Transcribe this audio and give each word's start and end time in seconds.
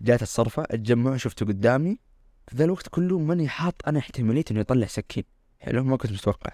جات 0.00 0.22
الصرفة 0.22 0.62
اتجمعوا 0.62 1.16
شفته 1.16 1.46
قدامي. 1.46 1.98
في 2.48 2.56
ذا 2.56 2.64
الوقت 2.64 2.88
كله 2.88 3.18
ماني 3.18 3.48
حاط 3.48 3.74
أنا 3.86 3.98
احتمالية 3.98 4.44
إنه 4.50 4.60
يطلع 4.60 4.86
سكين. 4.86 5.24
حلو؟ 5.60 5.84
ما 5.84 5.96
كنت 5.96 6.12
متوقع. 6.12 6.52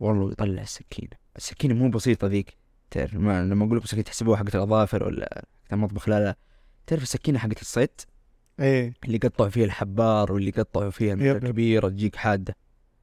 والله 0.00 0.32
يطلع 0.32 0.62
السكينه 0.62 1.10
السكينه 1.36 1.74
مو 1.74 1.90
بسيطة 1.90 2.26
ذيك. 2.26 2.56
تعرف 2.90 3.14
ما 3.14 3.44
لما 3.44 3.64
أقول 3.64 3.76
لكم 3.76 3.86
سكينه 3.86 4.02
تحسبوها 4.02 4.36
حقت 4.36 4.54
الأظافر 4.56 5.04
ولا 5.04 5.44
حقت 5.64 5.72
المطبخ 5.72 6.08
لا 6.08 6.20
لا. 6.20 6.36
تعرف 6.86 7.02
السكينة 7.02 7.38
حقت 7.38 7.60
الصيد؟ 7.60 7.90
إيه. 8.60 8.94
اللي 9.04 9.20
يقطعوا 9.24 9.50
فيها 9.50 9.64
الحبار 9.64 10.32
واللي 10.32 10.48
يقطعوا 10.48 10.90
فيها 10.90 11.16
يب. 11.16 11.38
كبيرة 11.38 11.88
تجيك 11.88 12.16
حادة. 12.16 12.56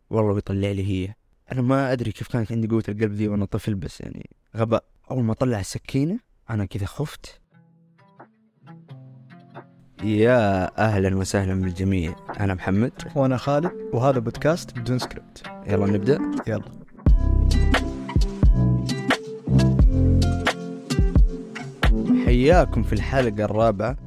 والله 0.09 0.33
بيطلع 0.33 0.71
لي 0.71 0.87
هي. 0.87 1.13
أنا 1.51 1.61
ما 1.61 1.91
أدري 1.91 2.11
كيف 2.11 2.27
كانت 2.27 2.51
عندي 2.51 2.67
قوة 2.67 2.83
القلب 2.89 3.11
ذي 3.11 3.27
وأنا 3.27 3.45
طفل 3.45 3.75
بس 3.75 4.01
يعني 4.01 4.29
غباء. 4.55 4.83
أول 5.11 5.23
ما 5.23 5.33
طلع 5.33 5.59
السكينة 5.59 6.19
أنا 6.49 6.65
كذا 6.65 6.85
خفت. 6.85 7.41
يا 10.03 10.71
أهلا 10.85 11.17
وسهلا 11.17 11.61
بالجميع. 11.61 12.15
أنا 12.39 12.53
محمد. 12.53 12.91
وأنا 13.15 13.37
خالد. 13.37 13.71
وهذا 13.93 14.19
بودكاست 14.19 14.79
بدون 14.79 14.99
سكريبت. 14.99 15.43
يلا 15.67 15.85
نبدأ. 15.85 16.19
يلا. 16.47 16.63
حياكم 22.25 22.83
في 22.83 22.93
الحلقة 22.93 23.45
الرابعة. 23.45 23.97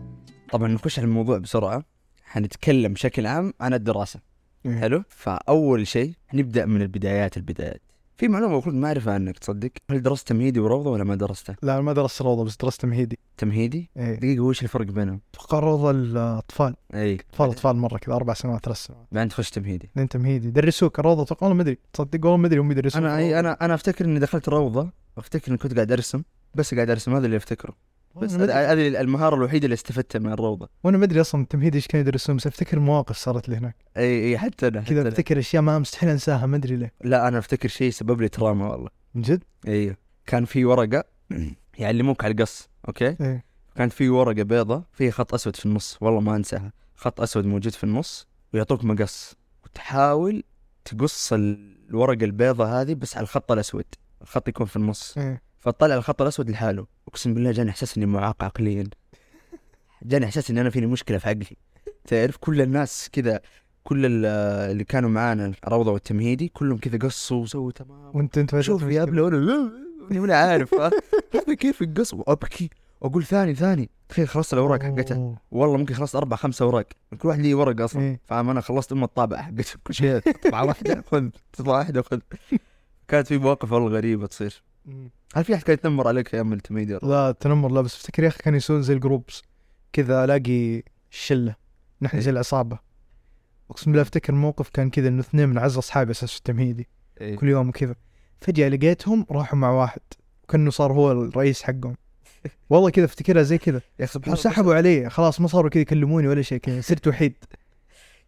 طبعا 0.53 0.69
نخش 0.69 0.99
على 0.99 1.07
الموضوع 1.09 1.39
بسرعة. 1.39 1.85
حنتكلم 2.25 2.93
بشكل 2.93 3.27
عام 3.27 3.55
عن 3.61 3.75
الدراسة. 3.75 4.21
حلو؟ 4.67 5.03
فأول 5.09 5.87
شيء 5.87 6.13
نبدأ 6.35 6.67
من 6.67 6.83
البدايات. 6.83 7.37
البدايات. 7.37 7.83
في 8.19 8.29
معلومة 8.29 8.53
المفروض 8.53 8.75
ما 8.75 8.89
أعرفها 8.89 9.15
عنك 9.15 9.39
تصدق؟ 9.39 9.71
هل 9.91 10.03
درست 10.03 10.29
تمهيدي 10.29 10.61
وروضه 10.61 10.91
ولا 10.91 11.05
ما 11.05 11.15
درسته؟ 11.15 11.55
لا 11.63 11.81
ما 11.81 11.93
درست 11.93 12.23
روضة 12.23 12.45
بس 12.45 12.57
درست 12.57 12.81
تمهيدي. 12.81 13.19
تمهيدي؟ 13.37 13.91
إيه. 13.97 14.15
دقيقة 14.15 14.41
وش 14.41 14.63
الفرق 14.63 14.87
بينهم؟ 14.87 15.21
أتوقع 15.35 15.59
روضة 15.59 15.91
الأطفال. 15.91 16.75
اي 16.95 17.15
أطفال 17.15 17.51
أطفال 17.51 17.77
مرة 17.77 17.99
كذا 17.99 18.15
أربع 18.15 18.35
سنوات 18.35 18.65
ثلاث 18.65 18.77
سنوات. 18.77 19.07
بعدين 19.13 19.29
تخش 19.29 19.51
تمهيدي. 19.51 19.91
لين 19.97 20.09
تمهيدي. 20.09 20.49
يدرسوك 20.49 20.99
الروضه 20.99 21.23
أتوقع 21.23 21.47
والله 21.47 21.57
ما 21.57 21.63
أدري. 21.63 21.79
تصدق 21.93 22.25
والله 22.25 22.37
ما 22.37 22.47
أدري 22.47 22.61
هم 22.61 22.73
يدرسوك 22.73 23.03
أنا 23.03 23.17
إي 23.17 23.41
أنا 23.41 23.57
أنا 23.65 23.75
أفتكر 23.75 24.05
إني 24.05 24.19
دخلت 24.19 24.49
روضة 24.49 24.91
وافتكر 25.17 25.49
إني 25.49 25.59
كنت 25.59 25.75
قاعد 25.75 25.93
أرسم 25.93 26.23
بس 26.55 26.75
قاعد 26.75 26.91
أرسم 26.91 27.15
هذا 27.15 27.27
اللي 27.27 27.37
أفتكره. 27.37 27.75
بس 28.17 28.33
هذه 28.33 29.01
المهارة 29.01 29.35
الوحيدة 29.35 29.65
اللي 29.65 29.75
استفدتها 29.75 30.19
من 30.19 30.33
الروضة. 30.33 30.69
وأنا 30.85 30.99
ما 30.99 31.05
أدري 31.05 31.21
أصلا 31.21 31.43
التمهيدي 31.43 31.77
إيش 31.77 31.87
كانوا 31.87 32.07
يدرسون 32.07 32.37
بس 32.37 32.47
أفتكر 32.47 32.79
مواقف 32.79 33.17
صارت 33.17 33.49
لي 33.49 33.57
هناك. 33.57 33.77
إي 33.97 34.29
إي 34.29 34.39
حتى 34.39 34.69
أنا 34.69 34.81
كذا. 34.81 35.09
أفتكر 35.09 35.39
أشياء 35.39 35.63
ما 35.63 35.79
مستحيل 35.79 36.09
أنساها 36.09 36.47
ما 36.47 36.57
أدري 36.57 36.77
ليه. 36.77 36.93
لا 37.05 37.29
أنا 37.29 37.39
أفتكر 37.39 37.69
شيء 37.69 37.91
سبب 37.91 38.21
لي 38.21 38.29
trauma 38.29 38.71
والله. 38.71 38.91
من 39.15 39.23
جد؟ 39.23 39.45
أيوه 39.69 39.97
كان 40.27 40.45
في 40.45 40.65
ورقة 40.65 41.05
يعلموك 41.79 42.25
على 42.25 42.33
القص 42.33 42.69
okay؟ 42.89 43.17
إيه 43.21 43.45
كانت 43.77 43.93
في 43.93 44.09
ورقة 44.09 44.43
بيضة 44.43 44.85
فيها 44.93 45.11
خط 45.11 45.35
أسود 45.35 45.57
في 45.57 45.67
النص 45.67 45.99
والله 46.01 46.21
ما 46.21 46.37
أنساها. 46.37 46.73
خط 46.95 47.21
أسود 47.21 47.47
موجود 47.47 47.73
في 47.73 47.85
النص 47.85 48.27
ويعطوك 48.55 48.85
مقص. 48.85 49.35
وتحاول 49.65 50.45
تقص 50.85 51.33
الورقة 51.33 52.25
البيضة 52.25 52.81
هذه 52.81 52.95
بس 52.95 53.17
على 53.17 53.25
الخط 53.25 53.53
الأسود 53.53 53.85
الخط 54.23 54.49
يكون 54.49 54.67
في 54.67 54.77
النص. 54.77 55.19
إيه 55.19 55.48
فتطلع 55.59 55.95
الخط 55.95 56.23
الأسود 56.23 56.51
لحاله. 56.51 56.87
أقسم 57.09 57.35
بالله 57.35 57.51
جاني 57.53 57.71
إحساس 57.71 57.97
إني 57.97 58.07
معاق 58.07 58.45
عقليا. 58.45 58.85
جاني 60.03 60.27
إحساس 60.27 60.51
اني 60.51 60.61
أنا 60.61 60.71
فيني 60.71 60.87
مشكلة 60.87 61.19
في 61.19 61.29
عقلي. 61.29 61.57
تعرف 62.07 62.37
كل 62.37 62.61
الناس 62.61 63.09
كذا 63.13 63.41
كل 63.85 64.07
ال- 64.07 64.27
اللي 64.71 64.85
كانوا 64.85 65.11
معانا 65.11 65.53
الروضة 65.67 65.93
والتمهيدي 65.93 66.49
كلهم 66.49 66.79
كذا 66.79 66.99
قصوا 66.99 67.43
وسووا 67.43 67.73
تمام. 67.73 68.17
وانت 68.17 68.39
أنت 68.39 68.61
شوف 68.61 68.83
يا 68.83 69.03
ابني 69.03 69.21
وأنا 69.21 69.73
وأنا 70.21 70.37
عارف؟ 70.37 70.75
هذا 71.35 71.55
كيف 71.55 71.83
القص 71.83 72.15
وابكي 72.15 72.71
واقول 73.01 73.25
ثاني 73.25 73.55
ثاني. 73.55 73.91
تخيل 74.09 74.29
خلصت 74.29 74.53
الأوراق 74.53 74.83
حقتها. 74.83 75.39
والله 75.51 75.77
ممكن 75.77 75.95
خلصت 75.95 76.17
أربع 76.17 76.37
خمسة 76.37 76.65
أوراق. 76.65 76.87
كل 77.19 77.29
واحد 77.29 77.41
لي 77.41 77.55
ورقة 77.55 77.85
أصلا. 77.85 78.03
إيه. 78.03 78.21
فاهم 78.25 78.51
أنا 78.51 78.61
خلصت 78.61 78.93
ام 78.93 79.05
الطابعه 79.05 79.43
حقتها 79.43 79.79
كل 79.85 79.95
شيء. 79.95 80.19
طبعه 80.49 80.65
واحدة 80.65 81.03
خذ 81.11 81.29
تطلع 81.53 81.79
واحدة 81.79 82.03
خذ. 82.03 82.19
كانت 83.09 83.27
في 83.27 83.39
مواقف 83.39 83.73
والله 83.73 83.89
غريبة 83.89 84.27
تصير. 84.27 84.63
هل 85.35 85.45
في 85.45 85.55
أحد 85.55 85.63
كان 85.63 85.75
يتنمر 85.75 86.09
عليك 86.09 86.35
أيام 86.35 86.53
التمهيدي 86.53 86.99
لا 87.03 87.33
تنمر 87.41 87.73
لا 87.73 87.81
بس 87.81 87.97
أفتكر 87.97 88.23
يا 88.23 88.29
أخي 88.29 88.39
كانوا 88.39 88.57
يسوون 88.57 88.83
زي 88.83 88.95
الجروبس 88.95 89.43
كذا 89.93 90.25
ألاقي 90.25 90.83
شلة 91.11 91.55
نحن 92.03 92.21
زي 92.21 92.31
العصابة. 92.31 92.79
أقسم 93.71 93.91
بالله 93.91 94.03
أفتكر 94.03 94.33
موقف 94.33 94.69
كان 94.69 94.91
كذا 94.91 95.09
إنه 95.09 95.21
اثنين 95.21 95.49
من 95.49 95.59
اعز 95.59 95.77
أصحابي 95.77 96.11
أساس 96.11 96.37
التمهيدي. 96.37 96.89
إيه. 97.21 97.37
كل 97.37 97.49
يوم 97.49 97.71
كذا. 97.71 97.95
فجأة 98.41 98.69
لقيتهم 98.69 99.27
راحوا 99.31 99.59
مع 99.59 99.71
واحد 99.71 100.01
كأنه 100.49 100.71
صار 100.71 100.93
هو 100.93 101.13
الرئيس 101.13 101.63
حقهم. 101.63 101.97
والله 102.71 102.91
كذا 102.91 103.05
أفتكرها 103.05 103.43
زي 103.43 103.59
كذا. 103.59 103.81
يا 103.99 104.07
سبحان 104.07 104.33
الله 104.33 104.41
وسحبوا 104.41 104.75
علي. 104.75 105.11
خلاص 105.11 105.41
ما 105.41 105.49
صاروا 105.49 105.71
كذا 105.71 105.83
يكلموني 105.83 106.29
ولا 106.29 106.43
شيء 106.43 106.59
كذا 106.59 106.81
صرت 106.81 107.09
وحيد. 107.09 107.35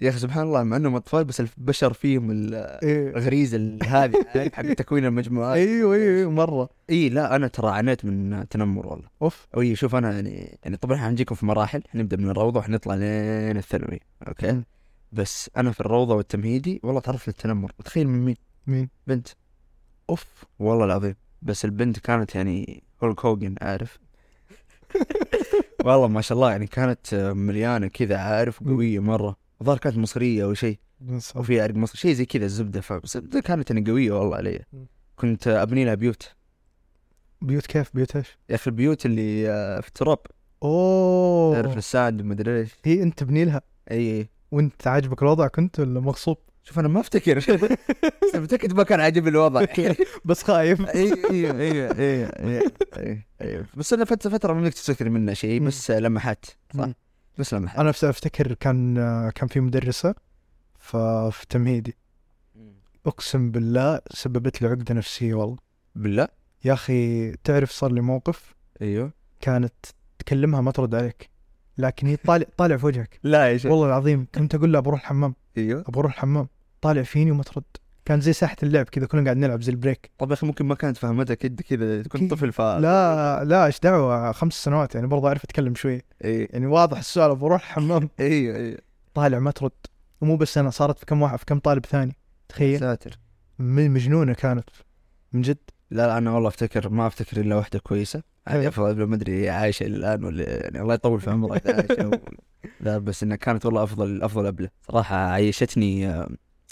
يا 0.01 0.09
أخي 0.11 0.19
سبحان 0.19 0.43
الله 0.43 0.63
مع 0.63 0.77
إنهم 0.77 0.95
أطفال 0.97 1.25
بس 1.25 1.41
البشر 1.41 1.93
فيهم 1.93 2.31
إيه. 2.55 3.09
الغريزه 3.11 3.57
ال- 3.57 3.79
هذه 3.87 4.15
حق 4.55 4.73
تكوين 4.73 5.05
المجموعات. 5.05 5.57
أيوه 5.57 5.95
أيوه 5.95 6.17
أيوة، 6.19 6.31
مرة. 6.31 6.69
إي 6.91 7.09
لا 7.09 7.37
أنا 7.37 7.49
ترى 7.49 7.71
عانيت 7.71 8.05
من 8.05 8.35
التنمر 8.35 8.87
والله. 8.87 9.09
أوف. 9.23 9.47
اي 9.59 9.77
شوف 9.77 9.95
أنا 9.95 10.13
يعني 10.13 10.59
يعني 10.65 10.77
طبعا 10.77 10.97
حنجيكم 10.97 11.35
في 11.35 11.47
مراحل 11.47 11.83
حنبدا 11.93 12.17
من 12.17 12.31
الروضة 12.31 12.59
وحنطلع 12.61 12.95
لين 12.95 13.57
الثانوي 13.57 14.01
okay. 14.29 14.63
بس 15.13 15.51
أنا 15.57 15.71
في 15.73 15.81
الروضة 15.81 16.15
والتمهيدي 16.15 16.81
والله 16.85 17.01
تعرضت 17.01 17.29
للتنمر 17.29 17.73
وتخيل 17.79 18.09
من 18.09 18.25
مين؟ 18.25 18.37
مين؟ 18.67 18.89
بنت. 19.07 19.29
أوف. 20.11 20.27
والله 20.59 20.85
العظيم. 20.85 21.15
بس 21.43 21.65
البنت 21.65 21.99
كانت 21.99 22.35
يعني 22.35 22.83
Hulk 23.03 23.25
Hogan 23.25 23.55
عارف؟ 23.63 23.99
والله 25.85 26.09
ما 26.09 26.21
شاء 26.21 26.37
الله 26.37 26.51
يعني 26.51 26.67
كانت 26.67 27.15
مليانة 27.37 27.87
كذا 27.89 28.17
عارف؟ 28.19 28.63
قوية 28.65 28.99
مرة. 28.99 29.37
الظاهر 29.61 29.79
كانت 29.79 29.97
مصرية 29.99 30.45
أو 30.45 30.55
شيء. 30.55 30.79
بس- 31.01 31.33
أو 31.37 31.43
في 31.43 31.61
عرق 31.61 31.75
مصري 31.75 31.99
شيء 31.99 32.13
زي 32.13 32.25
كذا 32.25 32.45
الزبدة 32.45 32.81
فبس 32.81 33.17
الزبدة 33.17 33.41
كانت 33.41 33.71
يعني 33.71 33.91
قوية 33.91 34.13
والله 34.13 34.37
علي. 34.37 34.65
كنت 35.17 35.49
أبني 35.49 35.85
لها 35.85 35.95
بيوت. 35.95 36.29
بيوت 37.43 37.67
كيف؟ 37.67 37.91
بيوت 37.95 38.17
إيش؟ 38.17 38.39
يا 38.51 38.55
أخي 38.55 38.71
البيوت 38.71 39.07
اللي 39.07 39.51
آه، 39.51 39.81
في 39.81 39.89
التراب. 39.89 40.19
تعرف 40.23 41.67
اوه 41.67 41.77
ال 41.77 41.86
sand 41.86 42.23
مدري 42.23 42.61
إيش. 42.61 42.71
هي 42.85 43.03
أنت 43.03 43.19
تبني 43.19 43.45
لها؟ 43.45 43.61
إي 43.91 44.29
وأنت 44.51 44.87
عاجبك 44.87 45.23
الوضع 45.23 45.47
كنت 45.47 45.81
ولا 45.81 46.01
مغصوب؟ 46.01 46.37
شوف 46.63 46.79
أنا 46.79 46.89
ما 46.89 47.01
أفتكر. 47.01 47.39
بس 48.23 48.35
متأكد 48.35 48.73
ما 48.73 48.83
كان 48.83 49.01
عاجبني 49.01 49.29
الوضع. 49.31 49.65
بس 50.25 50.43
خايف. 50.43 50.81
إي 50.81 51.13
إي 51.31 51.51
إي 51.51 51.91
إي 51.91 52.27
إي 52.97 53.25
إي 53.43 53.65
بس 53.77 53.93
أنا 53.93 54.05
فتره 54.05 54.31
فترة 54.31 54.53
ما 54.53 54.69
تفتكر 54.69 55.09
منه 55.09 55.33
شيء 55.33 55.61
بس 55.61 55.91
لمحات 55.91 56.45
صح. 56.79 56.89
بس 57.39 57.55
أنا 57.55 57.91
أفتكر 57.91 58.55
كان 58.55 58.95
كان 59.31 59.49
في 59.49 59.61
مدرسة 59.61 60.15
في 60.81 61.47
تمهيدي. 61.49 61.97
أقسم 63.07 63.51
بالله 63.51 64.01
سببت 64.11 64.63
لي 64.63 64.69
عقدة 64.69 64.95
نفسية 64.95 65.35
والله. 65.35 65.57
بالله؟ 65.95 66.29
يا 66.65 66.73
أخي 66.73 67.33
تعرف 67.33 67.71
صار 67.71 67.93
لي 67.93 68.01
موقف؟ 68.01 68.55
أيوه. 68.83 69.13
كانت 69.41 69.75
تكلمها 70.19 70.61
ما 70.61 70.71
ترد 70.71 70.95
عليك 70.95 71.31
لكن 71.79 72.07
هي 72.07 72.17
طالع 72.17 72.47
طالع 72.59 72.77
في 72.77 72.87
وجهك. 72.87 73.21
لا 73.23 73.53
يا 73.53 73.57
شيخ. 73.57 73.71
والله 73.71 73.87
العظيم 73.87 74.27
كنت 74.35 74.55
أقول 74.55 74.73
لها 74.73 74.81
بروح 74.81 75.01
الحمام. 75.01 75.35
أيوه. 75.59 75.81
أبغى 75.81 76.01
أروح 76.01 76.13
الحمام 76.13 76.49
طالع 76.81 77.03
فيني 77.03 77.31
وما 77.31 77.43
ترد. 77.43 77.65
كان 78.05 78.21
زي 78.21 78.33
ساحة 78.33 78.57
اللعب 78.63 78.85
كذا 78.85 79.07
كنا 79.07 79.25
قاعد 79.25 79.37
نلعب 79.37 79.63
زي 79.63 79.73
ال 79.73 79.78
break. 79.78 80.11
طب 80.19 80.29
يا 80.29 80.35
أخي 80.35 80.47
ممكن 80.47 80.67
ما 80.67 80.75
كانت 80.75 80.97
فهمتك 80.97 81.45
انت 81.45 81.63
كذا 81.63 82.03
كنت 82.03 82.31
طفل 82.31 82.53
ف 82.53 82.61
لا 82.61 83.45
لا 83.45 83.67
إيش 83.67 83.81
دعوة؟ 83.81 84.33
خمس 84.33 84.65
سنوات 84.65 84.95
يعني 84.95 85.07
برضه 85.07 85.29
أعرف 85.29 85.45
أتكلم 85.45 85.75
شوي. 85.75 86.03
إي. 86.25 86.49
يعني 86.51 86.67
واضح 86.67 86.99
السؤال 86.99 87.37
بروح 87.37 87.63
الحمام 87.63 88.09
أيوه 88.21 88.57
أيوه 88.61 88.79
طالع 89.15 89.39
ما 89.39 89.51
ترد. 89.51 89.71
ومو 90.21 90.37
بس 90.37 90.59
أنا 90.59 90.71
صارت 90.71 90.99
في 90.99 91.07
كم 91.07 91.23
واحد 91.23 91.39
في 91.39 91.45
كم 91.45 91.59
طالب 91.59 91.87
ثاني. 91.87 92.17
تخيل. 92.49 92.81
ساتر. 92.81 93.19
مجنونة 93.59 94.33
كانت. 94.33 94.71
من 95.33 95.43
جد. 95.43 95.59
لا 95.91 96.07
لا 96.07 96.19
أنا 96.19 96.33
والله 96.33 96.49
أفتكر 96.49 96.89
ما 96.89 97.07
أفتكر 97.07 97.41
إلا 97.41 97.57
واحدة 97.57 97.79
كويسة. 97.79 98.23
افضل 98.47 99.05
ما 99.05 99.15
أدري 99.15 99.51
عايشة 99.51 99.87
الآن 99.87 100.25
ولا 100.25 100.63
يعني 100.63 100.81
الله 100.81 100.95
يطول 100.95 101.21
في 101.21 101.31
إذا 101.31 101.75
عايشة 101.89 102.09
و... 102.09 102.13
لا 102.81 102.99
بس 102.99 103.23
إنها 103.23 103.37
كانت 103.37 103.67
والله 103.67 103.83
أفضل 103.83 104.23
أفضل 104.23 104.47
أبلة. 104.47 104.69
صراحة 104.83 105.17
عيشتني 105.17 106.09
آه، 106.09 106.29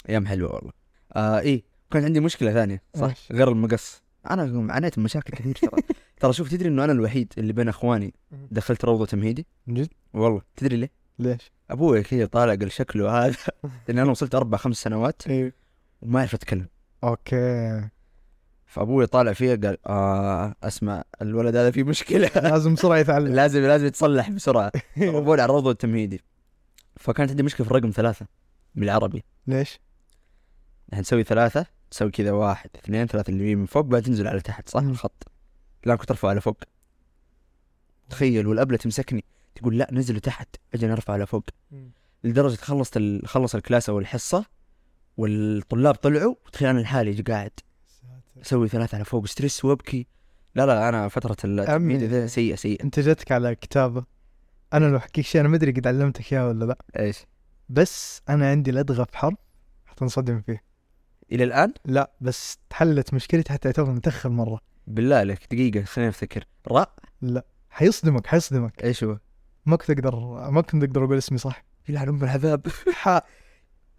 أيام 0.09 0.27
حلوة 0.27 0.55
والله. 0.55 0.78
آه 1.13 1.39
إيه. 1.39 1.63
كان 1.91 2.03
عندي 2.03 2.19
مشكلة 2.19 2.53
ثانية 2.53 2.83
صح؟ 2.95 3.13
غير 3.31 3.49
المقص. 3.49 4.01
أنا 4.29 4.73
عانيت 4.73 4.97
من 4.97 5.03
مشاكل 5.03 5.33
كثير 5.33 5.55
ترى. 5.55 5.81
ترى 6.19 6.33
شوف 6.33 6.49
تدري 6.49 6.69
إنه 6.69 6.83
أنا 6.83 6.91
الوحيد 6.91 7.33
اللي 7.37 7.53
بين 7.53 7.67
أخواني 7.69 8.13
دخلت 8.51 8.85
روضة 8.85 9.05
تمهيدي؟ 9.05 9.47
من 9.67 9.73
جد؟ 9.73 9.89
والله. 10.13 10.41
تدري 10.55 10.77
ليه؟ 10.77 10.91
ليش؟ 11.19 11.51
أبوي 11.69 12.03
كذا 12.03 12.25
طالع 12.25 12.55
قال 12.55 12.71
شكله 12.71 13.25
هذا. 13.25 13.35
لأن 13.87 13.99
أنا 13.99 14.11
وصلت 14.11 14.35
أربع 14.35 14.57
خمس 14.57 14.77
سنوات 14.77 15.21
أيوه 15.27 15.51
وما 16.01 16.19
اعرف 16.19 16.33
اتكلم 16.33 16.67
أوكي. 17.03 17.89
فأبوي 18.65 19.05
طالع 19.05 19.33
فيها 19.33 19.55
قال 19.55 19.77
آه 19.87 20.55
أسمع 20.63 21.03
الولد 21.21 21.55
هذا 21.55 21.71
فيه 21.71 21.83
مشكلة. 21.83 22.31
لازم 22.49 22.73
بسرعة 22.73 22.97
يتعلم. 22.97 23.33
لازم 23.33 23.61
لازم 23.61 23.85
يتصلح 23.85 24.29
بسرعة. 24.29 24.71
ضربوني 24.99 25.41
على 25.41 25.49
الروضه 25.49 25.71
التمهيدي 25.71 26.21
فكانت 26.97 27.29
عندي 27.29 27.43
مشكلة 27.43 27.65
في 27.65 27.71
الرقم 27.71 27.89
ثلاثة 27.89 28.25
بالعربي. 28.75 29.23
ليش؟ 29.47 29.79
نحن 30.91 31.01
نسوي 31.01 31.23
ثلاثة 31.23 31.65
تسوي 31.91 32.11
كذا 32.11 32.31
واحد 32.31 32.69
اثنين 32.75 33.07
ثلاثة 33.07 33.31
اللي 33.31 33.55
من 33.55 33.65
فوق 33.65 33.85
بعد 33.85 34.01
تنزل 34.01 34.27
على 34.27 34.41
تحت 34.41 34.69
صح. 34.69 34.81
الخط. 34.81 35.31
لا 35.85 35.95
كنت 35.95 36.11
أرفع 36.11 36.29
على 36.29 36.41
فوق. 36.41 36.57
تخيل 38.09 38.47
والأبلة 38.47 38.77
تمسكني 38.77 39.23
تقول 39.55 39.77
لا 39.77 39.87
نزلوا 39.91 40.19
تحت. 40.19 40.55
أجي 40.73 40.87
نرفع 40.87 41.13
على 41.13 41.25
فوق. 41.25 41.43
لدرجة 42.23 42.55
خلصت 42.55 42.97
ال... 42.97 43.27
خلص 43.27 43.55
ال 43.55 43.61
class 43.61 43.89
أو 43.89 43.99
الحصة 43.99 44.45
والطلاب 45.17 45.95
طلعوا 45.95 46.35
وتخيل 46.45 46.69
أنا 46.69 46.79
لحالي 46.79 47.21
قاعد؟ 47.21 47.51
أسوي 48.41 48.67
ثلاثة 48.67 48.95
على 48.95 49.05
فوق 49.05 49.25
stress 49.25 49.65
وأبكي. 49.65 50.07
لا 50.55 50.65
لا 50.65 50.89
أنا. 50.89 51.09
التمهيد 51.43 52.03
ذا 52.03 52.27
سيئة 52.27 52.55
سيئة. 52.55 52.83
أنت 52.83 52.99
جتك 52.99 53.31
على 53.31 53.55
كتابة. 53.55 54.03
أنا 54.73 54.85
لو 54.85 54.97
أحكيك 54.97 55.25
شيء 55.25 55.41
أنا 55.41 55.49
ما 55.49 55.55
أدري 55.55 55.71
قد 55.71 55.87
علمتك 55.87 56.33
اياه 56.33 56.47
ولا 56.47 56.65
لا. 56.65 56.77
إيش؟ 56.99 57.25
بس 57.69 58.21
أنا 58.29 58.49
عندي 58.49 58.71
لدغه 58.71 59.03
في 59.03 59.17
حرف 59.17 59.37
حتنصدم 59.85 60.41
فيه. 60.41 60.68
إلى 61.31 61.43
الآن؟ 61.43 61.73
لا 61.85 62.11
بس 62.21 62.57
تحلت 62.69 63.13
مشكلتي 63.13 63.53
حتى 63.53 63.67
اعتبر 63.67 63.91
متأخر 63.91 64.29
مرة. 64.29 64.59
بالله 64.87 65.15
عليك 65.15 65.39
دقيقة 65.51 65.83
خليني 65.83 66.09
أفتكر. 66.09 66.45
راء؟ 66.67 66.93
لا 67.21 67.45
حيصدمك 67.69 68.27
حيصدمك. 68.27 68.83
إيش 68.83 69.03
هو؟ 69.03 69.17
ما 69.65 69.75
كنت 69.75 69.89
أقدر 69.89 70.15
ما 70.51 70.61
كنت 70.61 70.83
أقدر 70.83 71.05
أقول 71.05 71.17
اسمي 71.17 71.37
صح. 71.37 71.63
يلعن 71.89 72.07
أم 72.07 72.23
العذاب 72.23 72.67
حاء 73.01 73.25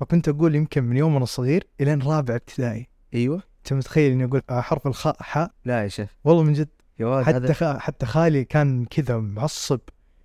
فكنت 0.00 0.29
أقول 0.29 0.55
يمكن 0.55 0.85
من 0.85 0.97
يوم 0.97 1.17
أنا 1.17 1.25
صغير 1.25 1.67
إلين 1.81 2.03
رابع 2.03 2.35
ابتدائي. 2.35 2.88
أيوه. 3.15 3.43
أنت 3.59 3.73
متخيل 3.73 4.12
إني 4.12 4.25
أقول 4.25 4.43
حرف 4.50 4.87
الخاء 4.87 5.17
حاء 5.21 5.50
لا 5.65 5.83
يا 5.83 5.88
شيخ. 5.88 6.09
والله 6.25 6.43
من 6.43 6.53
جد. 6.53 6.69
يا 6.99 7.06
ولد 7.06 7.26
حتى 7.26 7.55
خ... 7.55 7.65
حتى 7.65 8.06
خالي 8.06 8.44
كان 8.44 8.85
كذا 8.85 9.17
معصب. 9.17 9.81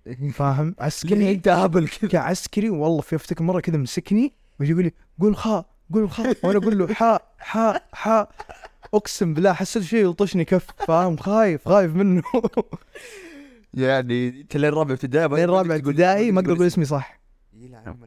فاهم؟ 0.34 0.74
عسكري. 0.78 1.32
أنت 1.32 1.48
هبل 1.48 1.88
كذا؟ 1.88 2.20
عسكري 2.20 2.70
والله 2.70 3.00
في 3.00 3.16
أفتكر 3.16 3.44
مرة 3.44 3.60
كذا 3.60 3.76
مسكني 3.76 4.32
ويجي 4.60 4.72
يقول 4.72 4.84
لي 4.84 4.92
قول 5.20 5.36
خاء. 5.36 5.75
قول 5.94 6.10
خاء 6.10 6.36
وأنا 6.42 6.58
أقول 6.58 6.78
له 6.78 6.94
حاء 6.94 7.22
حاء 7.38 7.82
حاء 7.92 8.30
أقسم 8.94 9.34
بالله 9.34 9.52
حسيت 9.52 9.82
شيء 9.82 10.04
يلطشني 10.04 10.44
كف 10.44 10.66
فاهم؟ 10.88 11.16
خايف 11.16 11.68
خايف 11.68 11.94
منه. 11.94 12.22
يعني 13.74 14.28
أنت 14.40 14.56
لين 14.56 14.70
رابع 14.72 14.92
ابتدائي 14.92 15.28
لين 15.28 15.50
رابع 15.50 15.74
ابتدائي 15.74 16.32
ما 16.32 16.40
أقدر 16.40 16.52
أقول 16.52 16.66
اسمي 16.66 16.84
صح. 16.84 17.20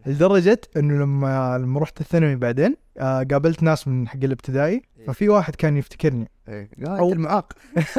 لدرجة 0.05 0.61
إنه 0.77 0.93
لما 1.03 1.57
لما 1.57 1.79
رحت 1.79 2.01
الثانوي 2.01 2.35
بعدين 2.35 2.75
آه 2.97 3.23
قابلت 3.31 3.63
ناس 3.63 3.87
من 3.87 4.07
حق 4.07 4.19
الابتدائي 4.23 4.81
ففي 5.07 5.29
واحد 5.29 5.55
كان 5.55 5.77
يفتكرني. 5.77 6.29
أو- 6.47 6.85
قال 6.87 7.13
المعاق 7.13 7.53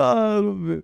آه 0.00 0.40
ربي. 0.40 0.82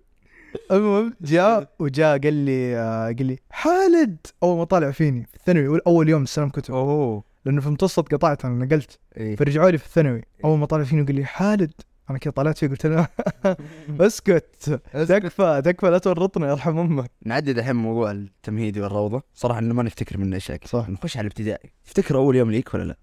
المهم 0.72 1.14
جاء 1.20 1.68
وجاء 1.78 2.18
قال 2.18 2.34
لي 2.34 2.76
آه 2.76 3.06
قال 3.06 3.26
لي 3.26 3.38
خالد 3.52 4.16
أول 4.42 4.58
ما 4.58 4.64
طالع 4.64 4.90
فيني 4.90 5.26
في 5.26 5.36
الثانوي 5.36 5.80
اول 5.86 6.08
يوم 6.08 6.22
استلم 6.22 6.48
كتب 6.48 6.74
أوه 6.74 7.24
لأنه 7.44 7.60
في 7.60 7.66
المتوسط 7.66 8.14
قطعت 8.14 8.44
أنا 8.44 8.64
نقلت 8.64 8.98
إيه. 9.16 9.36
فرجعوا 9.36 9.70
لي 9.70 9.78
في 9.78 9.86
الثانوي 9.86 10.22
أول 10.44 10.58
ما 10.58 10.66
طلع 10.66 10.84
فيني 10.84 11.02
وقال 11.02 11.14
لي 11.14 11.24
خالد 11.24 11.72
أنا 12.10 12.18
كذا 12.18 12.32
طلعت 12.32 12.58
فيه 12.58 12.66
قلت 12.66 12.86
له 12.86 13.08
أسكت 14.06 14.80
تكفى 14.92 15.62
تكفى 15.64 15.90
لا 15.90 15.98
تورطنا 15.98 16.48
يرحم 16.50 16.78
أمك 16.78 17.10
نعدي 17.24 17.50
الحين 17.50 17.76
موضوع 17.76 18.10
التمهيدي 18.10 18.80
والروضة 18.80 19.22
صراحة 19.34 19.58
إنه 19.58 19.74
ما 19.74 19.82
نفتكر 19.82 20.18
منه 20.18 20.36
أشياء. 20.36 20.58
صح. 20.64 20.88
نخش 20.88 21.16
على 21.16 21.26
الابتدائي 21.26 21.70
تفتكر 21.84 22.16
أول 22.16 22.36
يوم 22.36 22.50
ليك 22.50 22.74
ولا 22.74 22.82
لا؟ 22.82 22.96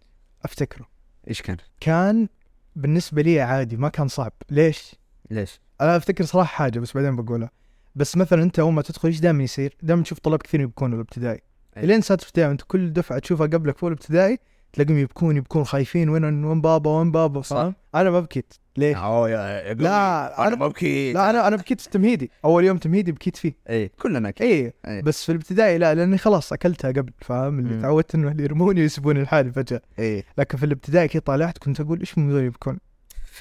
أفتكره 0.43 0.87
إيش 1.27 1.41
كان؟ 1.41 1.57
كان 1.79 2.27
بالنسبة 2.75 3.21
لي 3.21 3.41
عادي 3.41 3.77
ما 3.77 3.89
كان 3.89 4.07
صعب 4.07 4.33
ليش؟ 4.49 4.95
ليش؟ 5.31 5.59
أنا 5.81 5.97
أفتكر 5.97 6.23
صراحة 6.23 6.47
حاجة 6.57 6.79
بس 6.79 6.93
بعدين 6.93 7.15
بقولها. 7.15 7.51
بس 7.95 8.17
مثلا 8.17 8.43
أنت 8.43 8.59
أول 8.59 8.73
ما 8.73 8.81
تدخل 8.81 9.07
إيش 9.07 9.19
دائما 9.19 9.43
يصير؟ 9.43 9.75
دائما 9.81 10.03
تشوف 10.03 10.19
طلاب 10.19 10.39
كثير 10.41 10.61
يبكون 10.61 10.93
الابتدائي 10.93 11.41
أي. 11.77 11.83
إلين 11.83 12.01
سادس 12.01 12.23
ابتدائي 12.25 12.51
انت 12.51 12.61
كل 12.61 12.93
دفعة 12.93 13.19
تشوفها 13.19 13.47
قبلك 13.47 13.77
فوق 13.77 13.87
الابتدائي 13.89 14.39
تلاقيهم 14.73 14.97
يبكون 14.97 15.37
يبكون 15.37 15.63
خايفين 15.63 16.09
وين 16.09 16.45
وين 16.45 16.61
بابا 16.61 16.89
وين 16.91 17.11
بابا؟ 17.11 17.41
صح. 17.41 17.71
أنا 17.95 18.09
ما 18.09 18.19
بكيت. 18.19 18.53
ليه؟ 18.77 18.95
اوه 19.05 19.29
يا. 19.29 19.73
لا، 19.73 20.47
أنا 20.47 20.55
أنا- 20.55 20.59
ما 20.59 20.65
ابكي 20.65 21.13
لا 21.13 21.29
أنا 21.29 21.47
أنا 21.47 21.55
بكيت 21.55 21.81
في 21.81 21.87
التمهيدي 21.87 22.31
أول 22.45 22.65
يوم 22.65 22.77
تمهيدي 22.77 23.11
بكيت 23.11 23.37
فيه. 23.37 23.53
أي 23.69 23.87
كلنا 23.87 24.31
كذا 24.31 24.47
أي. 24.47 24.73
إيه. 24.87 25.01
بس 25.01 25.23
في 25.23 25.31
الابتدائي 25.31 25.77
لا 25.77 25.95
لأني 25.95 26.17
خلاص 26.17 26.53
أكلتها 26.53 26.91
قبل 26.91 27.11
فاهم؟ 27.21 27.59
اللي. 27.59 27.81
تعودت 27.81 28.15
إنه 28.15 28.31
اللي 28.31 28.43
يرموني 28.43 28.81
ويسيبوني 28.81 29.21
لحالي 29.23 29.51
فجأة. 29.51 29.81
أي. 29.99 30.23
لكن 30.37 30.57
في 30.57 30.65
الابتدائي 30.65 31.07
كي 31.07 31.19
طالعت 31.19 31.57
كنت 31.57 31.79
أقول 31.81 31.99
إيش 31.99 32.17
من 32.17 32.29
ذول 32.31 32.43
يبكون؟ 32.43 32.77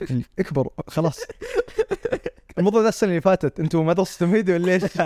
اكبروا 0.38 0.72
خلاص. 0.88 1.20
الموضوع 2.68 2.82
ده 2.82 2.88
السنة 2.88 3.10
اللي 3.10 3.20
فاتت. 3.20 3.60
أنتم 3.60 3.86
مدرسه 3.86 4.18
تمهيدي 4.26 4.52
ولا 4.52 4.72
إيش؟ 4.72 4.82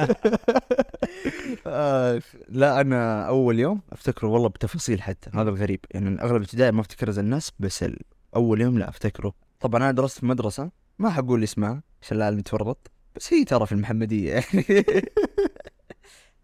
آه 1.66 2.22
لا 2.48 2.80
أنا 2.80 3.28
أول 3.28 3.58
يوم 3.58 3.80
أفتكره 3.92 4.28
والله 4.28 4.48
بتفاصيل 4.48 5.02
حتى 5.02 5.30
هذا 5.34 5.50
الغريب. 5.50 5.80
يعني 5.90 6.22
أغلب 6.22 6.42
ابتدائي 6.42 6.72
ما 6.72 6.80
أفتكر 6.80 7.10
زي 7.10 7.20
الناس 7.20 7.52
بس 7.58 7.84
أول 8.36 8.60
يوم 8.60 8.78
لا 8.78 8.88
أفتكره. 8.88 9.32
طبعا 9.60 9.82
أنا 9.82 9.90
درست 9.90 10.18
في 10.18 10.26
مدرسة 10.26 10.70
ما 10.98 11.10
حقول 11.10 11.42
اسمها 11.42 11.82
عشان 12.02 12.16
العالم 12.16 12.38
يتورط 12.38 12.90
بس 13.16 13.32
هي 13.34 13.44
ترى 13.44 13.66
في 13.66 13.72
المحمدية. 13.72 14.32
يعني 14.32 14.64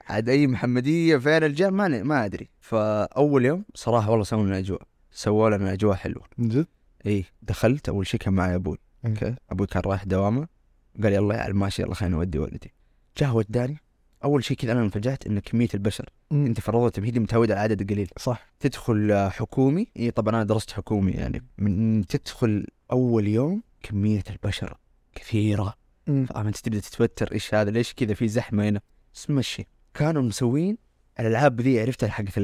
عاد 0.09 0.29
أي 0.29 0.47
محمدية 0.47 1.17
فين 1.17 1.45
الجامع 1.45 1.89
ما 1.89 2.03
ما 2.03 2.25
أدري. 2.25 2.49
فأول 2.61 3.45
يوم 3.45 3.65
صراحة 3.75 4.11
والله 4.11 4.25
سووا 4.25 4.43
لنا 4.47 4.59
أجواء 4.59 4.83
سووا 5.11 5.51
لنا 5.51 5.73
أجواء 5.73 5.95
حلوة. 5.97 6.25
من 6.39 6.49
جد؟ 6.49 6.67
اي 7.07 7.25
دخلت 7.43 7.89
أول 7.89 8.07
شيء 8.07 8.21
كان 8.21 8.35
معي 8.35 8.55
أبوي. 8.55 8.79
okay؟ 9.07 9.35
أبوي 9.51 9.67
كان 9.67 9.83
رايح 9.87 10.05
دوامه. 10.05 10.58
قال 11.03 11.13
يلا 11.13 11.47
يا 11.47 11.53
ماشي 11.53 11.83
يلا 11.83 11.95
خلينا 11.95 12.17
نودي 12.17 12.39
والدي 12.39 12.73
جاء 13.19 13.37
وداني 13.37 13.77
أول 14.25 14.45
شيء 14.45 14.57
كذا 14.57 14.73
أنا 14.73 14.81
انفجعت 14.81 15.27
إن 15.27 15.39
كمية 15.39 15.69
البشر 15.75 16.09
أنت 16.33 16.61
في 16.61 16.69
الروضه 16.69 16.87
التمهيدي 16.87 17.21
متعود 17.21 17.51
على 17.51 17.61
عدد 17.61 17.93
قليل. 17.93 18.11
صح. 18.19 18.49
تدخل 18.61 19.29
حكومي 19.31 19.87
إي 19.97 20.11
طبعا 20.11 20.35
أنا 20.35 20.45
درست 20.45 20.71
حكومي 20.71 21.13
يعني 21.13 21.45
من 21.59 22.07
تدخل 22.07 22.67
أول 22.93 23.29
يوم 23.29 23.63
كمية 23.83 24.25
البشر 24.31 24.77
كثيرة. 25.15 25.75
فاهم 26.07 26.47
أنت 26.47 26.57
تبدأ 26.57 26.81
تتوتر 26.81 27.33
إيش 27.33 27.55
هذا 27.55 27.71
ليش 27.71 27.95
كذا 27.95 28.15
في 28.15 28.29
زحمة 28.29 28.69
هنا؟ 28.69 28.81
بس 29.15 29.31
مشي 29.31 29.67
كانوا 29.95 30.23
مسوين 30.23 30.79
الألعاب 31.21 31.61
ذي 31.61 31.81
عرفتها 31.81 32.09
حقت 32.09 32.39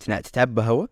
تتعبى 0.00 0.62
هواء 0.62 0.90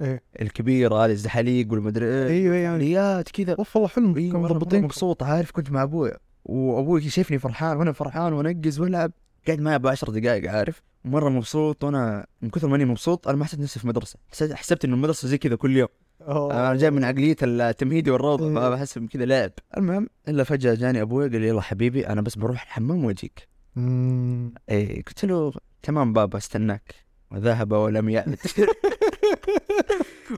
إيه. 0.00 0.22
الكبيرة 0.40 1.04
هذه 1.04 1.10
الزحاليق 1.10 1.72
والمدري 1.72 2.06
إيه. 2.06 2.28
أيوه 2.28 2.54
يعني. 2.54 3.22
كذا. 3.22 3.54
أوف 3.58 3.76
والله 3.76 3.88
حلو 3.88 4.08
مضبطين. 4.08 4.82
مبسوط 4.82 5.22
عارف 5.22 5.50
كنت 5.50 5.70
مع 5.70 5.82
أبوي. 5.82 6.12
وابوي 6.44 7.00
شايفني 7.00 7.38
فرحان 7.38 7.76
وأنا 7.76 7.92
فرحان 7.92 8.32
وانقز 8.32 8.80
والعب. 8.80 9.12
قاعد 9.46 9.60
معي 9.60 9.78
ب 9.78 9.86
10 9.86 10.12
دقائق 10.12 10.50
عارف؟ 10.50 10.82
مرة 11.04 11.28
مبسوط 11.28 11.84
وأنا 11.84 12.26
من 12.42 12.50
كثر 12.50 12.68
ماني 12.68 12.84
مبسوط 12.84 13.28
أنا 13.28 13.36
ما 13.36 13.44
حسيت 13.44 13.60
نفسي 13.60 13.80
في 13.80 13.88
مدرسة. 13.88 14.18
حسيت 14.32 14.52
حسبت 14.52 14.84
إنه 14.84 14.94
المدرسة 14.94 15.28
زي 15.28 15.38
كذا 15.38 15.56
كل 15.56 15.76
يوم. 15.76 15.88
أنا 16.28 16.74
جاي 16.74 16.90
من 16.90 17.04
عقلية 17.04 17.36
التمهيدي 17.42 18.10
والروضة 18.10 18.48
إيه. 18.48 18.54
فبحس 18.54 18.98
كذا 18.98 19.24
لعب. 19.24 19.50
المهم 19.76 20.08
إلا 20.28 20.44
فجأة 20.44 20.74
جاني 20.74 21.02
أبوي 21.02 21.28
قال 21.28 21.40
لي 21.40 21.48
يلا 21.48 21.60
حبيبي 21.60 22.06
أنا 22.06 22.20
بس 22.20 22.34
بروح 22.34 22.62
الحمام 22.62 23.04
وأجيك. 23.04 23.48
اي 24.70 25.02
قلت 25.06 25.24
له 25.24 25.52
تمام 25.82 26.12
بابا 26.12 26.38
أستناك. 26.38 26.94
وذهب 27.30 27.72
ولم 27.72 28.08
يعد 28.08 28.36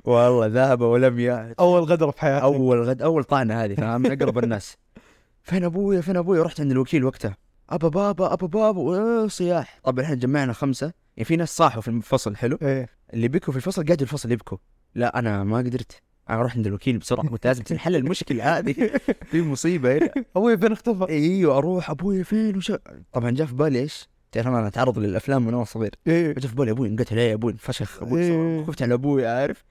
والله 0.05 0.47
ذهب 0.47 0.81
ولم 0.81 1.21
يعد 1.21 1.55
أول 1.59 1.83
غدر 1.83 2.11
في 2.11 2.21
حياتي 2.21 2.45
أول 2.45 2.83
غد 2.83 3.03
أول 3.03 3.25
طعنة 3.25 3.65
هذه 3.65 3.75
فاهم؟ 3.75 4.01
من 4.01 4.13
أقرب 4.13 4.39
الناس. 4.39 4.77
فين 5.45 5.65
أبويا؟ 5.65 6.01
فين 6.01 6.17
أبويا؟ 6.17 6.43
رحت 6.43 6.61
عند 6.61 6.71
الوكيل 6.71 7.05
وقتها. 7.05 7.37
أبا 7.71 7.89
بابا 7.89 8.33
أبا 8.33 8.47
بابا 8.47 9.29
صياح. 9.29 9.81
طبعا 9.85 10.05
إحنا 10.05 10.15
جمعنا 10.15 10.53
خمسة. 10.53 10.93
يعني 11.17 11.25
في 11.25 11.37
ناس 11.37 11.57
صاحوا 11.57 11.83
في 11.83 11.89
الفصل 11.89 12.37
حلو؟ 12.37 12.59
إيه. 12.63 12.89
اللي 13.15 13.29
بكوا 13.29 13.53
في 13.53 13.57
الفصل 13.57 13.85
قاعدوا 13.85 14.03
الفصل 14.03 14.33
يبكوا. 14.33 14.59
لا 14.95 15.19
أنا 15.19 15.45
ما 15.45 15.59
قدرت. 15.59 16.03
أنا 16.31 16.43
رحت 16.43 16.57
عند 16.57 16.67
الوكيل 16.67 16.99
بسرعة 16.99 17.29
قلت 17.29 17.47
لازم 17.47 17.63
تنحل 17.63 17.97
المشكلة 17.97 18.59
هذه. 18.59 18.91
في 19.31 19.43
مصيبة 19.43 19.99
هنا. 19.99 20.11
أبوي 20.37 20.59
فين 20.59 20.73
اختفى؟ 20.73 21.09
إيوه 21.09 21.59
أروح. 21.59 21.91
أبويا 21.91 22.23
فين؟ 22.23 22.57
وش؟ 22.57 22.73
طبعا 23.13 23.31
جاء 23.31 23.47
في 23.47 23.55
بالي 23.55 23.79
إيش؟ 23.79 24.09
تعرف 24.33 24.47
أنا 24.47 24.67
أتعرض 24.67 24.99
للأفلام 24.99 25.47
من 25.47 25.55
وأنا 25.55 25.65
صغير. 25.65 25.95
إيه. 26.07 26.33
جاء 26.33 26.47
في 26.47 26.55
بالي 26.55 26.71
أبوي 26.71 26.89
انقتل 26.89 27.19
يا 27.19 27.35
أبوي؟ 27.35 27.53
انفشخ. 27.53 28.03
أبوي 28.03 28.21
إيه. 28.23 28.65
خفت 28.65 28.83
على 28.83 28.95
أبوي 28.95 29.27
عارف؟ 29.27 29.65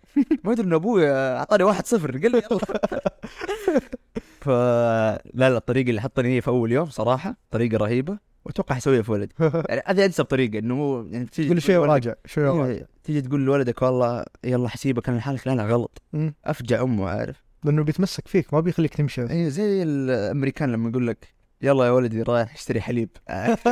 ما 0.43 0.51
ادري 0.51 0.67
إن 0.67 0.73
أبوي 0.73 1.11
أعطاني 1.11 1.63
واحد 1.63 1.85
صفر. 1.85 2.17
قال 2.17 2.31
لي 2.31 2.41
ف 4.43 4.49
لا 4.49 5.19
لا 5.33 5.57
الطريقة 5.57 5.89
اللي 5.89 6.01
حطني 6.01 6.35
هي 6.37 6.41
في 6.41 6.47
أول 6.47 6.71
يوم 6.71 6.89
صراحة 6.89 7.35
طريقة 7.51 7.77
رهيبة 7.77 8.17
وأتوقع 8.45 8.75
حسويها 8.75 9.01
في 9.01 9.11
ولدي 9.11 9.35
يعني 9.69 9.81
هذه 9.85 10.05
انسب 10.05 10.23
طريقه 10.25 10.59
إنه 10.59 10.73
هو 10.81 11.05
يعني 11.05 11.27
شوي 11.33 11.45
تقول 11.45 11.57
لولدك- 11.61 11.79
وراجع 11.81 12.13
شوي 12.25 12.43
وراجع 12.47 12.65
إيه، 12.71 12.87
تيجي 13.03 13.21
تقول 13.21 13.45
لولدك 13.45 13.81
والله 13.81 14.25
يلا 14.43 14.69
حسيبك 14.69 15.09
أنا 15.09 15.17
لحالك 15.17 15.47
لا 15.47 15.55
لا 15.55 15.65
غلط. 15.65 16.01
أفجع 16.45 16.81
أمه 16.81 17.09
عارف 17.09 17.43
لأنه 17.63 17.83
بيتمسك 17.83 18.27
فيك 18.27 18.53
ما 18.53 18.59
بيخليك 18.59 18.93
تمشي 18.95 19.21
اي 19.31 19.49
زي 19.49 19.83
الأمريكان 19.83 20.71
لما 20.71 20.89
يقول 20.89 21.07
لك 21.07 21.33
يلا 21.61 21.85
يا 21.85 21.91
ولدي 21.91 22.21
رايح 22.21 22.53
اشتري 22.53 22.81
حليب 22.81 23.09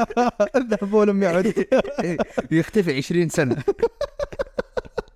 ذهب 0.71 0.93
ولم 0.93 1.23
يعد 1.23 1.53
يختفي 2.51 2.97
20 2.97 3.29
سنة 3.29 3.63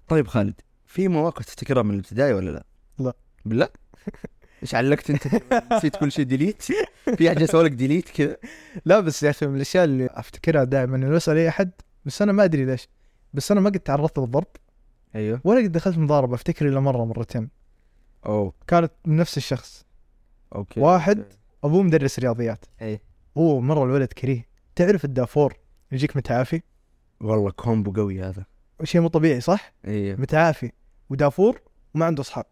طيب 0.08 0.28
خالد 0.28 0.62
في 0.86 1.08
مواقف 1.08 1.46
تفتكرها 1.46 1.84
من 1.84 1.92
الابتدائي 1.94 2.34
ولا 2.34 2.50
لا؟ 2.52 2.64
لا. 3.00 3.14
بالله؟ 3.46 3.68
إيش 4.64 4.76
علقت 4.76 5.10
انت 5.10 5.28
نسيت 5.74 5.96
كل 5.96 6.12
شيء 6.12 6.26
delete؟ 6.26 6.62
في 7.18 7.30
حاجة 7.30 7.44
أسوي 7.44 7.64
لك 7.64 7.72
delete 7.72 8.10
كذا؟ 8.10 8.38
لا 8.86 9.00
بس 9.00 9.24
يا 9.24 9.30
أخي 9.30 9.48
من 9.48 9.56
الأشياء 9.56 9.84
اللي 9.84 10.10
أفتكرها 10.12 10.64
دائما 10.64 10.96
إنه 10.96 11.18
اسال 11.18 11.38
أي 11.38 11.50
أحد 11.50 11.72
بس 12.06 12.22
أنا 12.22 12.32
ما 12.32 12.44
أدري 12.44 12.66
ليش. 12.66 12.88
بس 13.34 13.52
أنا 13.52 13.62
ما 13.62 13.70
قد 13.70 13.80
تعرضت 13.80 14.20
للضرب. 14.20 14.48
أيوه. 15.16 15.42
ولا 15.44 15.60
قد 15.64 15.72
دخلت 15.72 15.98
مضاربة 15.98 16.36
أفتكر 16.36 16.68
إلا 16.68 16.80
مرة 16.80 17.06
مرتين. 17.06 17.50
أوه. 18.26 18.54
كانت 18.68 18.92
من 19.06 19.16
نفس 19.16 19.38
الشخص. 19.38 19.86
okay. 20.56 20.80
واحد. 20.80 21.26
أبوه 21.64 21.84
مدرس 21.84 22.20
رياضيات. 22.20 22.66
إيه 22.82 23.02
هو 23.38 23.62
مرة 23.62 23.84
الولد 23.84 24.14
كريه. 24.14 24.48
تعرف 24.76 25.06
الدافور 25.06 25.54
يجيك 25.92 26.18
متعافي؟ 26.18 26.62
والله 27.22 27.52
combo 27.52 27.92
قوي 27.92 28.22
هذا. 28.22 28.46
شيء 28.84 29.02
مو 29.02 29.08
طبيعي 29.08 29.42
صح؟ 29.42 29.74
إيه 29.86 30.16
متعافي. 30.16 30.72
ودافور 31.10 31.62
وما 31.96 32.06
عنده 32.06 32.22
أصحاب. 32.22 32.46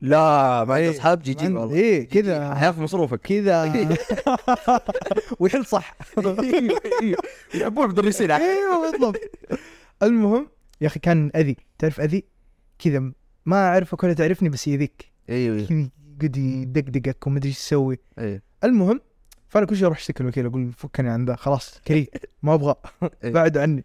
لا 0.00 0.64
ما 0.64 0.76
إيه. 0.76 0.90
أصحاب 0.90 1.22
GG 1.22 1.46
والله. 1.52 1.74
إيه 1.76 2.08
كذا. 2.08 2.54
حياخذ 2.54 2.82
مصروفك. 2.82 3.20
كذا. 3.20 3.88
ويحل 5.40 5.66
صح. 5.66 5.96
يحبون 7.54 7.84
المدرسين 7.84 8.30
إيوه 8.30 8.90
بالضبط. 8.90 9.20
المهم 10.02 10.48
يا 10.80 10.86
أخي 10.86 11.00
كان 11.00 11.30
أذي. 11.36 11.56
تعرف 11.78 12.00
أذي؟ 12.00 12.24
كذا 12.78 13.12
ما 13.46 13.68
أعرفك 13.68 14.04
ولا 14.04 14.12
تعرفني 14.12 14.48
بس 14.48 14.68
يذيك 14.68 15.12
إيوه. 15.30 15.90
قد 16.22 16.36
يدقدقك 16.36 17.26
وما 17.26 17.38
أدري 17.38 17.48
إيش 17.48 17.58
يسوي. 17.58 17.98
أيوه 18.18 18.42
المهم 18.64 19.00
فأنا 19.48 19.66
كل 19.66 19.76
شيء 19.76 19.86
أروح 19.86 19.98
أشتكي 19.98 20.22
الوكيل 20.22 20.46
أقول 20.46 20.72
فكني 20.72 21.08
عن 21.10 21.24
ذا. 21.24 21.36
خلاص 21.36 21.80
كريه. 21.86 22.06
ما 22.42 22.54
أبغى. 22.54 22.74
إيه. 23.24 23.30
بعدوا 23.32 23.62
عني. 23.62 23.84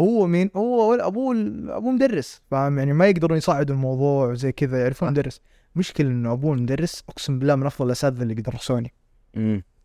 هو 0.00 0.26
مين؟ 0.26 0.50
هو 0.56 0.94
أبوه 0.94 1.36
أبوه 1.76 1.92
مدرس. 1.92 2.42
فاهم؟ 2.50 2.78
يعني 2.78 2.92
ما 2.92 3.06
يقدرون 3.06 3.38
يصعدوا 3.38 3.74
الموضوع 3.74 4.30
وزي 4.30 4.52
كذا 4.52 4.80
يعرفون 4.80 5.08
صح. 5.08 5.12
مدرس 5.12 5.40
مشكلة 5.76 6.08
إنه 6.08 6.32
أبوه 6.32 6.54
مدرس 6.54 7.04
أقسم 7.08 7.38
بالله 7.38 7.54
من 7.54 7.66
أفضل 7.66 7.86
الأساتذة 7.86 8.22
اللي 8.22 8.34
درسوني 8.34 8.94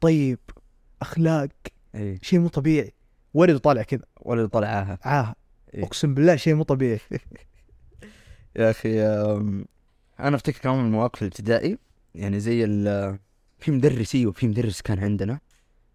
طيب 0.02 0.40
أخلاق. 1.02 1.50
إيه 1.96 2.20
شيء 2.22 2.40
مو 2.40 2.48
طبيعي. 2.48 2.94
ولده 3.34 3.58
طالع 3.58 3.82
كذا. 3.84 4.04
ولا 4.22 4.46
طلعها 4.46 5.00
عاهة. 5.04 5.36
إيه. 5.74 5.84
أقسم 5.84 6.14
بالله 6.14 6.36
شيء 6.36 6.54
مو 6.54 6.64
طبيعي. 6.64 7.00
يا 8.56 8.70
أخي 8.70 9.02
أنا 10.20 10.36
أفتكر 10.36 10.60
كمان 10.60 10.80
من 10.80 10.86
المواقف 10.86 11.22
الابتدائي. 11.22 11.78
يعني 12.16 12.40
زي 12.40 12.64
ال 12.66 13.20
في 13.60 13.72
مدرس 13.72 14.16
إيوه 14.16 14.32
في 14.32 14.48
مدرس 14.48 14.82
كان 14.82 15.00
عندنا. 15.00 15.40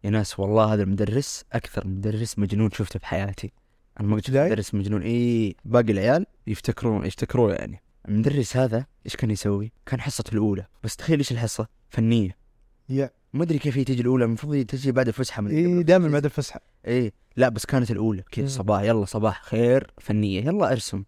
يا 0.04 0.10
ناس 0.10 0.40
والله 0.40 0.74
هذا 0.74 0.82
المدرس 0.82 1.44
أكثر 1.52 1.86
مدرس 1.86 2.38
مجنون 2.38 2.70
شفته 2.70 2.98
في 2.98 3.06
حياتي 3.06 3.52
أنا 4.00 4.08
ما 4.08 4.14
ابتدائي؟ 4.14 4.50
مدرس 4.50 4.74
مجنون. 4.74 5.02
إي 5.02 5.56
باقي 5.64 5.92
العيال 5.92 6.26
يفتكرون 6.46 7.06
يفتكروه 7.06 7.54
يعني. 7.54 7.82
المدرس 8.08 8.56
هذا 8.56 8.86
إيش 9.06 9.16
كان 9.16 9.30
يسوي؟ 9.30 9.72
كان 9.86 10.00
حصته 10.00 10.32
الأولى. 10.32 10.66
بس 10.84 10.96
تخيل 10.96 11.18
إيش 11.18 11.32
الحصة؟ 11.32 11.68
فنية. 11.90 12.36
يا. 12.88 13.10
ما 13.32 13.42
أدري 13.42 13.58
كيف 13.58 13.76
هي 13.78 13.84
تجي 13.84 14.00
الأولى. 14.02 14.24
المفروض 14.24 14.64
تجي 14.64 14.92
بعد 14.92 15.08
الفسحة. 15.08 15.42
من 15.42 15.50
إي 15.50 15.82
دائما 15.82 16.08
بعد 16.08 16.24
الفسحة. 16.24 16.60
إيه 16.86 17.12
لا 17.36 17.48
بس 17.48 17.66
كانت 17.66 17.90
الأولى. 17.90 18.22
كذا. 18.32 18.46
صباح. 18.46 18.82
يلا 18.82 19.04
صباح 19.04 19.42
خير. 19.42 19.90
فنية. 19.98 20.44
يلا 20.44 20.72
أرسم. 20.72 21.04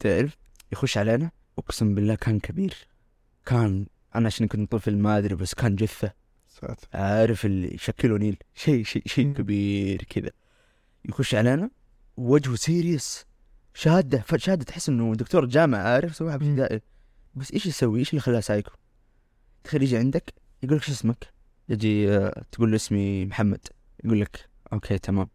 تعرف؟ 0.00 0.36
يخش 0.72 0.98
علينا. 0.98 1.30
أقسم 1.58 1.94
بالله 1.94 2.14
كان 2.14 2.40
كبير. 2.40 2.74
كان 3.46 3.86
أنا 4.14 4.26
عشان 4.26 4.46
كنت 4.46 4.72
طفل 4.72 4.98
ما 4.98 5.18
أدري 5.18 5.34
بس 5.34 5.54
كان 5.54 5.76
جثة. 5.76 6.12
ساتر. 6.48 6.88
عارف 6.94 7.46
اللي 7.46 7.78
شكله 7.78 8.18
نيل؟ 8.18 8.36
شيء 8.54 8.84
شيء 8.84 9.02
شيء. 9.06 9.32
كبير 9.32 10.02
كذا. 10.02 10.30
يخش 11.04 11.34
علينا. 11.34 11.70
وجهه 12.16 12.54
serious 12.54 13.26
شاده 13.74 14.24
شاده 14.36 14.64
تحس 14.64 14.88
إنه 14.88 15.14
دكتور 15.14 15.44
جامعة 15.46 15.80
عارف 15.82 16.16
سواها. 16.16 16.34
ابتدائي 16.34 16.80
بس 17.34 17.52
إيش 17.52 17.66
يسوي؟ 17.66 17.98
إيش 17.98 18.10
اللي 18.10 18.20
خلاه 18.20 18.40
سايكو؟ 18.40 18.70
تخيل 19.64 19.82
يجي 19.82 19.96
عندك 19.96 20.34
يقول 20.62 20.76
لك 20.76 20.82
شو 20.82 20.92
اسمك؟ 20.92 21.26
يجي 21.68 22.10
آه، 22.16 22.44
تقول 22.52 22.70
له 22.70 22.76
اسمي 22.76 23.24
محمد 23.26 23.60
يقول 24.04 24.20
لك 24.20 24.48
okay 24.72 24.98
تمام 24.98 25.28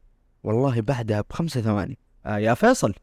والله 0.43 0.81
بعدها 0.81 1.21
بخمسة 1.21 1.61
ثواني 1.61 1.97
آه 2.25 2.37
يا 2.37 2.53
فيصل 2.53 2.93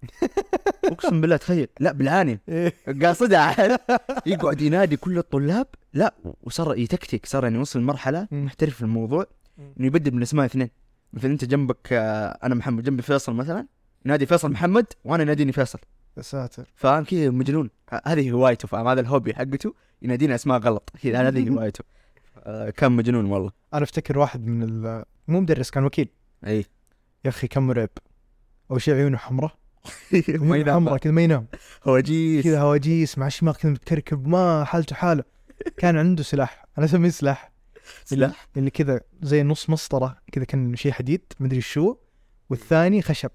أقسم 0.84 1.20
بالله 1.20 1.36
تخيل 1.36 1.68
لا 1.80 1.92
بالعاني 1.92 2.40
إيه. 2.48 2.74
قاصدها 3.02 3.78
يقعد 4.26 4.60
ينادي 4.60 4.96
كل 4.96 5.18
الطلاب 5.18 5.66
لا 5.92 6.14
وصار 6.42 6.78
يتكتك 6.78 7.26
صار 7.26 7.44
يعني 7.44 7.58
وصل 7.58 7.78
لمرحلة 7.80 8.28
مم. 8.30 8.44
محترف 8.44 8.74
في 8.76 8.82
الموضوع. 8.82 9.26
إنه 9.58 9.86
يبدل 9.86 10.14
من 10.14 10.22
أسماء 10.22 10.46
اثنين 10.46 10.70
مثلا 11.12 11.32
أنت 11.32 11.44
جنبك 11.44 11.92
آه، 11.92 12.38
أنا 12.42 12.54
محمد 12.54 12.82
جنبي 12.82 13.02
فيصل 13.02 13.34
مثلا 13.34 13.66
ينادي 14.06 14.26
فيصل 14.26 14.50
محمد 14.50 14.86
وأنا 15.04 15.22
يناديني 15.22 15.52
فيصل. 15.52 15.78
يا 16.16 16.22
ساتر. 16.22 16.64
فاهم 16.76 17.04
كذا 17.04 17.30
مجنون. 17.30 17.70
هذه 18.06 18.30
هوايته 18.30 18.68
فاهم؟ 18.68 18.88
هذا 18.88 19.00
الهوبي 19.00 19.34
حقته 19.34 19.74
ينادينا 20.02 20.34
أسماء 20.34 20.58
غلط. 20.58 20.90
كذا 21.02 21.28
هذه 21.28 21.48
هوايته. 21.48 21.84
آه، 22.38 22.70
كان 22.70 22.92
مجنون 22.92 23.24
والله. 23.24 23.52
أنا 23.74 23.82
أفتكر 23.82 24.18
واحد 24.18 24.46
من 24.46 24.62
ال... 24.62 25.04
مو 25.28 25.40
مدرس 25.40 25.70
كان 25.70 25.84
وكيل. 25.84 26.08
إي. 26.46 26.64
يا 27.24 27.30
أخي 27.30 27.46
كان 27.46 27.62
مرعب. 27.62 27.88
اول 28.70 28.82
شيء 28.82 28.94
عيونه 28.94 29.16
حمراء. 29.16 29.56
ما 30.28 30.56
ينام. 30.56 30.74
حمراء 30.74 30.98
كذا 30.98 31.12
ما 31.12 31.22
ينام. 31.22 31.46
هو 31.84 31.98
جيس. 31.98 32.44
كذا 32.44 32.60
هواجيس 32.60 33.18
مع 33.18 33.26
الشماغ 33.26 33.56
كذا 33.56 33.72
متكركب 33.72 34.28
ما 34.28 34.64
حالته 34.64 34.96
حالة. 34.96 35.24
كان 35.76 35.96
عنده 35.96 36.22
سلاح. 36.22 36.66
أنا 36.78 36.86
أسميه 36.86 37.08
سلاح. 37.08 37.52
سلاح 38.04 38.48
اللي 38.56 38.70
كذا 38.70 39.00
زي 39.22 39.42
نص 39.42 39.70
مسطرة 39.70 40.16
كذا 40.32 40.44
كان 40.44 40.76
شيء 40.76 40.92
حديد 40.92 41.22
مدري 41.40 41.60
شو. 41.60 41.96
والثاني 42.50 43.02
خشب 43.02 43.30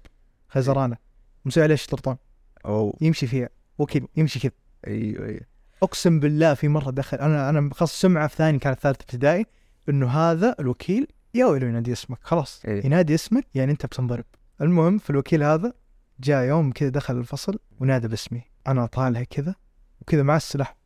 خزرانة. 0.48 0.96
مسوي 1.44 1.62
عليه 1.62 1.74
شطرطان. 1.74 2.16
أو. 2.64 2.98
يمشي 3.00 3.26
فيها. 3.26 3.48
وكيل 3.78 4.08
يمشي 4.16 4.40
كذا. 4.40 4.52
أيوه 4.86 5.26
أيوه. 5.26 5.40
أقسم 5.82 6.20
بالله 6.20 6.54
في 6.54 6.68
مرة 6.68 6.90
دخل 6.90 7.18
أنا 7.18 7.50
أنا 7.50 7.70
خلاص 7.74 8.00
سمعة 8.00 8.28
في 8.28 8.36
ثاني 8.36 8.58
كانت 8.58 8.80
ثالث 8.80 9.00
ابتدائي 9.00 9.46
إنه 9.88 10.08
هذا 10.08 10.56
الوكيل 10.60 11.06
يا 11.34 11.46
ويلو 11.46 11.66
ينادي 11.66 11.92
اسمك. 11.92 12.18
خلاص 12.22 12.64
إيه. 12.64 12.86
ينادي 12.86 13.14
اسمك 13.14 13.46
يعني 13.54 13.72
أنت 13.72 13.86
بتنضرب. 13.86 14.24
المهم 14.60 14.98
في 14.98 15.10
الوكيل 15.10 15.42
هذا 15.42 15.72
جاء 16.20 16.44
يوم 16.44 16.72
كذا 16.72 16.88
دخل 16.88 17.16
الفصل 17.16 17.58
ونادى 17.80 18.08
باسمي. 18.08 18.42
أنا 18.66 18.86
طالع 18.86 19.22
كذا 19.22 19.54
وكذا 20.00 20.22
مع 20.22 20.36
السلاح. 20.36 20.76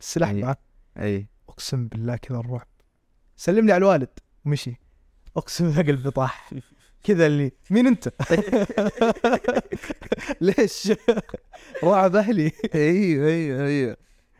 السلاح 0.00 0.28
إيه. 0.28 0.44
معه. 0.44 0.56
اي 0.98 1.28
أقسم 1.48 1.88
بالله 1.88 2.16
كذا 2.16 2.38
الرعب 2.38 2.66
سلم 3.40 3.66
لي 3.66 3.72
على 3.72 3.78
الوالد 3.78 4.08
ومشي 4.44 4.76
أقسم 5.36 5.70
بالله 5.70 5.82
قلبي 5.82 6.10
طاح 6.10 6.50
كذا 7.04 7.26
اللي 7.26 7.52
مين 7.70 7.86
أنت؟ 7.86 8.12
ليش؟ 10.40 10.92
رعب 11.84 12.16
أهلي 12.16 12.52
أيوه 12.74 13.28
أيوه 13.28 13.66
أيوه 13.66 13.96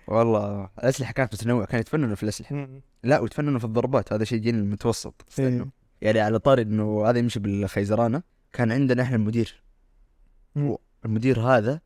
والله 0.07 0.71
الأسلحة 0.79 1.13
كانت 1.13 1.35
متنوعة 1.35 1.67
كانوا 1.67 1.81
يتفننوا 1.81 2.15
في 2.15 2.23
الأسلحة 2.23 2.69
لا 3.03 3.19
ويتفننوا 3.19 3.59
في 3.59 3.65
الضربات 3.65 4.13
هذا 4.13 4.25
شيء 4.25 4.39
جيل 4.39 4.55
المتوسط. 4.55 5.25
إيه. 5.39 5.67
يعني 6.01 6.21
على 6.21 6.39
طاري 6.39 6.63
إنه 6.63 7.07
هذا 7.07 7.19
يمشي 7.19 7.41
بالخيزرانة 7.41 8.23
كان 8.53 8.73
عندنا 8.73 9.03
إحنا 9.03 9.17
المدير. 9.17 9.63
المدير 11.05 11.41
هذا 11.41 11.81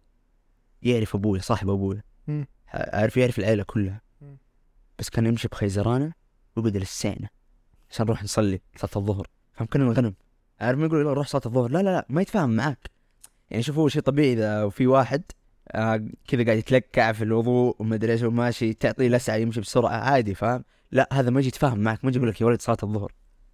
يعرف 0.82 1.14
أبوي 1.14 1.40
صاحب 1.40 1.70
أبوي. 1.70 2.02
عارف 2.68 3.16
يعرف 3.16 3.38
العيلة 3.38 3.62
كلها. 3.62 4.00
بس 4.98 5.10
كان 5.10 5.26
يمشي 5.26 5.48
بخيزرانة 5.48 6.23
وبدل 6.56 6.82
السعنه 6.82 7.28
عشان 7.90 8.06
نروح 8.06 8.24
نصلي 8.24 8.60
صلاة 8.76 8.90
الظهر. 8.96 9.26
فهم 9.52 9.66
كنا 9.66 9.84
الغنم 9.84 10.14
عارف 10.60 10.78
ما 10.78 10.86
يقول 10.86 11.00
يلا 11.00 11.12
روح 11.12 11.26
صلاة 11.26 11.42
الظهر. 11.46 11.70
لا 11.70 11.78
لا 11.78 11.90
لا 11.90 12.06
ما 12.08 12.22
يتفاهم 12.22 12.56
معاك. 12.56 12.90
يعني 13.50 13.62
شوف 13.62 13.78
هو 13.78 13.88
شيء 13.88 14.02
طبيعي 14.02 14.32
إذا 14.32 14.68
في 14.68 14.86
واحد 14.86 15.22
آه 15.68 16.08
كذا 16.28 16.44
قاعد 16.44 16.58
يتلكع 16.58 17.12
في 17.12 17.24
الوضوء 17.24 17.76
وما 17.78 17.94
أدري 17.94 18.12
إيش 18.12 18.22
وماشي 18.22 18.74
تعطيه 18.74 19.08
لسعة 19.08 19.36
يمشي 19.36 19.60
بسرعة 19.60 19.96
عادي 19.96 20.34
فاهم؟ 20.34 20.64
لا 20.92 21.08
هذا 21.12 21.30
ما 21.30 21.40
يجي 21.40 21.48
يتفاهم 21.48 21.78
معك. 21.78 22.04
ما 22.04 22.10
يجي 22.10 22.18
يقول 22.18 22.30
لك 22.30 22.40
يا 22.40 22.46
ولد 22.46 22.62
صلاة 22.62 22.76
الظهر. 22.82 23.12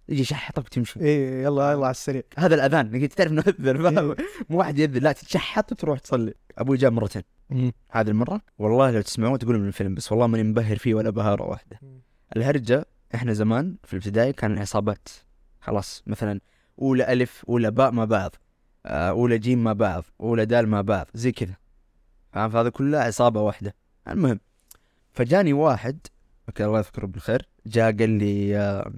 يجي 0.09 0.21
يشحطك 0.21 0.65
وتمشي. 0.65 0.99
إيه 0.99 1.43
يلا 1.43 1.71
يلا 1.71 1.85
على 1.85 1.91
السريع. 1.91 2.23
هذا 2.37 2.55
الأذان. 2.55 2.95
إنك 2.95 3.13
تعرف 3.13 3.31
إنه 3.31 3.43
اذن 3.47 3.91
فاهم؟ 3.91 4.15
مو 4.49 4.57
واحد 4.57 4.79
يذن 4.79 5.01
لا 5.01 5.11
تتشحط 5.11 5.71
وتروح 5.71 5.99
تصلي. 5.99 6.33
أبوي 6.57 6.77
جاء 6.77 6.91
مرتين 6.91 7.23
هذه 7.91 8.07
المرة 8.07 8.41
والله 8.57 8.91
لو 8.91 9.01
تسمعون 9.01 9.39
تقولوا 9.39 9.59
من 9.59 9.67
الفيلم 9.67 9.95
بس 9.95 10.11
والله 10.11 10.27
ماني 10.27 10.43
مبهر 10.43 10.77
فيه 10.77 10.93
ولا 10.93 11.09
بهارة 11.09 11.43
واحدة. 11.43 11.79
الهرجة 12.35 12.85
إحنا 13.15 13.33
زمان 13.33 13.75
في 13.83 13.93
الابتدائي 13.93 14.33
كان 14.33 14.57
عصابات 14.57 15.09
خلاص 15.61 16.03
مثلا 16.07 16.39
أولى 16.81 17.13
ألف 17.13 17.45
أولى 17.49 17.71
باء 17.71 17.91
مع 17.91 18.05
بعض 18.05 18.35
آه، 18.85 19.09
أولى 19.09 19.37
جيم 19.37 19.63
مع 19.63 19.73
بعض 19.73 20.03
أولى 20.21 20.45
دال 20.45 20.67
مع 20.67 20.81
بعض 20.81 21.07
زي 21.13 21.31
كذا. 21.31 21.55
فاهم؟ 22.33 22.49
فهذا 22.49 22.69
كلها 22.69 23.03
عصابة 23.03 23.41
واحدة. 23.41 23.75
المهم 24.07 24.39
فجاني 25.13 25.53
واحد 25.53 25.99
okay 26.49 26.65
الله 26.65 26.79
يذكره 26.79 27.05
بالخير 27.05 27.47
جاء 27.65 27.97
قال 27.97 28.09
لي 28.09 28.57
آه، 28.57 28.93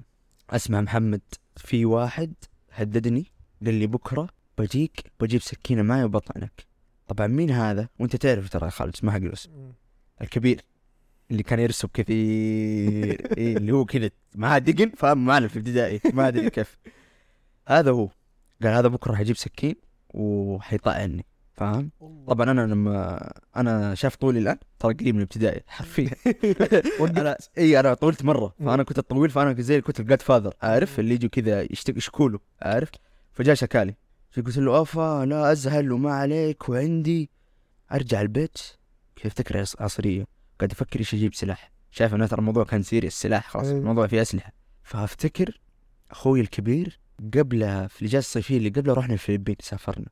اسمع 0.50 0.80
محمد. 0.80 1.20
في 1.56 1.84
واحد 1.84 2.34
هددني 2.72 3.26
قال 3.64 3.74
لي 3.74 3.86
بكرة 3.86 4.28
بجيك 4.58 5.12
بجيب 5.20 5.40
سكينة 5.40 5.82
معي 5.82 6.04
وبطعنك 6.04 6.66
طبعا 7.08 7.26
مين 7.26 7.50
هذا؟ 7.50 7.88
وأنت 7.98 8.16
تعرف 8.16 8.48
ترى 8.48 8.70
خالد 8.70 8.94
ما 9.02 9.12
حق 9.12 9.20
الكبير. 10.22 10.60
اللي 11.30 11.42
كان 11.42 11.58
يرسم 11.58 11.88
كثير 11.94 13.28
إيه 13.38 13.56
اللي 13.56 13.72
هو 13.72 13.84
كذا 13.84 14.10
معاه 14.34 14.58
دقن 14.58 14.90
فاهم 14.96 15.24
معنا 15.24 15.48
في 15.48 15.58
ابتدائي 15.58 16.00
ما 16.12 16.28
أدري 16.28 16.50
كيف. 16.50 16.78
هذا 17.68 17.90
هو. 17.90 18.08
قال 18.62 18.72
هذا 18.72 18.88
بكرة 18.88 19.14
حيجيب 19.14 19.36
سكين 19.36 19.74
وحيطعني 20.14 21.24
فاهم؟ 21.54 21.90
طبعا 22.28 22.50
أنا 22.50 22.60
لما 22.60 23.32
أنا 23.56 23.94
شاف 23.94 24.16
طولي 24.16 24.38
الآن 24.38 24.56
ترى 24.78 24.94
قريب 24.94 25.14
من 25.14 25.20
الابتدائي 25.20 25.62
حرفيا. 25.66 26.10
أنا 27.00 27.36
إي 27.58 27.80
أنا 27.80 27.94
طولت 27.94 28.24
مرة 28.24 28.54
فأنا 28.58 28.82
كنت 28.82 29.00
طويل 29.00 29.30
فأنا 29.30 29.62
زي 29.62 29.80
كنت 29.80 30.00
ال 30.00 30.22
Godfather 30.22 30.54
عارف؟ 30.62 31.00
اللي 31.00 31.14
يجوا 31.14 31.30
كذا 31.30 31.62
يشتك 31.72 31.96
يشكوا 31.96 32.30
عارف؟ 32.62 32.88
فجاء 33.32 33.54
شكالي. 33.54 33.94
قلت 34.36 34.58
له 34.58 34.82
افا 34.82 35.24
لا 35.24 35.52
أزهل 35.52 35.92
وما 35.92 36.12
عليك 36.12 36.68
وعندي. 36.68 37.30
أرجع 37.92 38.20
البيت 38.20 38.58
كيف 39.16 39.56
عص- 39.56 39.80
عصرية؟ 39.82 40.26
قاعد 40.64 40.72
أفكر 40.72 40.98
إيش 40.98 41.14
أجيب 41.14 41.34
سلاح. 41.34 41.70
شايف 41.90 42.14
إنه 42.14 42.26
ترى 42.26 42.38
الموضوع 42.38 42.64
كان 42.64 42.82
serious 42.82 43.14
سلاح 43.14 43.48
خلاص 43.48 43.66
إيه. 43.66 43.78
الموضوع 43.78 44.06
فيه 44.06 44.22
أسلحة. 44.22 44.52
فأفتكر 44.82 45.60
أخوي 46.10 46.40
الكبير 46.40 47.00
قبلها 47.34 47.86
في 47.86 48.02
الاجازه 48.02 48.18
الصيفية 48.18 48.56
اللي 48.56 48.68
قبلها 48.68 48.94
رحنا 48.94 49.14
الفلبين 49.14 49.56
سافرنا. 49.60 50.08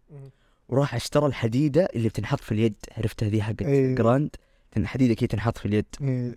وراح 0.68 0.94
اشترى 0.94 1.26
الحديدة 1.26 1.88
اللي 1.94 2.09
بتنحط 2.09 2.40
في 2.40 2.52
اليد 2.52 2.75
عرفتها 2.97 3.28
ذي 3.28 3.42
حقت 3.42 3.62
إيه. 3.62 3.94
جراند؟ 3.94 4.37
حديدة 4.85 5.14
كي 5.14 5.26
تنحط 5.26 5.59
في 5.59 5.66
اليد. 5.66 5.87
إيه. 6.02 6.37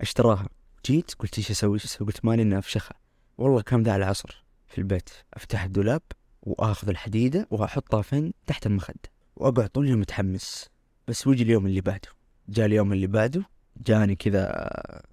اشتراها. 0.00 0.48
جيت 0.86 1.14
قلت 1.14 1.38
إيش 1.38 1.50
أسوي؟ 1.50 1.74
إيش 1.74 1.84
أسوي؟ 1.84 2.06
قلت 2.06 2.24
مالي 2.24 2.42
اني 2.42 2.58
افشخها 2.58 2.96
والله 3.38 3.62
كان 3.62 3.82
ذا 3.82 3.96
العصر 3.96 4.44
في 4.66 4.78
البيت. 4.78 5.10
أفتح 5.34 5.62
الدولاب 5.64 6.02
وآخذ 6.42 6.88
الحديدة 6.88 7.48
وأحطها 7.50 8.02
فين؟ 8.02 8.32
تحت 8.46 8.66
المخدة. 8.66 9.10
وأقعد 9.36 9.68
طول 9.68 9.84
اليوم 9.84 10.00
متحمس. 10.00 10.70
بس 11.08 11.26
ويجي 11.26 11.42
اليوم 11.42 11.66
اللي 11.66 11.80
بعده. 11.80 12.08
جاء 12.48 12.66
اليوم 12.66 12.92
اللي 12.92 13.06
بعده 13.06 13.42
جاني 13.86 14.16
كذا 14.16 14.70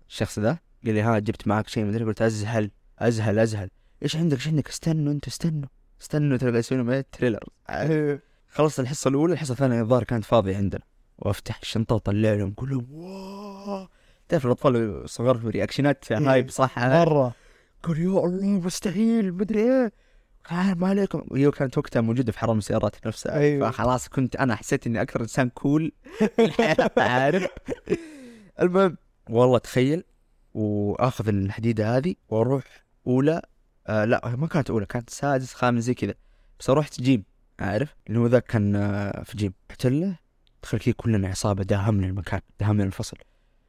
الشخص 0.09 0.39
ذا 0.39 0.57
قال 0.85 0.93
لي 0.93 1.01
ها 1.01 1.19
جبت 1.19 1.47
معك 1.47 1.67
شيء 1.67 1.85
مدري 1.85 2.05
قلت 2.05 2.21
أزهل 2.21 2.71
أزهل 2.99 3.39
أزهل. 3.39 3.69
إيش 4.03 4.15
عندك؟ 4.15 4.37
إيش 4.37 4.47
عندك؟ 4.47 4.69
استنوا 4.69 5.13
أنتوا 5.13 5.29
استنوا. 5.29 5.69
استنوا 6.01 6.37
ترى 6.37 6.49
قاعد 6.49 6.59
يسوون 6.59 7.03
trailer. 7.11 7.43
خلصت 8.55 8.79
الحصة 8.79 9.07
الأولى 9.07 9.33
الحصة 9.33 9.51
الثانية 9.51 9.81
الظاهر 9.81 10.03
كانت 10.03 10.25
فاضية 10.25 10.57
عندنا. 10.57 10.81
وأفتح 11.19 11.59
الشنطة 11.61 11.95
واطلع 11.95 12.33
لهم 12.33 12.53
أقول 12.57 12.69
لهم 12.69 12.87
واو. 12.91 13.87
تعرف 14.29 14.45
الأطفال 14.45 14.75
الصغار 14.75 15.37
في 15.37 15.49
reactionات. 15.49 16.11
hype 16.11 16.49
صح؟ 16.49 16.79
مرة. 16.79 17.33
قال 17.83 17.99
يا 17.99 18.25
الله 18.25 18.45
مستحيل 18.45 19.33
مدري 19.33 19.59
إيه. 19.59 19.93
ما 20.51 20.87
عليكم. 20.87 21.23
وهي 21.27 21.51
كانت 21.51 21.77
وقتها 21.77 22.01
موجودة 22.01 22.31
في 22.31 22.39
حرم 22.39 22.57
السيارات 22.57 23.07
نفسها. 23.07 23.37
أيوة. 23.37 23.71
فخلاص 23.71 24.07
كنت 24.09 24.35
أنا 24.35 24.55
حسيت 24.55 24.87
إني 24.87 25.01
أكثر 25.01 25.21
أنسان 25.21 25.49
cool 25.49 25.91
في 26.17 26.45
الحياة 26.45 26.91
عارف؟ 26.97 27.47
المهم 28.61 28.97
والله 29.29 29.57
تخيل 29.57 30.03
وأخذ 30.53 31.27
الحديدة 31.27 31.97
هذه 31.97 32.15
وأروح 32.29 32.63
أولى 33.07 33.41
آه 33.87 34.05
لا 34.05 34.35
ما 34.37 34.47
كانت 34.47 34.69
أولى 34.69 34.85
كانت 34.85 35.09
سادس 35.09 35.53
خامس 35.53 35.83
زي 35.83 35.93
كذا. 35.93 36.13
بس 36.59 36.69
رحت 36.69 37.01
جيم 37.01 37.23
عارف؟ 37.59 37.95
اللي 38.07 38.19
هو 38.19 38.27
ذاك 38.27 38.45
كان 38.45 38.75
آه، 38.75 39.23
في 39.23 39.37
جيم. 39.37 39.53
رحت 39.71 39.85
له 39.85 40.15
دخل 40.63 40.79
كذا 40.79 40.93
كلنا 40.97 41.27
عصابة 41.27 41.63
داهمنا 41.63 42.07
المكان 42.07 42.41
داهمنا 42.59 42.83
الفصل. 42.83 43.17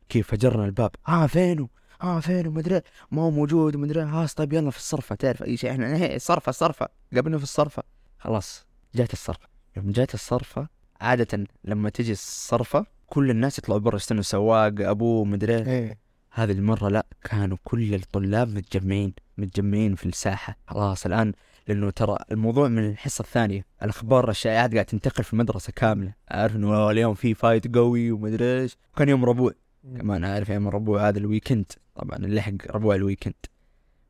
كيف 0.09 0.31
فجرنا 0.31 0.65
الباب. 0.65 0.91
آه 1.09 1.27
فينه 1.27 1.69
آه 2.03 2.21
فينه 2.21 2.51
مدري 2.51 2.81
ما 3.11 3.23
هو 3.23 3.31
موجود 3.31 3.77
ومدري 3.77 4.01
ها 4.01 4.27
طيب 4.37 4.53
يلا 4.53 4.71
في 4.71 4.77
الصرفة. 4.77 5.15
تعرف 5.15 5.43
أي 5.43 5.57
شيء؟ 5.57 5.71
إحنا 5.71 5.97
هي 5.97 6.19
صرفة 6.19 6.53
صرفة. 6.53 6.89
قبلنا 7.17 7.39
في 7.39 7.43
الصرفة. 7.43 7.83
خلاص 8.19 8.67
جات 8.95 9.13
الصرفة. 9.13 9.49
يوم 9.77 9.91
جات 9.91 10.15
الصرفة 10.15 10.69
عادة 11.01 11.47
لما 11.65 11.91
تجي 11.91 12.13
الصرفة 12.13 12.87
كل 13.07 13.31
الناس 13.31 13.59
يطلعوا 13.59 13.81
برا 13.81 13.97
يستنوا 13.97 14.23
سواق 14.23 14.75
أبوه 14.81 15.25
مدري 15.25 15.57
إيه. 15.57 15.99
هذه 16.31 16.53
المرة 16.53 16.89
لا 16.89 17.07
كانوا 17.25 17.57
كل 17.65 17.95
الطلاب 17.95 18.49
متجمعين 18.49 19.15
متجمعين 19.39 19.95
في 19.95 20.07
الساحة. 20.07 20.57
خلاص 20.67 21.07
الآن 21.07 21.33
لأنه 21.69 21.91
ترى 21.91 22.19
الموضوع 22.33 22.69
من 22.69 22.91
الحصة 22.91 23.23
الثانية. 23.23 23.65
الأخبار 23.83 24.31
الشائعات 24.31 24.73
قاعد 24.73 24.85
تنتقل 24.85 25.25
في 25.25 25.33
المدرسة 25.33 25.73
كاملة. 25.77 26.15
عارف 26.31 26.57
إنه 26.57 26.91
اليوم 26.91 27.15
في 27.15 27.35
فايت 27.35 27.75
قوي 27.75 28.11
ومدري 28.11 28.61
إيش. 28.61 28.77
كان 28.97 29.09
يوم 29.09 29.25
ربوع. 29.25 29.53
كمان 29.83 30.25
عارف 30.25 30.49
يوم 30.49 30.69
الربوع 30.69 31.09
هذا 31.09 31.19
ال 31.19 31.25
weekend. 31.25 31.73
طبعا 31.95 32.17
اللي 32.17 32.37
لحق 32.37 32.53
ربوع 32.71 32.95
ال 32.95 32.99
weekend. 32.99 33.35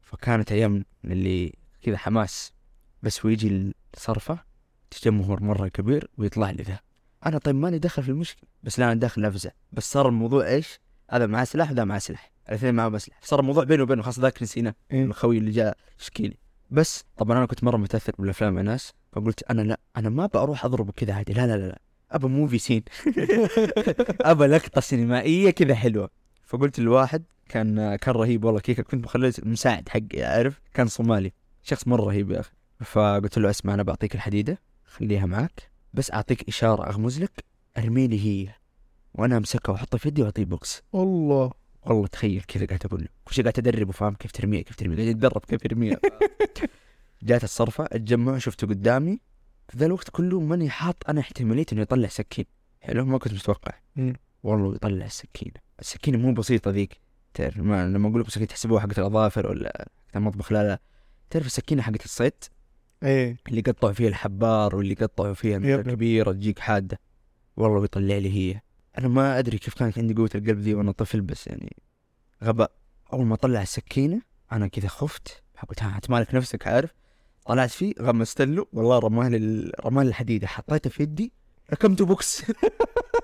فكانت 0.03 0.53
أيام 0.53 0.85
اللي 1.05 1.55
كذا 1.83 1.97
حماس. 1.97 2.53
بس 3.03 3.25
ويجي 3.25 3.73
الصرفة 3.95 4.39
تجمهر 4.91 5.43
مرة 5.43 5.69
كبير 5.69 6.11
ويطلع 6.19 6.51
لي 6.51 6.63
ذا 6.63 6.79
أنا 7.27 7.39
طيب 7.39 7.55
ماني 7.55 7.79
دخل 7.79 8.03
في 8.03 8.09
المشكلة 8.09 8.49
بس 8.63 8.79
لا 8.79 8.93
أنا 8.93 9.01
داخل 9.01 9.25
أفزع. 9.25 9.51
بس 9.73 9.93
صار 9.93 10.09
الموضوع 10.09 10.47
إيش؟ 10.47 10.81
هذا 11.11 11.27
معاه 11.27 11.45
سلاح 11.45 11.71
وذا 11.71 11.85
معاه 11.85 11.99
سلاح. 11.99 12.33
الاثنين 12.49 12.75
معاه 12.75 12.99
سلاح. 12.99 13.19
صار 13.23 13.41
الموضوع 13.41 13.65
بيني 13.65 13.83
وبينه 13.83 14.03
خلاص 14.03 14.19
ذاك 14.19 14.43
نسيناه 14.43 14.75
إيه. 14.91 15.05
الخوي 15.05 15.39
اللي 15.39 15.51
جاء 15.51 15.77
يشكي 16.01 16.23
لي 16.23 16.37
بس 16.71 17.05
طبعا 17.17 17.39
أنا 17.39 17.47
كنت 17.47 17.65
مرة 17.65 17.77
متأثر 17.77 18.13
بالأفلام 18.19 18.55
مع 18.55 18.61
ناس 18.61 18.93
فقلت 19.13 19.43
أنا 19.43 19.63
لا 19.63 19.81
أنا 19.97 20.09
ما 20.09 20.27
بروح 20.27 20.65
اضربه 20.65 20.93
كذا 20.93 21.15
عادي. 21.15 21.33
لا 21.33 21.47
لا 21.47 21.57
لا, 21.57 21.69
لا. 21.69 21.79
ابى 22.13 22.29
موفي 22.29 22.59
سين 22.59 22.83
ابى 24.21 24.47
لقطة 24.47 24.81
سينمائية 24.81 25.51
كذا 25.51 25.75
حلوة. 25.75 26.11
فقلت 26.45 26.81
لواحد 26.81 27.25
كان 27.49 27.97
كان 27.97 28.15
رهيب 28.15 28.45
والله 28.45 28.61
كيكا 28.61 28.83
كنت 28.83 29.05
مخليه 29.05 29.33
مساعد 29.43 29.89
حقي 29.89 30.23
عارف 30.23 30.61
كان 30.75 30.87
صومالي. 30.87 31.33
شخص 31.63 31.89
مرة 31.89 32.03
رهيب 32.05 32.31
يا 32.31 32.41
أخي. 32.41 32.51
فقلت 32.85 33.39
له 33.39 33.51
اسمع 33.51 33.75
أنا 33.75 33.83
بعطيك 33.83 34.15
الحديدة 34.15 34.59
خليها 34.85 35.27
معك 35.27 35.71
بس 35.95 36.11
أعطيك 36.13 36.49
إشارة 36.49 36.89
أغمز 36.89 37.23
لك 37.23 37.45
ارمي 37.79 38.07
لي 38.07 38.21
هي. 38.27 38.49
وأنا 39.15 39.37
أمسكها 39.37 39.73
وأحطها 39.73 39.99
في 39.99 40.09
يدي 40.09 40.23
وأعطيه 40.23 40.45
بوكس. 40.45 40.83
والله. 40.93 41.53
والله 41.87 42.07
تخيل 42.07 42.43
كذا 42.49 42.67
قاعد 42.67 42.81
أقول 42.85 43.01
له. 43.01 43.09
كل 43.25 43.35
شيء 43.35 43.45
قاعد 43.45 43.59
أدربه 43.59 43.93
فاهم؟ 43.93 44.15
كيف 44.15 44.33
ترميها 44.33 44.63
كيف 44.63 44.77
ترميها؟ 44.77 44.97
قاعد 44.97 45.09
يتدرب 45.09 45.45
كيف 45.45 45.65
يرميها. 45.65 45.97
جات 47.23 47.45
الصرفة 47.45 47.85
اتجمع 47.85 48.39
شفته 48.39 48.67
قدامي. 48.67 49.21
في 49.73 49.79
ذا 49.79 49.87
الوقت 49.87 50.11
كله 50.11 50.41
ماني 50.41 50.71
حاط 50.71 50.97
أنا 51.09 51.21
احتمالية 51.21 51.67
إنه 51.73 51.81
يطلع 51.81 52.09
سكين. 52.09 52.45
حلو 52.81 53.05
ما 53.05 53.19
كنت 53.19 53.35
متوقع. 53.35 53.73
والله 54.43 54.75
يطلع 54.75 55.07
السكينه 55.07 55.55
السكينه 55.81 56.19
مو 56.19 56.35
بسيطة 56.35 56.71
ذيك. 56.71 57.01
تعرف 57.35 57.59
ما 57.59 57.87
لما 57.87 58.09
أقول 58.09 58.21
لكم 58.21 58.31
سكينه 58.31 58.47
تحسبوها 58.47 58.81
حقت 58.81 58.99
الأظافر 58.99 59.47
ولا 59.47 59.89
حقت 60.07 60.17
المطبخ 60.17 60.53
لا 60.53 60.69
لا. 60.69 60.81
تعرف 61.31 61.47
السكينة 61.47 61.83
حقت 61.83 62.05
الصيد؟ 62.05 62.33
إيه. 63.03 63.37
اللي 63.49 63.61
قطعوا 63.61 63.93
فيها 63.93 64.09
الحبار 64.09 64.77
واللي 64.77 64.95
قطعوا 64.95 65.35
فيها 65.35 65.59
يب. 65.59 65.81
كبيرة 65.81 66.33
تجيك 66.33 66.59
حادة. 66.59 67.01
والله 67.57 67.81
بيطلع 67.81 68.17
لي 68.19 68.31
هي. 68.31 68.61
أنا 68.99 69.09
ما 69.09 69.39
أدري 69.39 69.59
كيف 69.59 69.75
كانت 69.75 69.99
عندي 69.99 70.15
قوة 70.15 70.31
القلب 70.35 70.59
ذي 70.59 70.75
وأنا 70.75 70.93
طفل 70.93 71.21
بس 71.21 71.47
يعني 71.47 71.77
غباء. 72.45 72.73
أول 73.13 73.27
ما 73.27 73.37
طلع 73.37 73.63
السكينة 73.63 74.23
أنا 74.53 74.67
كذا 74.67 74.89
خفت. 74.89 75.43
قلت 75.69 75.83
ها 75.83 75.99
تمالك 76.01 76.35
نفسك 76.35 76.67
عارف؟ 76.67 76.91
طلعت 77.45 77.71
فيه 77.71 77.95
غمزت 78.01 78.43
له 78.43 78.67
والله 78.73 78.99
رماه 78.99 79.29
لل... 79.29 79.73
رماه 79.85 80.03
الحديدة 80.03 80.47
حطيته 80.47 80.91
في 80.91 81.03
يدي 81.03 81.33
لكمته 81.73 82.07
بوكس. 82.07 82.45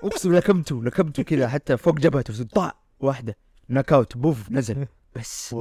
اقسم 0.03 0.35
لكمته 0.35 0.83
لكمته 0.83 1.23
كذا 1.23 1.47
حتى 1.47 1.77
فوق 1.77 1.99
جبهته 1.99 2.43
طاع 2.43 2.73
واحدة 2.99 3.37
knock 3.67 3.93
out 3.93 4.17
بوف 4.17 4.51
نزل. 4.51 4.87
بس. 5.15 5.55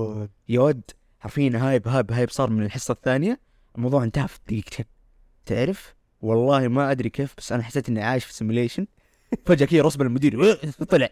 يا 0.49 0.61
ود 0.61 0.83
حرفيا 1.21 1.53
hype 1.55 1.89
hype 1.89 2.13
hype 2.13 2.31
صار 2.31 2.51
من 2.51 2.63
الحصة 2.63 2.93
الثانية. 2.93 3.41
الموضوع 3.77 4.05
انتهى 4.05 4.29
في 4.29 4.39
دقيقتين 4.47 4.87
تعرف؟ 5.47 5.95
والله 6.23 6.69
ما 6.69 6.91
أدري 6.91 7.11
كيف 7.11 7.35
بس 7.39 7.53
أنا 7.53 7.63
حسيت 7.63 7.89
إني 7.89 8.03
عايش 8.03 8.25
في 8.25 8.33
simulation 8.33 8.87
فجأة 9.47 9.67
كذا 9.67 9.83
رسم 9.83 10.03
المدير. 10.03 10.55
طلع. 10.91 11.09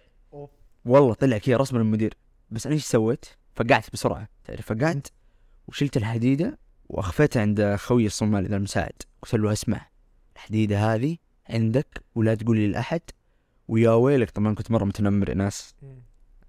والله 0.84 1.14
طلع 1.14 1.38
كذا 1.38 1.56
رسم 1.56 1.76
المدير. 1.76 2.14
بس 2.50 2.66
أنا 2.66 2.74
إيش 2.74 2.84
سويت؟ 2.84 3.24
فقعت 3.54 3.92
بسرعة. 3.92 4.28
تعرف 4.44 4.72
فقعت؟ 4.72 5.08
وشلت 5.68 5.96
الحديدة 5.96 6.58
واخفيتها 6.88 7.40
عند 7.42 7.74
خوي 7.74 8.06
الصومالي 8.06 8.48
ذا 8.48 8.56
المساعد 8.56 9.02
قلت 9.22 9.34
له 9.34 9.52
أسمع 9.52 9.86
الحديدة 10.36 10.94
هذه 10.94 11.16
عندك 11.50 12.02
ولا 12.14 12.34
تقول 12.34 12.56
لي 12.58 12.66
لأحد؟ 12.66 13.00
ويا 13.68 13.90
ويلك 13.90 14.30
طبعا 14.30 14.54
كنت 14.54 14.70
مرة 14.70 14.84
متنمر 14.84 15.28
يا 15.28 15.34
ناس. 15.34 15.74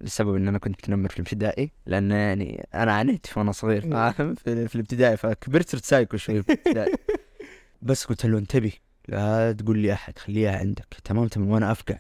لسبب 0.01 0.35
إن 0.35 0.47
أنا 0.47 0.57
كنت 0.57 0.75
متنمر 0.79 1.09
في 1.09 1.15
الابتدائي 1.19 1.71
لأن 1.85 2.11
يعني 2.11 2.67
أنا 2.73 2.93
عانيت 2.93 3.37
وأنا 3.37 3.51
صغير. 3.51 3.81
فاهم؟ 3.81 4.35
في, 4.35 4.67
في 4.67 4.75
الابتدائي 4.75 5.17
فكبرت 5.17 5.69
صرت 5.69 5.85
سايكو 5.85 6.17
شوي 6.17 6.43
في 6.43 6.53
الابتدائي. 6.53 6.95
بس 7.81 8.05
قلت 8.05 8.25
له 8.25 8.37
انتبه 8.37 8.71
لا 9.07 9.51
تقول 9.51 9.77
لي 9.79 9.93
احد 9.93 10.19
خليها 10.19 10.59
عندك. 10.59 10.87
تمام 11.03 11.27
تمام 11.27 11.49
وأنا 11.49 11.71
أفقع. 11.71 11.97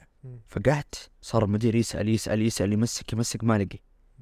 فقعت 0.47 0.95
صار 1.21 1.45
المدير 1.45 1.75
يسأل 1.75 2.09
يسأل 2.09 2.41
يسأل 2.41 2.73
يمسك 2.73 3.13
يمسك 3.13 3.43
ما 3.43 3.57
لقي. 3.57 3.79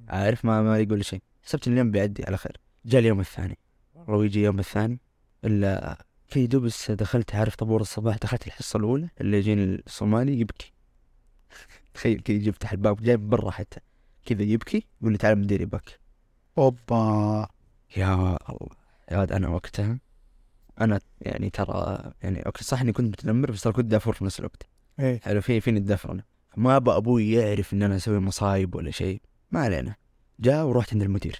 عارف؟ 0.09 0.45
ما 0.45 0.61
ما 0.61 0.79
يقول 0.79 0.97
لي 0.97 1.03
شيء. 1.03 1.21
حسبت 1.43 1.67
ان 1.67 1.73
اليوم 1.73 1.91
بيعدي 1.91 2.23
على 2.23 2.37
خير. 2.37 2.57
جاء 2.85 3.01
اليوم 3.01 3.19
الثاني. 3.19 3.57
والله 4.07 4.25
يجي 4.25 4.39
اليوم 4.39 4.59
الثاني 4.59 4.99
إلا 5.45 5.97
كذا 6.29 6.47
دوبي 6.47 6.91
دخلت 6.91 7.35
عارف 7.35 7.55
طابور 7.55 7.81
الصباح 7.81 8.17
دخلت 8.17 8.47
الحصة 8.47 8.77
الأولى 8.77 9.09
اللي 9.21 9.37
يجيني 9.37 9.63
الصومالي 9.63 10.39
يبكي. 10.39 10.73
تخيل 11.93 12.19
كذا 12.19 12.35
يجي 12.35 12.49
يفتح 12.49 12.71
الباب 12.71 13.01
جاي 13.01 13.17
من 13.17 13.29
برا 13.29 13.51
حتى. 13.51 13.79
كذا 14.25 14.43
يبكي 14.43 14.87
يقول 15.01 15.11
لي 15.11 15.17
تعال 15.17 15.37
مدير 15.37 15.61
يبك 15.61 15.99
أبى. 16.57 17.47
يا 17.97 18.13
الله. 18.49 18.69
يا 19.11 19.19
ولد 19.19 19.31
أنا 19.31 19.47
وقتها 19.47 19.99
أنا 20.81 20.99
يعني 21.21 21.49
ترى 21.49 22.11
يعني 22.21 22.45
okay 22.45 22.63
صح 22.63 22.81
إني 22.81 22.91
كنت 22.91 23.07
متنمر 23.07 23.51
بس 23.51 23.61
ترى 23.61 23.73
كنت 23.73 23.85
دافور 23.85 24.13
في 24.13 24.25
نفس 24.25 24.39
الوقت. 24.39 24.67
إيه. 24.99 25.19
حلو 25.19 25.41
في 25.41 25.61
فيني 25.61 25.79
الدفر 25.79 26.11
أنا. 26.11 26.23
ما 26.57 26.75
أبى 26.75 26.91
أبوي 26.91 27.31
يعرف 27.31 27.73
إن 27.73 27.83
أنا 27.83 27.95
أسوي 27.95 28.19
مصايب 28.19 28.75
ولا 28.75 28.91
شيء. 28.91 29.21
ما 29.51 29.59
علينا. 29.59 29.95
جاء 30.39 30.65
ورحت 30.65 30.93
عند 30.93 31.01
المدير. 31.01 31.39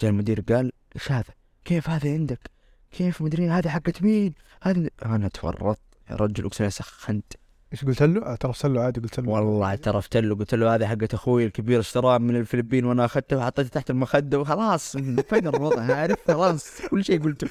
جاء 0.00 0.10
المدير 0.10 0.40
قال 0.40 0.72
إيش 0.96 1.12
هذا؟ 1.12 1.34
كيف 1.64 1.90
هذا 1.90 2.12
عندك؟ 2.12 2.50
كيف 2.90 3.22
مدري 3.22 3.48
هذا 3.48 3.70
حقت 3.70 4.02
مين؟ 4.02 4.34
هذا 4.62 4.90
أنا 5.04 5.28
تورطت 5.28 5.80
يا 6.10 6.16
رجل 6.16 6.44
أقسم 6.44 6.70
سخنت. 6.70 7.32
إيش 7.72 7.84
قلت 7.84 8.02
له؟ 8.02 8.26
اعترفت 8.26 8.66
له 8.66 8.80
عادي 8.80 9.00
قلت 9.00 9.20
له. 9.20 9.30
والله 9.30 9.66
اعترفت 9.66 10.16
له 10.16 10.34
قلت 10.34 10.54
له 10.54 10.74
هذه 10.74 10.86
حقت 10.86 11.14
أخوي 11.14 11.44
الكبير 11.44 11.80
اشتراها 11.80 12.18
من 12.18 12.36
الفلبين 12.36 12.84
وأنا 12.84 13.04
أخذته 13.04 13.36
وحطيته 13.36 13.68
تحت 13.68 13.90
المخدة 13.90 14.40
وخلاص. 14.40 14.96
انفجر 14.96 15.56
الوضع؟ 15.56 15.82
عارف 15.82 16.18
خلاص 16.26 16.82
كل 16.90 17.04
شيء 17.04 17.22
قلته. 17.22 17.48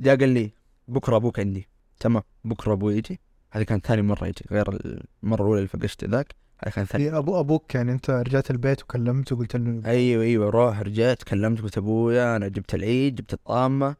جاء 0.00 0.16
قال 0.16 0.28
لي 0.28 0.50
بكرة 0.88 1.16
أبوك 1.16 1.40
عندي. 1.40 1.68
تمام 2.00 2.22
بكرة 2.44 2.72
أبوي 2.72 2.96
يجي. 2.96 3.20
هذه 3.50 3.62
كانت 3.62 3.86
ثاني 3.86 4.02
مرة 4.02 4.26
يجي 4.26 4.44
غير 4.50 4.78
المرة 5.22 5.42
الأولى 5.42 5.58
اللي 5.58 5.68
فقشت 5.68 6.04
ذاك. 6.04 6.34
ثاني 6.70 6.86
في 6.86 7.16
ابو 7.18 7.40
أبوك 7.40 7.74
يعني 7.74 7.92
أنت 7.92 8.10
رجعت 8.10 8.50
البيت 8.50 8.82
وكلمته 8.82 9.36
وقلت 9.36 9.56
له 9.56 9.82
أيوه 9.86 10.24
أيوه 10.24 10.50
روح 10.50 10.80
رجعت 10.80 11.22
كلمت 11.22 11.60
قلت 11.60 11.78
أبويا 11.78 12.36
أنا 12.36 12.48
جبت 12.48 12.74
العيد 12.74 13.14
جبت 13.14 13.32
الطامه 13.32 13.96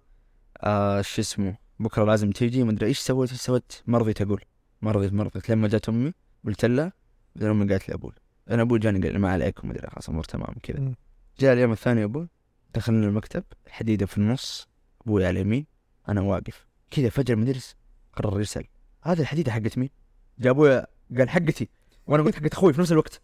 آه 0.62 1.00
شو 1.00 1.20
اسمه؟ 1.22 1.57
بكرة 1.81 2.05
لازم 2.05 2.31
تيجي 2.31 2.64
ما 2.64 2.70
أدري 2.70 2.87
إيش 2.87 2.98
سويت 2.98 3.31
إيش 3.31 3.40
سويت 3.40 3.72
ما 3.87 3.98
رضيت 3.98 4.22
أقول 4.22 4.44
ما 4.83 4.92
رضيت 4.92 5.12
ما 5.12 5.22
رضيت 5.22 5.50
لما 5.50 5.68
جت 5.68 5.88
أمي 5.88 6.12
قلت 6.46 6.64
لها 6.64 6.92
بعدين 7.37 7.50
أمي 7.50 7.72
قالت 7.72 7.88
لي 7.88 7.94
أبوي. 7.94 8.12
أنا 8.50 8.62
أبوي 8.62 8.79
جاني 8.79 9.09
قال 9.09 9.18
ما 9.18 9.33
عليكم 9.33 9.68
ما 9.68 9.74
أدري 9.74 9.88
خلاص 9.90 10.09
امور 10.09 10.24
تمام 10.24 10.55
كذا. 10.62 10.94
جاء 11.38 11.53
اليوم 11.53 11.72
الثاني 11.72 12.05
أبوي 12.05 12.29
دخلنا 12.74 13.07
المكتب 13.07 13.44
الحديده 13.66 14.07
في 14.07 14.18
النص 14.18 14.68
أبوي 15.03 15.27
على 15.27 15.40
اليمين 15.40 15.66
أنا 16.09 16.20
واقف. 16.20 16.66
كذا 16.90 17.09
فجأة 17.09 17.35
المدرس 17.35 17.77
قرر 18.12 18.40
يسأل 18.40 18.64
هذه 19.03 19.20
الحديدة 19.20 19.53
حقت 19.53 19.79
مين؟ 19.79 19.90
جاء 20.38 20.88
قال 21.18 21.31
حقتي. 21.31 21.68
وأنا 22.07 22.23
قلت 22.23 22.35
حقت 22.35 22.53
أخوي 22.53 22.73
في 22.73 22.81
نفس 22.81 22.93
الوقت. 22.93 23.21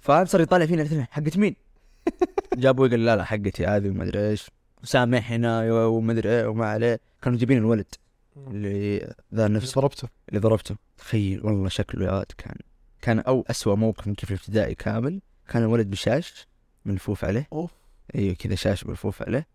فاهم؟ 0.00 0.24
صار 0.24 0.40
يطالع 0.40 0.66
فينا 0.66 0.82
الاثنين 0.82 1.06
حقت 1.10 1.36
مين؟ 1.36 1.56
جاء 2.54 2.70
أبوي 2.70 2.88
قال 2.88 3.04
لا 3.04 3.16
لا 3.16 3.24
حقتي 3.24 3.66
هذه 3.66 3.88
وما 3.88 4.04
أدري 4.04 4.30
إيش. 4.30 4.50
سامحنا 4.82 5.72
وما 5.72 6.12
أدري 6.12 6.28
إيه 6.28 6.46
وما 6.46 6.66
عليه. 6.66 7.00
كانوا 7.22 7.38
جايبين 7.38 7.58
الولد 7.58 7.94
اللي 8.36 9.14
ذا 9.34 9.48
نفسه 9.48 9.80
ضربته. 9.80 10.08
اللي 10.28 10.40
ضربته. 10.40 10.76
تخيل 10.98 11.46
والله 11.46 11.68
شكله 11.68 12.06
يا 12.06 12.12
ولد 12.12 12.32
كان 12.38 12.56
كان 13.02 13.18
أو 13.18 13.44
أسوأ 13.50 13.74
موقف 13.74 14.06
يمكن 14.06 14.26
في 14.26 14.34
الابتدائي 14.34 14.74
كامل. 14.74 15.20
كان 15.48 15.62
الولد 15.62 15.90
بشاش 15.90 16.46
ملفوف 16.84 17.24
عليه. 17.24 17.48
أوف. 17.52 17.70
إيوه 18.14 18.34
كذا 18.34 18.54
شاش 18.54 18.86
ملفوف 18.86 19.22
عليه. 19.22 19.46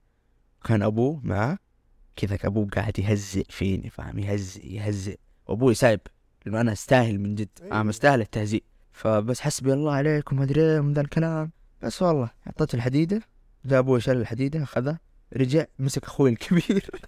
كان 0.66 0.82
أبوه 0.82 1.22
معاه. 1.24 1.58
كذا 2.16 2.38
أبوه 2.44 2.68
قاعد 2.68 3.00
يهزئ 3.00 3.46
فيني 3.50 3.90
فاهم؟ 3.90 4.20
يهزئ 4.20 4.74
يهزئ. 4.74 5.18
وابوي 5.48 5.74
سايب 5.74 6.00
لأنه 6.45 6.62
أنا 6.62 6.71
استاهل 6.71 7.19
من 7.19 7.36
جد. 7.36 7.49
أنا 7.71 7.89
استاهل 7.89 8.21
التهزيء. 8.21 8.63
فبس 8.91 9.39
حسبي 9.39 9.73
الله 9.73 9.93
عليكم 9.93 10.36
ما 10.36 10.43
أدري 10.43 10.62
إيه 10.62 10.79
من 10.79 10.93
ذا 10.93 11.01
الكلام. 11.01 11.51
بس 11.82 12.01
والله 12.01 12.29
حطيت 12.41 12.73
الحديدة. 12.73 13.21
جاء 13.65 13.79
أبوي 13.79 14.01
شال 14.01 14.17
الحديدة 14.17 14.63
أخذها. 14.63 14.99
رجع 15.38 15.65
مسك 15.79 16.03
أخوي 16.03 16.29
الكبير. 16.29 16.89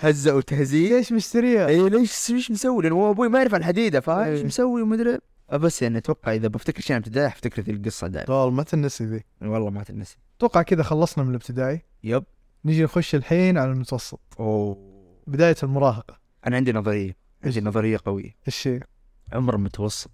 هزأه 0.00 0.40
تهزيء 0.40 0.92
ليش 0.96 1.12
مشتريها؟ 1.12 1.66
اي 1.66 1.88
ليش 1.88 2.30
إيش 2.30 2.50
مسوي؟ 2.50 2.82
لأنه 2.82 2.94
هو 2.94 3.10
أبوي 3.10 3.28
ما 3.28 3.38
يعرف 3.38 3.54
الحديدة 3.54 4.00
فاهم؟ 4.00 4.18
إيش 4.18 4.40
إيه. 4.40 4.46
مسوي 4.46 4.82
وما 4.82 4.94
أدري 4.94 5.18
بس 5.52 5.82
يعني 5.82 5.98
أتوقع 5.98 6.34
إذا 6.34 6.48
بفتكر 6.48 6.80
شيء 6.80 6.96
عن 6.96 7.02
ابتدائي 7.02 7.26
أفتكر 7.26 7.62
ذي 7.62 7.72
القصة 7.72 8.06
دائما. 8.06 8.26
طال 8.26 8.52
ما 8.52 8.62
تنسي 8.62 9.04
ذي. 9.04 9.24
والله 9.42 9.70
ما 9.70 9.82
تنسي. 9.82 10.16
أتوقع 10.38 10.62
كذا 10.62 10.82
خلصنا 10.82 11.24
من 11.24 11.30
الابتدائي. 11.30 11.82
يب. 12.04 12.24
نجي 12.64 12.84
نخش 12.84 13.14
الحين 13.14 13.58
على 13.58 13.70
المتوسط. 13.70 14.20
أوه. 14.40 14.76
بداية 15.26 15.56
المراهقة. 15.62 16.18
أنا 16.46 16.56
عندي 16.56 16.72
نظرية 16.72 17.16
عندي؟ 17.44 17.60
نظرية 17.60 17.98
قوية. 18.06 18.36
إيش؟ 18.46 18.68
عمر 19.32 19.54
المتوسط 19.54 20.10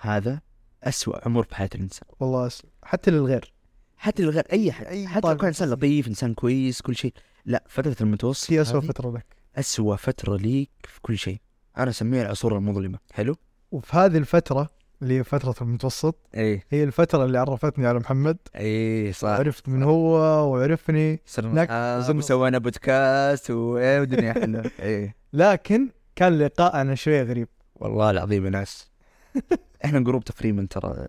هذا 0.00 0.40
أسوأ 0.84 1.24
عمر 1.26 1.42
في 1.42 1.56
حياه 1.56 1.70
الإنسان. 1.74 2.08
والله 2.20 2.46
أس... 2.46 2.62
حتى 2.82 3.10
للغير. 3.10 3.52
حتى 3.96 4.22
لغير 4.22 4.44
أي 4.52 4.72
حد 4.72 4.86
أي 4.86 5.08
حتى 5.08 5.28
لو 5.28 5.36
كان 5.36 5.46
إنسان. 5.46 5.70
لطيف 5.70 6.08
إنسان 6.08 6.34
كويس 6.34 6.80
كل 6.82 6.96
شيء. 6.96 7.12
لا 7.44 7.64
فترة 7.68 7.96
المتوسط 8.00 8.50
هي 8.52 8.60
أسوأ 8.62 8.80
فترة 8.80 9.10
لك. 9.16 9.26
أسوأ 9.56 9.96
فترة 9.96 10.36
ليك 10.36 10.70
في 10.84 11.00
كل 11.00 11.18
شيء. 11.18 11.40
أنا 11.78 11.90
أسميها 11.90 12.22
العصور 12.22 12.56
المظلمة. 12.56 12.98
حلو؟ 13.12 13.36
وفي 13.70 13.96
هذه 13.96 14.16
الفترة 14.18 14.70
اللي 15.02 15.18
هي 15.18 15.24
فترة 15.24 15.54
المتوسط 15.60 16.14
إيه. 16.34 16.64
هي 16.70 16.84
الفترة 16.84 17.24
اللي 17.24 17.38
عرفتني 17.38 17.86
على 17.86 17.98
محمد. 17.98 18.36
إيه 18.54 19.12
صح. 19.12 19.28
عرفت 19.28 19.68
من 19.68 19.82
هو 19.82 20.14
وعرفني. 20.52 21.20
صرنا 21.26 21.66
صرنا- 22.02 22.18
وسوينا 22.18 22.58
بودكاست 22.58 23.50
وايه 23.50 24.00
ودنيا 24.00 24.32
حلوة. 24.32 24.70
إيه. 24.80 25.16
لكن 25.36 25.90
كان 26.14 26.38
لقاءنا 26.38 26.94
شوية 26.94 27.22
غريب. 27.22 27.48
والله 27.74 28.10
العظيم 28.10 28.44
يا 28.44 28.50
ناس. 28.50 28.90
إحنا 29.84 30.00
جروب 30.00 30.24
تقريبا 30.24 30.66
ترى 30.70 31.06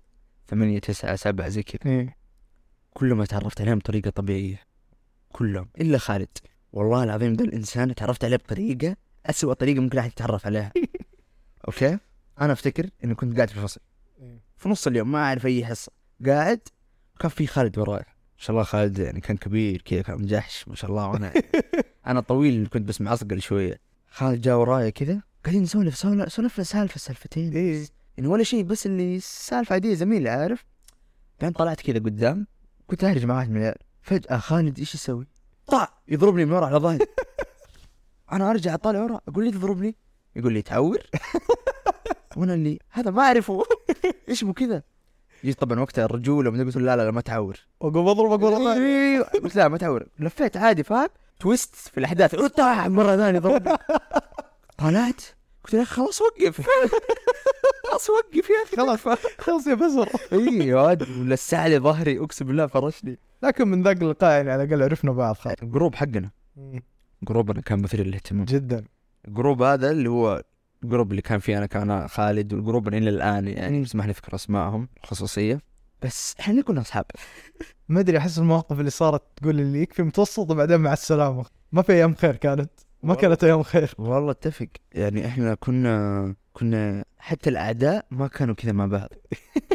ثمانية 0.48 0.80
تسعة 0.80 1.16
سبعة 1.16 1.50
زي 1.50 1.64
كذا. 1.64 1.92
إيه. 1.92 2.18
كلهم 2.94 3.24
تعرفت 3.24 3.62
عليهم 3.62 3.78
بطريقة 3.78 4.10
طبيعية. 4.10 4.60
كلهم 5.30 5.70
إلا 5.82 5.98
خالد. 5.98 6.38
والله 6.74 7.04
العظيم 7.04 7.34
ده 7.34 7.46
الإنسان 7.46 7.96
تعرفت 7.96 8.26
عليه 8.26 8.36
بطريقة 8.36 8.96
أسوأ 9.26 9.54
طريقة 9.54 9.80
ممكن 9.80 9.98
أحد 9.98 10.10
يتعرف 10.10 10.46
عليها. 10.46 10.72
أوكي؟ 11.68 11.98
أنا 12.42 12.54
أفتكر 12.54 12.90
إني 13.04 13.16
كنت 13.16 13.36
قاعد 13.36 13.50
في 13.50 13.58
الفصل. 13.58 13.82
إيه. 14.22 14.42
في 14.58 14.70
نص 14.70 14.88
اليوم 14.88 15.12
ما 15.12 15.20
أعرف 15.20 15.46
أي 15.46 15.66
حصة. 15.66 15.92
قاعد 16.26 16.60
وكان 17.16 17.30
في 17.30 17.48
خالد 17.48 17.78
وراي. 17.78 18.00
ما 18.00 18.44
شاء 18.44 18.52
الله 18.52 18.64
خالد 18.64 19.00
يعني 19.00 19.22
كان 19.22 19.38
كبير 19.38 19.82
كذا 19.82 20.02
كان 20.02 20.22
مجحش 20.22 20.68
ما 20.68 20.76
شاء 20.76 20.90
الله 20.90 21.08
وأنا 21.08 21.34
أنا 22.08 22.22
طويل 22.22 22.68
كنت 22.74 22.88
بس 22.88 23.02
معصقل 23.02 23.42
شوية. 23.42 23.87
خالد 24.18 24.42
جاء 24.42 24.58
وراي 24.58 24.92
كذا 24.92 25.22
قاعدين 25.44 25.64
نسولف 25.64 25.98
سولف 25.98 26.34
سولفنا 26.34 26.64
سالفة 26.64 27.00
سالفتين. 27.00 27.54
إيه. 27.54 27.86
يعني 28.18 28.30
ولا 28.30 28.44
شيء 28.44 28.64
بس 28.64 28.86
اللي 28.86 29.20
سالفة 29.20 29.74
عادية 29.74 29.94
زميل 29.94 30.28
عارف؟ 30.28 30.66
بعدين 31.42 31.54
طلعت 31.54 31.82
كذا 31.82 32.00
قدام 32.00 32.48
كنت 32.88 33.04
اهرج 33.04 33.26
مع 33.26 33.36
واحد 33.36 33.50
من 33.50 33.58
العيال 33.58 33.78
فجأة 34.02 34.38
خالد 34.38 34.80
إيش 34.80 34.96
يسوي؟ 34.96 35.28
طع 35.68 35.88
يضربني 36.08 36.46
من 36.46 36.52
ورا 36.52 36.66
على 36.66 36.78
ظهري. 36.78 37.06
أنا 38.32 38.52
أرجع 38.52 38.74
أطالع 38.74 39.04
ورا 39.04 39.22
أقول 39.28 39.46
لي 39.46 39.52
تضربني؟ 39.52 39.96
يقول 40.36 40.54
لي 40.54 40.62
تعور. 40.62 40.98
وأنا 42.38 42.54
اللي 42.54 42.80
هذا 42.90 43.12
ما 43.12 43.22
أعرفه. 43.22 43.64
إيش 44.30 44.44
مو 44.44 44.54
كذا؟ 44.54 44.84
جيت 45.44 45.60
طبعا 45.60 45.80
وقتها 45.80 46.06
الرجولة 46.06 46.52
قلت 46.52 46.76
له 46.76 46.82
لا 46.82 46.96
لا 46.96 47.06
لا 47.06 47.12
ما 47.12 47.22
تعور. 47.22 47.60
وقوم 47.80 48.08
اضربك 48.08 48.42
ظهري. 48.42 48.86
إيه، 48.86 49.22
قلت 49.22 49.56
لا 49.56 49.68
ما 49.68 49.78
تعور. 49.78 50.08
لفيت 50.20 50.58
عادي 50.58 50.84
فاهم؟ 50.84 51.10
تويست 51.40 51.76
في 51.76 51.98
الأحداث. 51.98 52.36
طاح 52.36 52.88
مرة 52.88 53.16
ثانية 53.18 53.40
ضربني. 53.40 53.78
طلعت؟ 54.78 55.22
قلت 55.64 55.76
له 55.76 55.84
خلاص 55.84 56.22
وقف. 56.22 56.62
خلاص 57.90 58.10
وقف 58.10 58.50
يا 58.50 58.64
أخي 58.66 58.78
خلاص 58.78 59.20
خلاص 59.40 59.68
يا 59.68 59.74
بزر. 59.74 60.10
إي 60.34 60.68
يا 60.68 60.76
واد 60.76 61.10
ولسع 61.10 61.68
لي 61.68 61.80
ظهري 61.80 62.20
أقسم 62.20 62.46
بالله 62.46 62.68
فرشني. 62.68 63.20
لكن 63.44 63.68
من 63.68 63.84
ذاك 63.84 64.02
اللقاء 64.02 64.32
يعني 64.32 64.52
على 64.52 64.64
الأقل 64.64 64.84
عرفنا 64.84 65.12
بعض 65.12 65.36
خلاص. 65.36 65.56
الجروب 65.64 65.96
حقنا. 65.96 66.30
groupنا 67.24 67.62
كان 67.62 67.82
مثير 67.82 68.06
للاهتمام. 68.06 68.46
جدا. 68.46 68.84
ال 69.28 69.33
group 69.33 69.62
هذا 69.62 69.92
اللي 69.92 70.10
هو 70.10 70.44
ال 70.84 70.88
group 70.88 71.12
اللي 71.12 71.22
كان 71.22 71.40
فيه 71.40 71.58
أنا 71.58 71.66
كان 71.66 72.08
خالد 72.08 72.54
وال 72.54 72.63
group 72.63 72.88
إلى 72.88 73.10
الآن 73.10 73.48
يعني. 73.48 73.82
بس 73.82 73.96
ما 73.96 74.06
نذكر 74.06 74.36
أسمائهم 74.36 74.90
خصوصيه 75.04 75.62
بس 76.02 76.36
إحنا 76.40 76.62
كنا 76.62 76.82
أصحاب. 76.82 77.06
ما 77.90 78.00
أدري 78.00 78.18
أحس 78.18 78.40
المواقف 78.40 78.80
اللي 78.80 78.90
صارت 78.90 79.22
تقول 79.36 79.60
اللي 79.60 79.82
يكفي 79.82 80.04
متوسط 80.04 80.52
وبعدين 80.52 80.80
مع 80.80 80.94
السلامة. 80.94 81.46
ما 81.72 81.82
في 81.82 81.94
أيام 81.94 82.16
خير 82.16 82.36
كانت. 82.36 82.72
ما. 83.04 83.16
كانت 83.16 83.44
أيام 83.44 83.64
خير. 83.64 83.94
والله 83.98 84.32
أتفق. 84.32 84.68
يعني 84.92 85.26
إحنا 85.26 85.56
كنا 85.56 86.36
كنا 86.54 87.06
حتى 87.18 87.50
الأعداء 87.50 88.06
ما 88.12 88.28
كانوا 88.28 88.56
كذا 88.56 88.72
مع 88.72 88.86
بعض. 88.86 89.10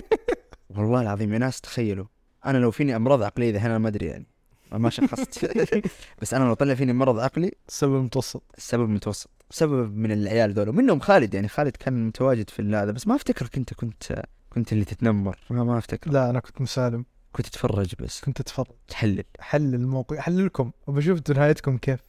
والله 0.76 1.00
العظيم 1.00 1.32
يا 1.32 1.38
ناس 1.38 1.60
تخيلوا. 1.60 2.06
أنا 2.46 2.58
لو 2.58 2.70
فيني 2.70 2.96
امراض 2.96 3.22
عقليه 3.22 3.52
ذا 3.52 3.66
أنا 3.66 3.78
ما 3.78 3.88
أدري 3.88 4.06
يعني. 4.06 4.26
ما 4.72 4.90
شخصت. 4.90 5.44
بس 6.22 6.34
أنا 6.34 6.44
لو 6.44 6.54
طلع 6.54 6.74
فيني 6.74 6.92
مرض 6.92 7.18
عقلي 7.18 7.52
السبب 7.68 7.96
المتوسط 7.96 8.42
السبب 8.58 8.88
متوسط. 8.88 9.30
سبب 9.50 9.96
من 9.96 10.12
العيال 10.12 10.52
ذول 10.52 10.68
ومنهم 10.68 11.00
خالد 11.00 11.34
يعني. 11.34 11.48
خالد 11.48 11.76
كان 11.76 12.06
متواجد 12.06 12.50
في 12.50 12.62
هذا. 12.62 12.90
بس 12.90 13.06
ما 13.06 13.14
أفتكرك 13.14 13.56
أنت 13.56 13.74
كنت 13.74 14.22
كنت 14.50 14.72
اللي 14.72 14.84
تتنمر. 14.84 15.38
ما 15.50 15.64
ما 15.64 15.78
افتكر 15.78 16.10
لا 16.10 16.30
أنا 16.30 16.40
كنت 16.40 16.60
مسالم. 16.60 17.04
كنت 17.32 17.46
تتفرج 17.46 17.94
بس. 17.98 18.20
كنت 18.20 18.40
أتفرج. 18.40 18.66
تحلل. 18.88 19.24
احلل 19.40 19.74
الموقف. 19.74 20.18
أحللكم. 20.18 20.70
وبشوف 20.86 21.30
نهايتكم 21.30 21.78
كيف. 21.78 22.00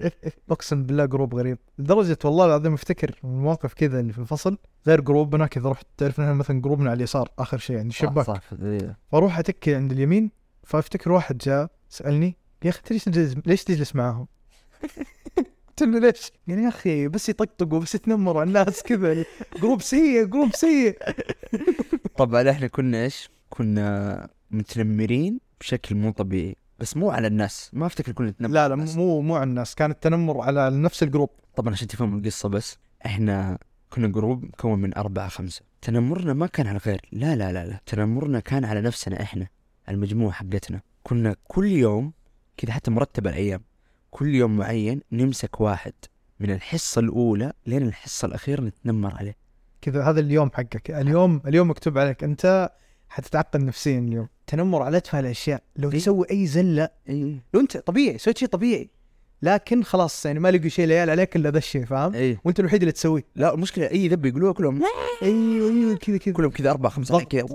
أقسم 0.50 0.82
بالله 0.82 1.04
group 1.04 1.34
غريب. 1.34 1.58
لدرجة 1.78 2.18
والله 2.24 2.46
العظيم 2.46 2.74
أفتكر 2.74 3.18
مواقف 3.22 3.74
كذا 3.74 4.00
اللي 4.00 4.12
في 4.12 4.18
الفصل. 4.18 4.58
غير 4.86 5.00
groupنا 5.00 5.46
كذا. 5.46 5.70
رحت 5.70 5.86
تعرف 5.96 6.20
مثلا 6.20 6.60
groupنا 6.60 6.90
على 6.90 6.96
اليسار. 6.96 7.28
آخر 7.38 7.58
شيء 7.58 7.78
عند 7.78 7.86
الشباك. 7.86 8.26
صح 8.26 8.42
إيه. 8.62 8.96
فأروح 9.12 9.38
أتكي 9.38 9.74
عند 9.74 9.92
اليمين. 9.92 10.30
فأفتكر 10.64 11.12
واحد 11.12 11.38
جاء 11.38 11.70
سألني 11.88 12.36
يا 12.64 12.70
أخي 12.70 12.80
ليش 12.90 13.04
تجلس 13.04 13.36
ليش 13.46 13.64
تجلس 13.64 13.96
معاهم؟ 13.96 14.26
قلت 15.68 15.82
له 15.82 15.98
ليش؟ 15.98 16.30
قال 16.48 16.58
يا 16.58 16.68
أخي 16.68 17.08
بس 17.08 17.28
يطقطقوا 17.28 17.80
بس 17.80 17.94
يتنمروا 17.94 18.40
على 18.40 18.48
الناس 18.48 18.82
كذا. 18.82 19.24
group 19.60 19.82
سيء 19.82 20.24
group 20.24 20.54
سيء. 20.54 20.98
طبعا 22.18 22.50
إحنا 22.50 22.66
كنا 22.66 23.04
إيش؟ 23.04 23.30
كنا 23.50 24.28
متنمرين 24.52 25.40
بشكل 25.60 25.94
مو 25.94 26.10
طبيعي. 26.10 26.56
بس 26.78 26.96
مو 26.96 27.10
على 27.10 27.26
الناس. 27.26 27.70
ما 27.72 27.86
أفتكر 27.86 28.12
كنا 28.12 28.30
نتنمر 28.30 28.52
لا 28.54 28.68
لا 28.68 28.74
الناس. 28.74 28.96
مو 28.96 29.20
مو 29.20 29.36
على 29.36 29.44
الناس. 29.44 29.74
كان 29.74 29.90
التنمر 29.90 30.40
على 30.40 30.70
نفس 30.70 31.02
ال 31.02 31.06
group. 31.06 31.30
طبعا 31.56 31.72
عشان 31.72 31.88
تفهموا 31.88 32.18
القصة 32.18 32.48
بس 32.48 32.78
إحنا 33.06 33.58
كنا 33.90 34.08
group 34.08 34.44
مكون 34.44 34.78
من 34.78 34.96
أربعة 34.96 35.28
خمسة. 35.28 35.62
تنمرنا 35.82 36.32
ما 36.32 36.46
كان 36.46 36.66
على 36.66 36.78
غير. 36.78 37.00
لا 37.12 37.36
لا 37.36 37.52
لا 37.52 37.66
لا. 37.66 37.80
تنمرنا 37.86 38.40
كان 38.40 38.64
على 38.64 38.80
نفسنا 38.80 39.22
إحنا 39.22 39.46
المجموعة 39.88 40.32
حقتنا. 40.32 40.80
كنا 41.02 41.36
كل 41.44 41.66
يوم 41.66 42.12
كذا 42.56 42.72
حتى 42.72 42.90
مرتب 42.90 43.26
الأيام 43.26 43.62
كل 44.10 44.34
يوم 44.34 44.56
معين 44.56 45.00
نمسك 45.12 45.60
واحد 45.60 45.92
من 46.40 46.50
الحصة 46.50 47.00
الأولى 47.00 47.52
لين 47.66 47.82
الحصة 47.82 48.26
الأخيرة 48.26 48.60
نتنمر 48.60 49.14
عليه. 49.14 49.36
كذا 49.80 50.04
هذا 50.04 50.20
اليوم 50.20 50.50
حقك. 50.54 50.90
اليوم 50.90 51.42
اليوم 51.46 51.70
مكتوب 51.70 51.98
عليك. 51.98 52.24
أنت 52.24 52.70
حتتعقد 53.12 53.62
نفسيا 53.62 53.98
اليوم. 53.98 54.28
تنمر 54.46 54.82
على 54.82 54.96
اتفه 54.96 55.20
الأشياء. 55.20 55.62
لو 55.76 55.90
إيه. 55.90 55.98
تسوي 55.98 56.26
أي 56.30 56.46
زلة 56.46 56.88
اي 57.08 57.40
لو 57.54 57.60
أنت 57.60 57.76
طبيعي 57.76 58.18
سويت 58.18 58.38
شيء 58.38 58.48
طبيعي. 58.48 58.90
لكن 59.42 59.82
خلاص 59.82 60.26
يعني 60.26 60.40
ما 60.40 60.50
لقوا 60.50 60.68
شيء 60.68 60.84
العيال 60.84 61.10
عليك 61.10 61.36
إلا 61.36 61.50
ذا 61.50 61.58
الشيء 61.58 61.84
فاهم؟ 61.84 62.14
إيه. 62.14 62.40
وأنت 62.44 62.60
الوحيد 62.60 62.82
اللي 62.82 62.92
تسويه. 62.92 63.24
لا 63.36 63.54
المشكلة 63.54 63.90
أي 63.90 64.08
ذب 64.08 64.26
يقولوها 64.26 64.52
كلهم. 64.52 64.82
أيوه 65.22 65.70
أيوه 65.70 65.96
كذا 65.96 66.16
كذا. 66.16 66.34
كلهم 66.34 66.50
كذا 66.50 66.70
أربع 66.70 66.88
خمس. 66.88 67.12
كذا. 67.12 67.46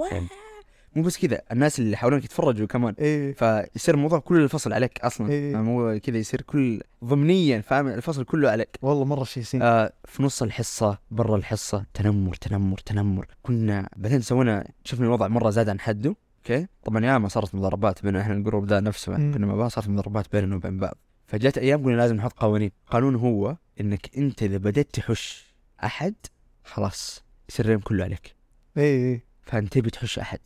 مو 0.97 1.03
بس 1.03 1.17
كذا 1.17 1.41
الناس 1.51 1.79
اللي 1.79 1.97
حولك 1.97 2.25
يتفرجوا 2.25 2.67
كمان. 2.67 2.95
إيه. 2.99 3.33
فيصير 3.33 3.95
الموضوع 3.95 4.19
كل 4.19 4.43
الفصل 4.43 4.73
عليك 4.73 4.99
أصلا. 4.99 5.29
إيه. 5.29 5.51
يعني 5.51 5.63
مو 5.63 5.99
كذا 5.99 6.17
يصير 6.17 6.41
كل 6.41 6.81
ضمنيا 7.03 7.61
فاهم؟ 7.61 7.87
الفصل 7.87 8.23
كله 8.23 8.49
عليك. 8.49 8.79
والله 8.81 9.05
مرة 9.05 9.23
شيء 9.23 9.43
سيء 9.43 9.63
آه 9.63 9.93
في 10.05 10.23
نص 10.23 10.43
الحصة 10.43 10.99
برا 11.11 11.35
الحصة 11.35 11.85
تنمر 11.93 12.35
تنمر 12.35 12.77
تنمر. 12.77 13.27
كنا 13.43 13.89
بعدين 13.95 14.21
سوينا 14.21 14.67
شفنا 14.83 15.05
الوضع 15.05 15.27
مرة 15.27 15.49
زاد 15.49 15.69
عن 15.69 15.79
حده 15.79 16.15
okay؟ 16.37 16.67
طبعا 16.83 17.05
يا 17.05 17.17
ما 17.17 17.27
صارت 17.27 17.55
مضاربات 17.55 18.03
بين 18.03 18.15
إحنا 18.15 18.33
ال 18.33 18.39
group 18.39 18.67
ذا 18.67 18.79
نفسه 18.79 19.17
مم. 19.17 19.33
كنا 19.33 19.45
مع 19.45 19.55
بعض 19.55 19.69
صارت 19.69 19.89
مضاربات 19.89 20.31
بيننا 20.31 20.55
وبين 20.55 20.79
بعض. 20.79 20.97
فجت 21.27 21.57
أيام 21.57 21.83
قلنا 21.83 21.95
لازم 21.95 22.15
نحط 22.15 22.33
قوانين. 22.33 22.71
قانون 22.87 23.15
هو 23.15 23.57
إنك 23.81 24.17
أنت 24.17 24.43
إذا 24.43 24.57
بديت 24.57 24.95
تحش 24.95 25.55
أحد 25.83 26.15
خلاص 26.63 27.23
يصير 27.49 27.65
اليوم 27.65 27.81
كله 27.81 28.03
عليك. 28.03 28.35
إيه 28.77 28.83
إيه. 28.83 29.25
فأنت 29.41 29.73
تبي 29.73 29.89
تحش 29.89 30.19
أحد. 30.19 30.39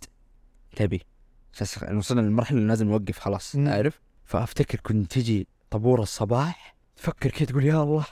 تبي. 0.75 1.01
بس 1.61 1.83
وصلنا 1.93 2.21
للمرحلة 2.21 2.57
اللي 2.57 2.67
لازم 2.67 2.87
نوقف 2.87 3.19
خلاص 3.19 3.55
مم. 3.55 3.67
عارف؟ 3.67 3.99
فأفتكر 4.25 4.79
كنت 4.79 5.11
تجي 5.11 5.47
طابور 5.69 6.01
الصباح 6.01 6.75
تفكر 6.97 7.29
كذا 7.29 7.45
تقول 7.45 7.65
يا 7.65 7.83
الله 7.83 8.05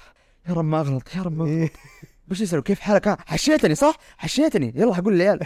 يا 0.50 0.54
رب 0.54 0.66
ما 0.66 0.80
أغلط 0.80 1.16
يا 1.16 1.22
رب 1.22 1.38
ما. 1.38 1.46
إيه. 1.46 1.72
بس 2.28 2.42
يسألوا 2.42 2.64
كيف 2.64 2.80
حالك؟ 2.80 3.08
ها 3.08 3.18
حشيتني 3.26 3.76
صح؟ 3.76 3.98
حشيتني. 4.18 4.74
يلا 4.76 4.94
حقول 4.96 5.14
للعيال 5.14 5.40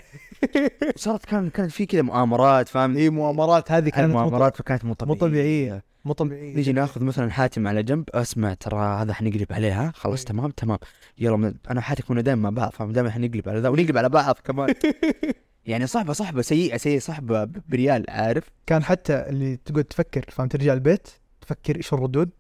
صارت 0.96 1.26
كان 1.26 1.50
كانت 1.50 1.72
في 1.72 1.86
كذا 1.86 2.02
مؤامرات 2.02 2.68
فاهم؟ 2.70 2.98
إيه 2.98 3.10
مؤامرات. 3.10 3.72
هذه 3.72 3.90
كانت 3.90 4.14
مؤامرات 4.14 4.56
فكانت 4.58 4.86
مو 4.86 4.94
طبيعية. 4.94 5.14
مو 5.16 5.28
طبيعية. 5.28 5.84
مو 6.06 6.14
طبيعية 6.14 6.56
نيجي 6.56 6.72
ناخذ 6.74 7.04
مثلا 7.04 7.32
حاتم 7.32 7.68
على 7.68 7.84
جنب 7.84 8.10
أسمع 8.10 8.54
ترى 8.54 9.02
هذا 9.02 9.14
حنقلب 9.14 9.54
عليه 9.54 9.82
ها؟ 9.82 9.92
خلاص 9.96 10.20
إيه. 10.20 10.26
تمام 10.28 10.52
تمام. 10.52 10.78
يلا 11.18 11.38
من- 11.38 11.54
أنا 11.70 11.80
وحاتم 11.80 12.04
كنا 12.08 12.22
دائما 12.22 12.42
مع 12.42 12.50
بعض 12.62 12.72
فاهم؟ 12.72 12.92
دائما 12.92 13.10
حنقلب 13.12 13.50
على 13.50 13.60
ذا 13.60 13.70
ونقلب 13.70 13.98
على 13.98 14.10
بعض 14.10 14.36
كمان. 14.44 14.74
يعني 15.66 15.88
صحبه 15.88 16.14
صحبه 16.14 16.42
سيئة 16.42 16.78
سيئة 16.78 17.00
صحبه 17.00 17.46
بريال 17.70 18.06
عارف؟ 18.10 18.44
كان 18.66 18.84
حتى 18.84 19.14
اللي 19.30 19.58
تقعد 19.66 19.84
تفكر 19.84 20.26
فاهم 20.30 20.48
ترجع 20.48 20.74
البيت 20.74 21.08
تفكر 21.42 21.76
إيش 21.76 21.94
الردود؟ 21.94 22.32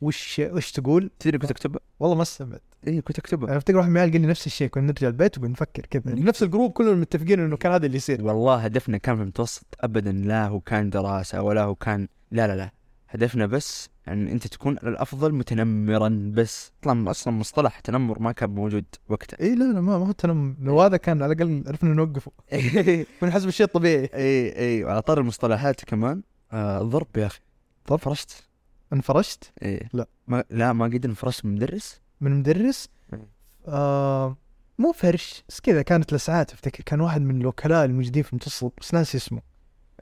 وش 0.00 0.40
وش 0.44 0.72
تقول؟ 0.72 1.10
تدري 1.18 1.38
كنت 1.38 1.50
أكتبها؟ 1.50 1.80
والله 2.00 2.16
ما 2.16 2.22
استمعت. 2.22 2.62
اي 2.86 3.00
كنت 3.00 3.18
أكتبها. 3.18 3.48
أنا 3.48 3.56
افتكر 3.56 3.76
واحد 3.76 3.88
من 3.88 3.98
قال 3.98 4.12
لي 4.12 4.18
نفس 4.18 4.46
الشيء 4.46 4.68
كنا 4.68 4.86
نرجع 4.86 5.08
البيت 5.08 5.38
ونقعد 5.38 5.50
نفكر 5.50 5.86
كذا. 5.86 6.02
نفس 6.14 6.42
ال 6.42 6.47
group 6.47 6.72
كلنا 6.72 6.92
متفقين 6.92 7.40
إنه 7.40 7.56
كان 7.56 7.72
هذا 7.72 7.86
اللي 7.86 7.96
يصير. 7.96 8.24
والله 8.24 8.56
هدفنا 8.56 8.98
كان 8.98 9.16
في 9.16 9.22
المتوسط 9.22 9.66
ابدا 9.80 10.12
لا 10.12 10.46
هو 10.46 10.60
كان 10.60 10.90
دراسة 10.90 11.42
ولا 11.42 11.62
هو 11.62 11.74
كان 11.74 12.08
لا 12.30 12.46
لا 12.46 12.56
لا. 12.56 12.70
هدفنا 13.08 13.46
بس 13.46 13.88
ان 14.08 14.28
أنت 14.28 14.46
تكون 14.46 14.78
على 14.78 14.88
الأفضل 14.90 15.34
متنمرا 15.34 16.32
بس. 16.34 16.72
طبعا 16.82 17.10
أصلا 17.10 17.34
مصطلح 17.34 17.80
تنمر 17.80 18.18
ما 18.18 18.32
كان 18.32 18.50
موجود 18.50 18.84
وقتها. 19.08 19.40
اي 19.40 19.54
لا 19.54 19.64
لا 19.64 19.80
ما 19.80 19.94
هو 19.94 20.12
تنمر 20.12 20.54
لو 20.60 20.80
هذا 20.82 20.96
كان 20.96 21.22
على 21.22 21.32
الأقل 21.32 21.64
عرفنا 21.66 21.94
نوقفه 21.94 22.32
اي 22.52 23.04
كنا 23.20 23.28
نحسب 23.30 23.48
الشيء 23.48 23.66
الطبيعي. 23.66 24.10
اي 24.14 24.84
وعلى 24.84 25.02
طار 25.02 25.20
المصطلحات 25.20 25.84
كمان 25.84 26.22
آه 26.52 26.82
الضرب 26.82 27.16
يا 27.16 27.26
أخي. 27.26 27.40
ضرب؟ 27.88 27.98
فرشت 27.98 28.44
انفرشت؟ 28.92 29.52
اي 29.62 29.88
لا. 29.92 30.06
ما 30.28 30.44
لا 30.50 30.72
ما 30.72 30.84
قد 30.84 31.04
انفرشت 31.04 31.44
من 31.44 31.54
مدرس. 31.54 32.00
من 32.20 32.38
مدرس؟ 32.38 32.88
إيه. 33.12 33.28
آه 33.68 34.36
مو 34.78 34.92
فرش. 34.92 35.44
بس 35.48 35.60
كذا 35.60 35.82
كانت 35.82 36.12
لسعات 36.12 36.52
أفتكر 36.52 36.82
كان 36.86 37.00
واحد 37.00 37.20
من 37.20 37.40
الوكلاء 37.40 37.84
الموجودين 37.84 38.22
في 38.22 38.32
المتوسط 38.32 38.72
بس 38.80 38.94
ناسي 38.94 39.18
اسمه. 39.18 39.40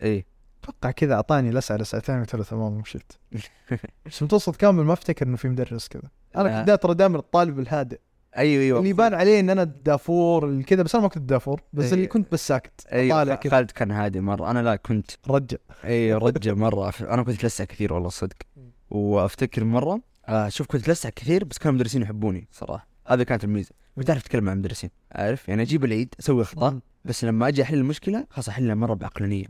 اي 0.02 0.24
أتوقع 0.62 0.90
كذا 0.90 1.14
أعطاني 1.14 1.50
لسعه 1.50 1.76
لسعتين 1.76 2.20
وثلاث 2.20 2.48
تمام 2.50 2.72
ومشيت. 2.72 3.12
بس 4.06 4.20
المتوسط 4.22 4.56
كامل 4.56 4.84
ما 4.84 4.92
أفتكر 4.92 5.26
إنه 5.26 5.36
في 5.36 5.48
مدرس 5.48 5.88
كذا. 5.88 6.02
أنا 6.36 6.48
لا. 6.48 6.58
كنت 6.58 6.68
دا- 6.68 6.76
ترى 6.76 6.94
دائما 6.94 7.18
الطالب 7.18 7.58
الهادئ. 7.58 8.00
أيوه 8.36 8.62
أيوه. 8.62 8.78
اللي 8.78 8.90
يبان 8.90 9.14
عليه 9.14 9.40
إن 9.40 9.50
أنا 9.50 9.62
الدافور 9.62 10.62
كذا 10.62 10.82
بس 10.82 10.94
أنا 10.94 11.02
ما 11.02 11.08
كنت 11.08 11.22
دافور 11.28 11.60
بس 11.72 11.84
إيه. 11.84 11.92
اللي 11.94 12.06
كنت 12.06 12.32
بس 12.32 12.46
ساكت 12.48 12.86
أيوه 12.92 13.16
طالع 13.16 13.34
كذا. 13.34 13.50
خالد 13.50 13.70
كان 13.70 13.90
هادي 13.90 14.20
مرة. 14.20 14.50
أنا 14.50 14.62
لا 14.62 14.76
كنت 14.76 15.10
رجع. 15.28 15.56
اي 15.84 16.14
رجع 16.14 16.54
مرة. 16.54 16.92
أنا 17.00 17.22
كنت 17.22 17.38
أتلسع 17.38 17.64
كثير 17.64 17.92
والله 17.92 18.08
صدق. 18.08 18.36
وأفتكر 18.90 19.64
مرة 19.64 20.00
آه 20.28 20.48
شوف 20.48 20.66
كنت 20.66 20.82
أتلسع 20.82 21.08
كثير 21.10 21.44
بس 21.44 21.58
كانوا 21.58 21.70
المدرسين 21.72 22.02
يحبوني 22.02 22.48
صراحة. 22.52 22.88
هذه 23.06 23.22
كانت 23.22 23.44
الميزة. 23.44 23.70
كنت 23.96 24.10
اعرف 24.10 24.22
اتكلم 24.22 24.44
مع 24.44 24.52
المدرسين 24.52 24.90
عارف 25.12 25.48
يعني 25.48 25.62
أجيب 25.62 25.84
العيد 25.84 26.14
أسوي 26.20 26.42
إخطاء 26.42 26.78
بس 27.04 27.24
لما 27.24 27.48
أجي 27.48 27.62
أحل 27.62 27.74
المشكلة 27.74 28.26
خلاص 28.30 28.48
أحلها 28.48 28.74
مرة 28.74 28.94
بعقلانية. 28.94 29.44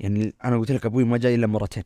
يعني 0.00 0.34
أنا 0.44 0.58
قلت 0.58 0.72
لك 0.72 0.86
أبوي 0.86 1.04
ما 1.04 1.18
جاي 1.18 1.34
إلا 1.34 1.46
مرتين 1.46 1.82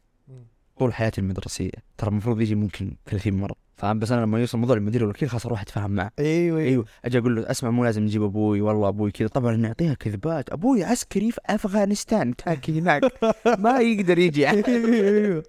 طول 0.79 0.95
حياتي 0.95 1.21
المدرسية. 1.21 1.71
ترى 1.99 2.11
المفروض 2.11 2.41
يجي 2.41 2.55
ممكن 2.55 2.97
30 3.07 3.35
مرة. 3.35 3.55
فاهم 3.81 3.99
بس 3.99 4.13
أنا 4.13 4.21
لما 4.21 4.41
يوصل 4.41 4.59
موضوع 4.59 4.77
المدير 4.77 5.03
والوكيل 5.03 5.31
خلاص 5.31 5.47
أروح 5.47 5.61
أتفاهم 5.61 5.91
معه. 5.91 6.11
أيوه. 6.19 6.61
أيوه. 6.61 6.85
أجي 7.05 7.19
أقول 7.19 7.37
له 7.37 7.51
أسمع 7.51 7.71
مو 7.71 7.85
لازم 7.85 8.03
نجيب 8.03 8.23
أبوي 8.23 8.61
والله 8.61 8.89
أبوي 8.89 9.11
كذا. 9.11 9.29
طبعا 9.29 9.57
نعطيها 9.57 9.95
كذبات. 9.95 10.51
أبوي 10.53 10.85
عسكري 10.85 11.31
في 11.31 11.41
أفغانستان 11.47 12.37
تاكي 12.37 12.81
هناك. 12.81 13.03
ما 13.59 13.79
يقدر 13.81 14.19
يجي 14.19 14.51
أيوه 14.51 15.43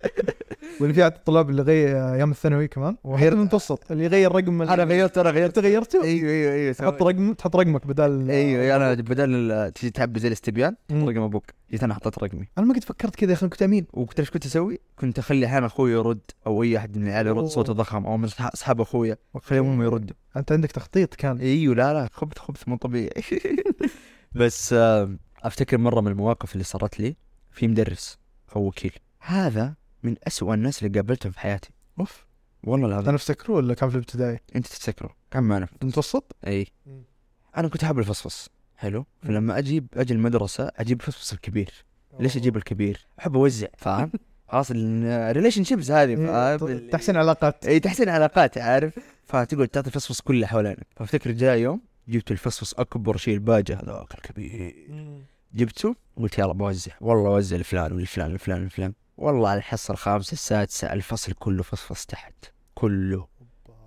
واللي 0.79 1.07
الطلاب 1.07 1.49
اللي 1.49 1.61
غير 1.61 2.13
أيام 2.13 2.31
الثانوي 2.31 2.67
كمان. 2.67 2.95
وغير 3.03 3.33
المتوسط 3.33 3.91
اللي 3.91 4.03
يغير 4.05 4.31
رقم 4.31 4.61
أنا 4.61 4.83
غيرت 4.83 5.17
أنا 5.17 5.29
غيرت. 5.29 5.57
أنت 5.57 5.65
غيرته 5.67 6.03
أيوه 6.03 6.29
أيوه 6.29 6.53
أيوه. 6.53 6.73
تحط 6.73 7.03
رقم 7.03 7.33
تحط 7.33 7.55
رقمك 7.55 7.87
بدل 7.87 8.29
أيوه 8.31 8.75
أنا 8.75 8.93
بدل 8.93 9.51
ال- 9.51 9.73
تجي 9.73 9.89
تعبي 9.89 10.19
زي 10.19 10.27
الاستبيان. 10.27 10.75
رقم 10.91 11.21
أبوك. 11.21 11.45
جيت 11.71 11.83
أنا 11.83 11.93
حطيت 11.93 12.19
رقمي. 12.23 12.47
أنا 12.57 12.65
ما 12.65 12.73
قد 12.73 12.83
فكرت 12.83 13.15
كذا 13.15 13.29
يا 13.29 13.35
أخي 13.35 13.47
كنت 13.47 13.61
أمين. 13.61 13.85
وكنت 13.93 14.19
إيش 14.19 14.29
كنت 14.31 14.45
أسوي؟ 14.45 14.79
كنت 14.95 15.19
أخلي 15.19 15.45
أحيانا 15.45 15.65
أخوي 15.65 15.91
يرد 15.91 16.19
أو 16.47 16.63
أي 16.63 16.77
أحد 16.77 16.97
من 16.97 17.07
العيال 17.07 17.27
يرد. 17.27 17.45
صوته 17.45 17.73
ضخم 17.73 18.05
أو 18.05 18.17
من 18.21 18.29
اصحاب 18.53 18.81
أخويا 18.81 19.17
خليهم 19.41 19.65
هم 19.65 19.81
يردوا. 19.81 20.15
انت 20.37 20.51
عندك 20.51 20.71
تخطيط 20.71 21.15
كان. 21.15 21.37
إيوه 21.37 21.75
لا 21.75 21.93
لا 21.93 22.09
خبث 22.13 22.37
خبث 22.39 22.67
مو 22.67 22.77
طبيعي. 22.77 23.23
بس 24.39 24.73
آه، 24.73 25.15
أفتكر 25.43 25.77
مرة 25.77 26.01
من 26.01 26.11
المواقف 26.11 26.53
اللي 26.53 26.63
صارت 26.63 26.99
لي 26.99 27.15
في 27.51 27.67
مدرس 27.67 28.17
أو 28.55 28.67
وكيل. 28.67 28.93
هذا 29.19 29.75
من 30.03 30.15
أسوأ 30.27 30.53
الناس 30.53 30.83
اللي 30.83 30.99
قابلتهم 30.99 31.31
في 31.31 31.39
حياتي. 31.39 31.69
أوف. 31.99 32.25
والله 32.63 32.87
العظيم. 32.87 33.07
أنا 33.07 33.15
أفتكره 33.15 33.53
ولا 33.53 33.73
كان 33.73 33.89
في 33.89 33.95
الابتدائي؟ 33.95 34.39
أنت 34.55 34.67
تفتكره. 34.67 35.15
كان 35.31 35.43
معنا. 35.43 35.65
في 35.65 35.73
المتوسط؟ 35.81 36.35
إي. 36.47 36.67
أنا 37.57 37.67
كنت 37.67 37.83
أحب 37.83 37.99
الفصفص. 37.99 38.49
حلو. 38.75 39.05
فلما 39.23 39.57
أجيب 39.57 39.87
أجي 39.93 40.13
المدرسة 40.13 40.71
أجيب 40.75 40.99
الفصفص 40.99 41.33
الكبير. 41.33 41.85
ليش 42.19 42.37
أجيب 42.37 42.57
الكبير؟ 42.57 43.07
أحب 43.19 43.35
أوزع 43.35 43.67
فاهم؟ 43.77 44.11
خلاص 44.51 44.71
ال 44.75 45.63
relationships 45.63 45.91
هذه؟ 45.91 46.09
إيه، 46.67 46.89
تحسين 46.89 47.17
علاقات. 47.17 47.65
اي 47.65 47.79
تحسين 47.79 48.09
علاقات 48.09 48.57
عارف؟ 48.57 48.99
فتقعد 49.25 49.67
تعطي 49.67 49.87
الفصفص 49.87 50.21
كله 50.21 50.47
حوالينك 50.47 50.87
فافتكر 50.95 51.31
جاء 51.31 51.57
يوم 51.57 51.81
جبت 52.07 52.31
الفصفص 52.31 52.73
أكبر 52.73 53.17
شيء 53.17 53.33
الباجة 53.33 53.73
هذاك 53.73 54.13
الكبير 54.13 54.75
جبته 55.53 55.95
وقلت 56.15 56.39
يلا 56.39 56.53
بوزع. 56.53 56.91
والله 57.01 57.29
اوزع 57.29 57.57
لفلان 57.57 57.93
ولفلان 57.93 58.31
ولفلان 58.31 58.61
ولفلان 58.61 58.93
والله 59.17 59.49
على 59.49 59.57
الحصة 59.57 59.91
الخامسة 59.91 60.33
السادسة 60.33 60.93
الفصل 60.93 61.33
كله 61.33 61.63
فصفص 61.63 62.05
تحت. 62.05 62.33
كله 62.75 63.27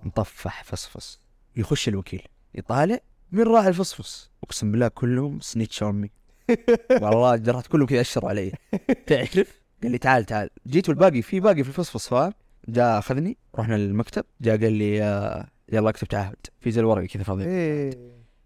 مطفح 0.03 0.63
فصفص. 0.63 1.19
يخش 1.55 1.87
الوكيل 1.87 2.27
يطالع 2.55 2.99
مين 3.31 3.47
راح 3.47 3.65
الفصفص. 3.65 4.31
أقسم 4.43 4.71
بالله 4.71 4.87
كلهم 4.87 5.39
سنيتش 5.39 5.83
امي 5.83 6.11
والله 7.01 7.35
جرحت 7.35 7.67
كلهم 7.67 7.87
كذا 7.87 8.01
اشروا 8.01 8.29
علي. 8.29 8.51
تعرف؟ 9.07 9.64
قال 9.85 9.91
لي 9.91 9.97
تعال 9.97 10.25
تعال. 10.25 10.49
جيت 10.67 10.89
والباقي 10.89 11.21
في 11.21 11.39
باقي 11.39 11.63
في 11.63 11.69
الفصفص 11.69 12.07
فاهم؟ 12.07 12.33
جاء 12.69 12.99
أخذني 12.99 13.37
رحنا 13.55 13.75
للمكتب 13.75 14.23
جاء 14.41 14.57
قال 14.61 14.73
لي 14.73 15.03
آه، 15.03 15.47
يلا 15.71 15.89
اكتب 15.89 16.07
تعهد. 16.07 16.35
في 16.59 16.71
زي 16.71 16.81
الورقة 16.81 17.05
كذا 17.05 17.23
فاضية. 17.23 17.45
إيه. 17.45 17.91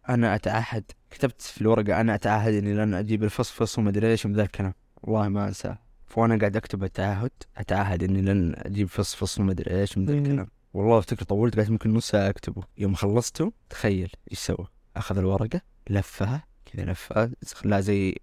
أنا 0.09 0.35
أتعهد. 0.35 0.83
كتبت 1.11 1.41
في 1.41 1.61
الورقة 1.61 2.01
أنا 2.01 2.15
أتعهد 2.15 2.53
إني 2.53 2.73
لن 2.73 2.93
أجيب 2.93 3.23
الفصفص 3.23 3.79
وما 3.79 3.89
أدري 3.89 4.11
إيش 4.11 4.25
من 4.25 4.33
ذا 4.33 4.43
الكلام. 4.43 4.73
والله 5.03 5.29
ما 5.29 5.47
انساه 5.47 5.77
فوانا 6.05 6.37
قاعد 6.37 6.55
أكتب 6.55 6.83
التعهد 6.83 7.31
أتعهد 7.57 8.03
إني 8.03 8.21
لن 8.21 8.53
أجيب 8.57 8.87
فصفص 8.87 9.39
وما 9.39 9.51
أدري 9.51 9.79
إيش 9.79 9.97
من 9.97 10.05
ذا. 10.05 10.13
الكلام. 10.13 10.47
والله 10.73 10.99
أفتكر 10.99 11.23
طولت 11.25 11.55
قعدت 11.55 11.69
ممكن 11.69 11.93
نص 11.93 12.09
ساعة 12.09 12.29
أكتبه. 12.29 12.63
يوم 12.77 12.93
خلصته 12.95 13.53
تخيل 13.69 14.11
إيش 14.31 14.39
سوى. 14.39 14.67
أخذ 14.95 15.17
الورقة 15.17 15.61
لفها 15.89 16.43
كذا 16.65 16.85
لفها 16.85 17.31
خلاها 17.53 17.79
زي 17.79 18.15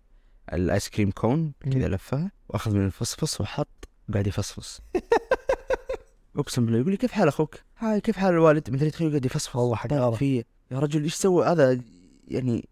الآيس 0.52 0.88
كريم 0.88 1.10
كون 1.10 1.52
كذا. 1.72 1.88
لفها 1.88 2.30
وأخذ 2.48 2.74
من 2.74 2.86
الفصفص 2.86 3.40
وحط 3.40 3.88
وقاعد 4.08 4.26
يفصفص 4.26 4.80
أقسم 6.36 6.64
بالله 6.66 6.78
يقول 6.78 6.90
لي 6.90 6.96
كيف 6.96 7.12
حال 7.12 7.28
أخوك؟ 7.28 7.56
هاي 7.78 8.00
كيف 8.00 8.16
حال 8.16 8.34
الوالد؟ 8.34 8.70
مدري 8.70 8.90
تخيل 8.90 9.08
قاعد 9.10 9.24
يفصفص 9.24 9.56
والله 9.56 9.76
حقارة. 9.76 10.14
فيه 10.16 10.44
يا 10.70 10.78
رجل 10.78 11.02
إيش 11.02 11.14
سوى؟ 11.14 11.46
هذا 11.46 11.80
يعني 12.28 12.68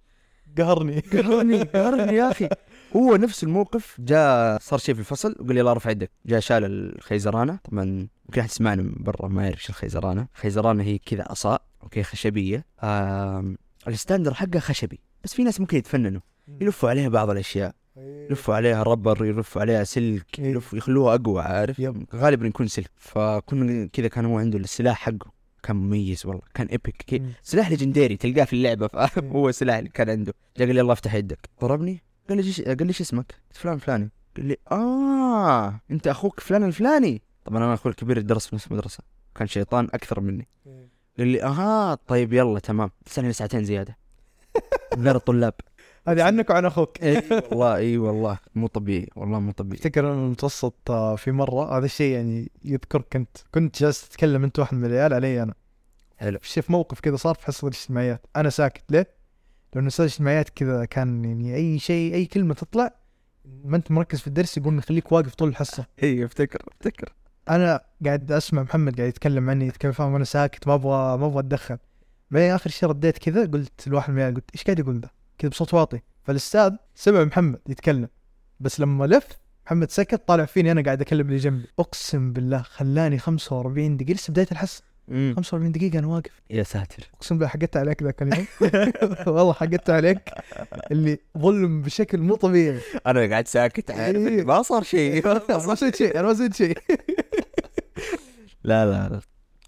قهرني. 0.58 1.00
قهرني 1.00 1.62
قهرني 1.74 2.16
يا 2.16 2.30
أخي. 2.30 2.48
هو 2.96 3.16
نفس 3.16 3.44
الموقف 3.44 3.96
جاء 3.98 4.58
صار 4.58 4.78
شيء 4.78 4.94
في 4.94 5.00
الفصل 5.00 5.36
وقال 5.40 5.54
لي 5.54 5.60
يلا 5.60 5.70
ارفع 5.70 5.90
يدك. 5.90 6.10
جاء 6.26 6.40
شال 6.40 6.64
الخيزرانة. 6.64 7.58
طبعا 7.64 7.84
يمكن 8.28 8.40
أحد 8.40 8.50
يسمعني 8.50 8.82
من 8.82 8.94
برا 8.96 9.28
ما 9.28 9.44
يعرف 9.44 9.58
إيش 9.58 9.68
الخيزرانة. 9.68 10.26
الخيزرانه 10.34 10.82
هي 10.82 10.98
كذا 10.98 11.24
عصا 11.30 11.58
أوكي 11.82 12.02
خشبية. 12.02 12.64
ال 13.88 13.94
standard 13.94 14.34
حقها 14.34 14.60
خشبي. 14.60 15.00
بس 15.24 15.34
في 15.34 15.44
ناس 15.44 15.60
ممكن 15.60 15.78
يتفننوا. 15.78 16.20
يلفوا 16.60 16.88
عليها 16.88 17.08
بعض 17.08 17.30
الأشياء. 17.30 17.74
يلفوا 17.96 18.54
عليها 18.54 18.82
rubber 18.82 19.24
يلفوا 19.24 19.60
عليها 19.62 19.84
سلك 19.84 20.38
إيه. 20.38 20.50
يلفوا 20.50 20.78
يخلوها 20.78 21.14
أقوى 21.14 21.42
عارف؟ 21.42 21.78
yep. 21.78 22.06
غالبا 22.14 22.46
يكون 22.46 22.68
سلك. 22.68 22.90
فكنا 22.96 23.88
كذا 23.92 24.08
كان 24.08 24.24
هو 24.24 24.38
عنده 24.38 24.58
السلاح 24.58 24.98
حقه. 24.98 25.32
كان 25.62 25.76
مميز 25.76 26.26
والله. 26.26 26.42
كان 26.54 26.66
epic. 26.66 27.22
سلاح 27.42 27.70
legendary 27.70 28.16
تلقاه 28.16 28.44
في 28.44 28.52
اللعبة. 28.52 28.90
إيه. 28.94 29.30
هو 29.30 29.50
سلاح 29.50 29.76
اللي 29.76 29.90
كان 29.90 30.10
عنده. 30.10 30.34
جا 30.56 30.64
قال 30.64 30.74
لي 30.74 30.80
يلا 30.80 30.92
افتح 30.92 31.14
يدك. 31.14 31.48
ضربني 31.60 32.02
قال 32.28 32.44
لي 32.44 32.74
قال 32.74 32.86
لي 32.86 32.90
اسمك؟ 32.90 33.34
قلت 33.48 33.56
فلان 33.56 33.78
فلاني. 33.78 34.10
قال 34.36 34.46
لي 34.46 34.56
آه 34.72 35.80
أنت 35.90 36.06
أخوك 36.06 36.40
فلان 36.40 36.64
الفلاني. 36.64 37.22
طبعا 37.44 37.58
أنا 37.64 37.74
أخوي 37.74 37.92
الكبير 37.92 38.20
درس 38.20 38.46
في 38.46 38.54
نفس 38.54 38.66
المدرسة 38.66 38.98
كان 39.34 39.46
شيطان 39.46 39.88
أكثر 39.94 40.20
مني. 40.20 40.48
قال 41.18 41.28
لي 41.28 41.42
أها 41.42 41.94
طيب 41.94 42.32
يلا 42.32 42.58
تمام. 42.58 42.90
استنى 43.06 43.32
ساعتين 43.32 43.64
زيادة. 43.64 43.96
غير 44.98 45.16
الطلاب 45.16 45.54
هذه 46.08 46.22
عنك 46.22 46.50
وعن 46.50 46.64
أخوك. 46.64 47.02
اي 47.02 47.22
والله 47.50 47.76
اي 47.76 47.98
والله 47.98 48.38
مو 48.54 48.66
طبيعي 48.66 49.08
والله 49.16 49.40
مو 49.40 49.52
طبيعي. 49.52 49.76
افتكر 49.76 50.12
أنا 50.12 50.24
المتوسط 50.24 50.90
آه، 50.90 51.16
في 51.16 51.32
مرة؟ 51.32 51.78
هذا 51.78 51.84
الشيء 51.84 52.14
يعني 52.14 52.50
يذكرك 52.64 53.16
انت 53.16 53.36
كنت 53.54 53.80
جالس 53.82 54.08
تتكلم 54.08 54.44
أنت 54.44 54.58
وأحد 54.58 54.76
من 54.76 54.84
العيال 54.84 55.14
علي 55.14 55.42
أنا. 55.42 55.54
حلو. 56.16 56.38
في 56.42 56.72
موقف 56.72 57.00
كذا 57.00 57.16
صار 57.16 57.34
في 57.34 57.46
حصة 57.46 57.68
الاجتماعيات. 57.68 58.26
أنا 58.36 58.50
ساكت 58.50 58.92
ليه؟ 58.92 59.06
لأنه 59.74 59.88
أستاذ 59.88 60.04
الاجتماعيات 60.04 60.48
كذا 60.48 60.84
كان 60.84 61.24
يعني 61.24 61.54
أي 61.54 61.78
شيء 61.78 62.14
أي 62.14 62.26
كلمة 62.26 62.54
تطلع 62.54 62.94
ما 63.64 63.76
أنت 63.76 63.90
مركز 63.90 64.20
في 64.20 64.26
الدرس 64.26 64.58
يقول 64.58 64.82
خليك 64.82 65.12
واقف 65.12 65.34
طول 65.34 65.48
الحصة. 65.48 65.86
اي 66.02 66.24
أفتكر 66.24 66.62
أفتكر. 66.72 67.12
أنا 67.50 67.80
قاعد 68.04 68.32
أسمع 68.32 68.62
محمد 68.62 68.96
قاعد 68.96 69.08
يتكلم 69.08 69.50
عني 69.50 69.66
يتكلم 69.66 69.92
فاهم 69.92 70.12
وأنا 70.12 70.24
ساكت 70.24 70.68
ما 70.68 70.74
أبغى 70.74 71.18
ما 71.18 71.26
أبغى 71.26 71.38
أتدخل. 71.40 71.78
بعدين 72.30 72.50
آخر 72.50 72.70
شيء 72.70 72.88
رديت 72.88 73.18
كذا 73.18 73.46
قلت 73.46 73.88
لواحد 73.88 74.12
من 74.12 74.34
قلت 74.34 74.50
إيش 74.54 74.64
قاعد 74.64 74.78
يقول 74.78 75.00
ذا؟ 75.00 75.10
كذا 75.44 75.50
بصوت 75.50 75.74
واطي. 75.74 76.00
فالأستاذ 76.22 76.72
سمع 76.94 77.24
محمد 77.24 77.60
يتكلم. 77.68 78.08
بس 78.60 78.80
لما 78.80 79.04
لف 79.04 79.26
محمد 79.66 79.90
سكت 79.90 80.28
طالع 80.28 80.44
فيني 80.44 80.72
أنا 80.72 80.82
قاعد 80.82 81.00
أكلم 81.00 81.26
اللي 81.26 81.36
جنبي. 81.36 81.66
أقسم 81.78 82.32
بالله 82.32 82.62
خلاني 82.62 83.18
45 83.18 83.96
دقيقة. 83.96 84.12
لسه 84.16 84.30
بدايه 84.30 84.46
الحصة؟ 84.52 84.82
مم. 85.08 85.32
45 85.36 85.72
دقيقة 85.72 85.98
أنا 85.98 86.06
واقف. 86.06 86.30
يا 86.50 86.62
ساتر. 86.62 87.10
أقسم 87.14 87.34
بالله 87.38 87.48
حقدت 87.48 87.76
عليك 87.76 88.02
ذاك 88.02 88.22
اليوم. 88.22 88.46
والله 89.36 89.52
حقدت 89.52 89.90
عليك. 89.90 90.30
اللي 90.90 91.18
ظلم 91.38 91.82
بشكل 91.82 92.18
مو 92.18 92.34
طبيعي. 92.34 92.80
أنا 93.06 93.26
قاعد 93.30 93.48
ساكت. 93.48 93.90
عارف 93.90 94.16
إيه. 94.16 94.44
ما 94.44 94.62
صار 94.62 94.82
شيء. 94.82 95.28
ما 95.68 95.74
سويت 95.74 95.96
شيء. 95.96 96.20
أنا 96.20 96.28
ما 96.28 96.34
سويت 96.34 96.54
شيء. 96.54 96.78
لا 98.64 98.86
لا 98.86 99.08
لا. 99.08 99.20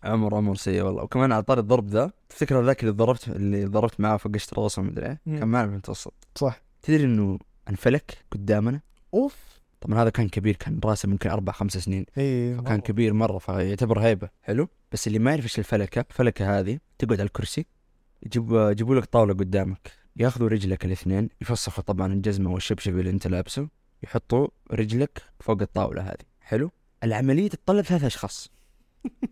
عمر 0.06 0.34
عمر 0.34 0.54
سيء 0.54 0.82
والله. 0.82 1.02
وكمان 1.02 1.32
على 1.32 1.42
طاري 1.42 1.60
الضرب 1.60 1.88
ذا 1.88 2.10
تفتكر 2.28 2.64
ذاك 2.64 2.80
اللي 2.80 2.92
ضربت 2.92 3.28
اللي 3.28 3.64
ضربت 3.64 4.00
معاه 4.00 4.16
فقشت 4.16 4.58
راسه 4.58 4.82
مدري 4.82 5.06
إيه. 5.06 5.18
كان 5.38 5.48
معنا 5.48 5.66
في 5.66 5.72
المتوسط. 5.72 6.14
صح. 6.34 6.62
تدري 6.82 7.04
إنه 7.04 7.38
انفلك 7.68 8.18
قدامنا؟ 8.30 8.80
أوف. 9.14 9.36
طبعا 9.80 10.02
هذا 10.02 10.10
كان 10.10 10.28
كبير 10.28 10.56
كان 10.56 10.80
راسه 10.84 11.08
ممكن 11.08 11.30
أربع 11.30 11.52
خمس 11.52 11.78
سنين. 11.78 12.06
اي 12.18 12.54
فكان 12.56 12.80
كبير 12.80 13.12
مرة 13.12 13.38
فيعتبر 13.38 14.00
هيبة. 14.00 14.28
حلو. 14.42 14.68
بس 14.92 15.06
اللي 15.06 15.18
ما 15.18 15.30
يعرف 15.30 15.44
إيش 15.44 15.58
الفلكة 15.58 16.04
الفلكه 16.10 16.58
هذه 16.58 16.78
تقعد 16.98 17.20
على 17.20 17.26
الكرسي 17.26 17.66
يجيب 18.22 18.52
يجيبوا 18.52 18.94
لك 18.94 19.04
طاولة 19.04 19.34
قدامك. 19.34 19.92
ياخذوا 20.16 20.48
رجلك 20.48 20.84
الاثنين 20.84 21.28
يفسخوا 21.40 21.84
طبعا 21.84 22.12
الجزمة 22.12 22.52
والشبشب 22.52 22.98
اللي 22.98 23.10
أنت 23.10 23.26
لابسه 23.26 23.68
يحطوا 24.02 24.48
رجلك 24.72 25.22
فوق 25.40 25.62
الطاولة 25.62 26.02
هذه. 26.02 26.26
حلو. 26.40 26.70
العملية 27.04 27.48
تتطلب 27.48 27.84
ثلاث 27.84 28.04
أشخاص. 28.04 28.50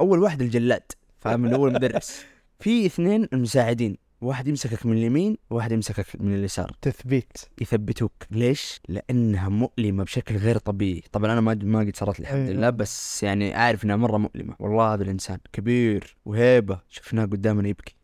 أول 0.01 0.19
واحد 0.19 0.43
الجلاد 0.43 0.93
فاهم؟ 1.21 1.45
اللي 1.45 1.57
هو 1.57 1.67
المدرس. 1.69 2.25
في 2.61 2.87
اثنين 2.87 3.29
المساعدين 3.33 3.97
واحد 4.21 4.49
يمسكك 4.49 4.87
من 4.87 4.93
اليمين 4.93 5.37
وواحد 5.51 5.73
يمسكك 5.73 6.07
من 6.21 6.35
اليسار. 6.35 6.77
تثبيت. 6.83 7.39
يثبتوك. 7.61 8.13
ليش؟ 8.31 8.81
لأنها 8.89 9.49
مؤلمة 9.49 10.05
بشكل 10.05 10.37
غير 10.37 10.59
طبيعي. 10.59 11.03
طبعا 11.13 11.33
أنا 11.33 11.41
ما 11.41 11.55
ما 11.55 11.81
قد 11.81 11.97
صارت 11.97 12.21
لي 12.21 12.23
الحمد 12.23 12.39
أيوة. 12.39 12.53
لله 12.53 12.71
بس 12.71 13.23
يعني 13.23 13.55
عارف 13.55 13.85
إنها 13.85 13.97
مرة 13.97 14.19
مؤلمة. 14.19 14.57
والله 14.59 14.95
هذا 14.95 15.03
الإنسان 15.03 15.39
كبير 15.53 16.17
وهيبة. 16.25 16.81
شفناه 16.89 17.25
قدامنا 17.25 17.69
يبكي. 17.69 17.95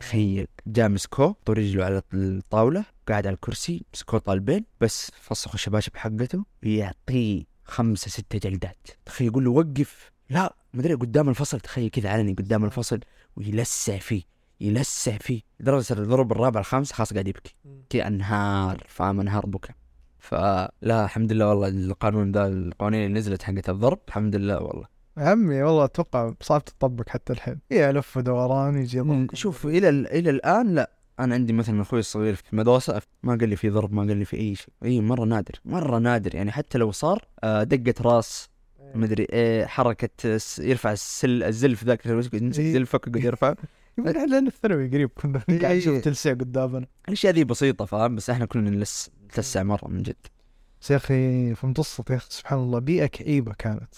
تخيل. 0.00 0.46
جاء 0.66 0.88
مسكوه 0.88 1.36
طول 1.44 1.58
رجله 1.58 1.84
على 1.84 2.02
الطاولة 2.14 2.84
قاعد 3.08 3.26
على 3.26 3.34
الكرسي 3.34 3.84
مسكوه 3.94 4.20
طالبين 4.20 4.64
بس 4.80 5.10
فسخوا 5.20 5.54
الشباشب 5.54 5.96
حقته 5.96 6.44
يعطيه 6.62 7.42
خمسة 7.64 8.10
ستة 8.10 8.38
جلدات. 8.50 8.88
تخيل 9.04 9.26
يقول 9.26 9.44
له 9.44 9.50
وقف. 9.50 10.11
لا 10.32 10.54
مدري 10.74 10.94
قدام 10.94 11.28
الفصل 11.28 11.60
تخيل 11.60 11.90
كذا 11.90 12.10
علني 12.10 12.32
قدام 12.32 12.64
الفصل 12.64 13.00
ويلسع 13.36 13.98
فيه 13.98 14.22
يلسع 14.60 15.18
فيه 15.18 15.40
لدرجة 15.60 15.92
الضرب 15.92 16.32
الرابع 16.32 16.60
الخامس 16.60 16.92
خلاص 16.92 17.12
قاعد 17.12 17.28
يبكي. 17.28 17.54
كذا 17.90 18.06
أنهار 18.06 18.84
فاهم 18.88 19.20
أنهار 19.20 19.46
بكى 19.46 19.72
فلا 20.18 20.72
الحمد 21.04 21.32
لله 21.32 21.48
والله 21.48 21.68
القانون 21.68 22.32
ذا 22.32 22.46
القوانين 22.46 23.06
اللي 23.06 23.18
نزلت 23.18 23.42
حقت 23.42 23.68
الضرب 23.70 23.98
الحمد 24.08 24.36
لله 24.36 24.62
والله. 24.62 24.86
عمي 25.16 25.62
والله 25.62 25.84
أتوقع 25.84 26.32
صعب 26.40 26.64
تطبق 26.64 27.08
حتى 27.08 27.32
الحين. 27.32 27.58
يا 27.70 27.92
لف 27.92 28.16
ودوران 28.16 28.76
يجي. 28.82 29.26
شوف 29.34 29.66
إلى 29.66 29.88
ال- 29.88 30.06
إلى 30.06 30.30
الآن 30.30 30.74
لا. 30.74 30.90
أنا 31.20 31.34
عندي 31.34 31.52
مثلا 31.52 31.82
أخوي 31.82 32.00
الصغير 32.00 32.34
في 32.34 32.52
المدرسة 32.52 33.02
ما 33.22 33.34
قال 33.36 33.48
لي 33.48 33.56
في 33.56 33.70
ضرب 33.70 33.92
ما 33.92 34.02
قال 34.02 34.16
لي 34.16 34.24
في 34.24 34.36
أي 34.36 34.54
شيء. 34.54 34.74
إي 34.84 35.00
مرة 35.00 35.24
نادر 35.24 35.60
مرة 35.64 35.98
نادر. 35.98 36.34
يعني 36.34 36.52
حتى 36.52 36.78
لو 36.78 36.90
صار 36.92 37.24
آه، 37.44 37.62
دقة 37.62 37.94
راس 38.02 38.48
مدري 38.94 39.26
إيه 39.32 39.66
حركة 39.66 40.38
يرفع 40.58 40.92
السل 40.92 41.42
الزلف 41.42 41.84
ذاك 41.84 42.06
يمسك 42.06 42.34
إيه. 42.34 42.72
زلفك 42.72 43.08
يقعد 43.08 43.24
يرفع. 43.24 43.54
يمكن 43.98 44.16
إحنا 44.16 44.26
لنا 44.26 44.48
الثانوي 44.48 44.88
قريب 44.88 45.10
كنا 45.14 45.42
إيه، 45.48 45.60
قاعد 45.60 45.76
نشوف 45.76 45.94
إيه. 45.94 46.00
تلسع 46.00 46.30
قدامنا. 46.30 46.86
الأشياء 47.08 47.32
ذي 47.32 47.44
بسيطة 47.44 47.84
فاهم؟ 47.84 48.16
بس 48.16 48.30
إحنا 48.30 48.46
كلنا 48.46 48.70
نلس 48.70 49.10
نتلسع 49.24 49.62
مرة 49.62 49.88
من 49.88 50.02
جد. 50.02 50.16
بس 50.80 50.90
يا 50.90 50.96
أخي 50.96 51.54
في 51.54 51.66
متوسط 51.66 52.10
يا 52.10 52.16
أخي 52.16 52.26
سبحان 52.30 52.58
الله 52.58 52.78
بيئة 52.78 53.06
كئيبة 53.06 53.52
كانت. 53.52 53.94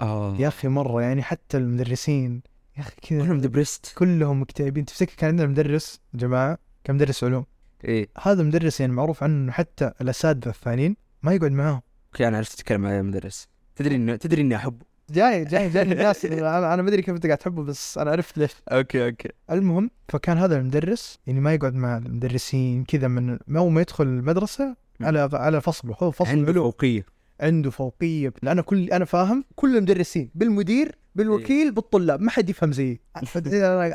آه. 0.00 0.36
يا 0.38 0.48
أخي 0.48 0.68
مرة 0.68 1.02
يعني 1.02 1.22
حتى 1.22 1.56
المدرسين 1.56 2.42
يا 2.76 2.82
أخي 2.82 2.92
كذا 3.02 3.24
كلهم 3.24 3.40
depressed 3.40 3.92
كلهم 3.96 4.40
مكتئبين. 4.40 4.84
تفتكر 4.84 5.14
كان 5.16 5.30
عندنا 5.30 5.46
مدرس 5.46 6.00
جماعة؟ 6.14 6.58
كان 6.84 6.96
مدرس 6.96 7.24
علوم. 7.24 7.44
إيه. 7.84 8.08
هذا 8.22 8.42
مدرس 8.42 8.80
يعني 8.80 8.92
معروف 8.92 9.22
عنه 9.22 9.52
حتى 9.52 9.92
الأساتذة 10.00 10.50
الثانيين 10.50 10.96
ما 11.22 11.34
يقعد 11.34 11.52
معاهم. 11.52 11.80
أوكي 12.12 12.28
أنا 12.28 12.36
عرفت 12.36 12.60
اتكلم 12.60 12.86
عن 12.86 12.98
المدرس 12.98 13.48
تدري 13.80 13.94
انه 13.96 14.16
تدري 14.16 14.42
إني 14.42 14.56
أحبه. 14.56 14.86
جاي 15.10 15.44
جاي 15.44 15.68
جاي 15.68 15.82
الناس 15.92 16.24
أنا 16.24 16.74
أنا 16.74 16.82
ما 16.82 16.88
أدري 16.88 17.02
كيف 17.02 17.14
أنت 17.14 17.26
قاعد 17.26 17.38
تحبه 17.38 17.62
بس 17.62 17.98
أنا 17.98 18.10
عرفت 18.10 18.38
ليش. 18.38 18.52
أوكي 18.68 19.06
أوكي. 19.06 19.28
المهم 19.50 19.90
فكان 20.08 20.38
هذا 20.38 20.58
المدرس 20.58 21.18
يعني 21.26 21.40
ما 21.40 21.54
يقعد 21.54 21.74
مع 21.74 21.96
المدرسين 21.96 22.84
كذا 22.84 23.08
من 23.08 23.38
ما 23.46 23.60
هو 23.60 23.68
ما 23.68 23.80
يدخل 23.80 24.04
المدرسة 24.04 24.76
على 25.00 25.28
على 25.32 25.60
فصله 25.60 25.96
هو 26.02 26.10
فصل 26.10 26.30
عنده 26.30 26.52
علوم 26.52 26.70
فوقية. 26.70 27.04
عنده 27.40 27.70
فوقية. 27.70 28.32
أنا 28.42 28.62
كل 28.62 28.90
أنا 28.90 29.04
فاهم 29.04 29.44
كل 29.56 29.76
المدرسين 29.76 30.30
بالمدير 30.34 30.94
بالوكيل 31.14 31.72
بالطلاب 31.72 32.20
ما 32.20 32.30
حد 32.30 32.50
يفهم 32.50 32.72
زيي. 32.72 33.00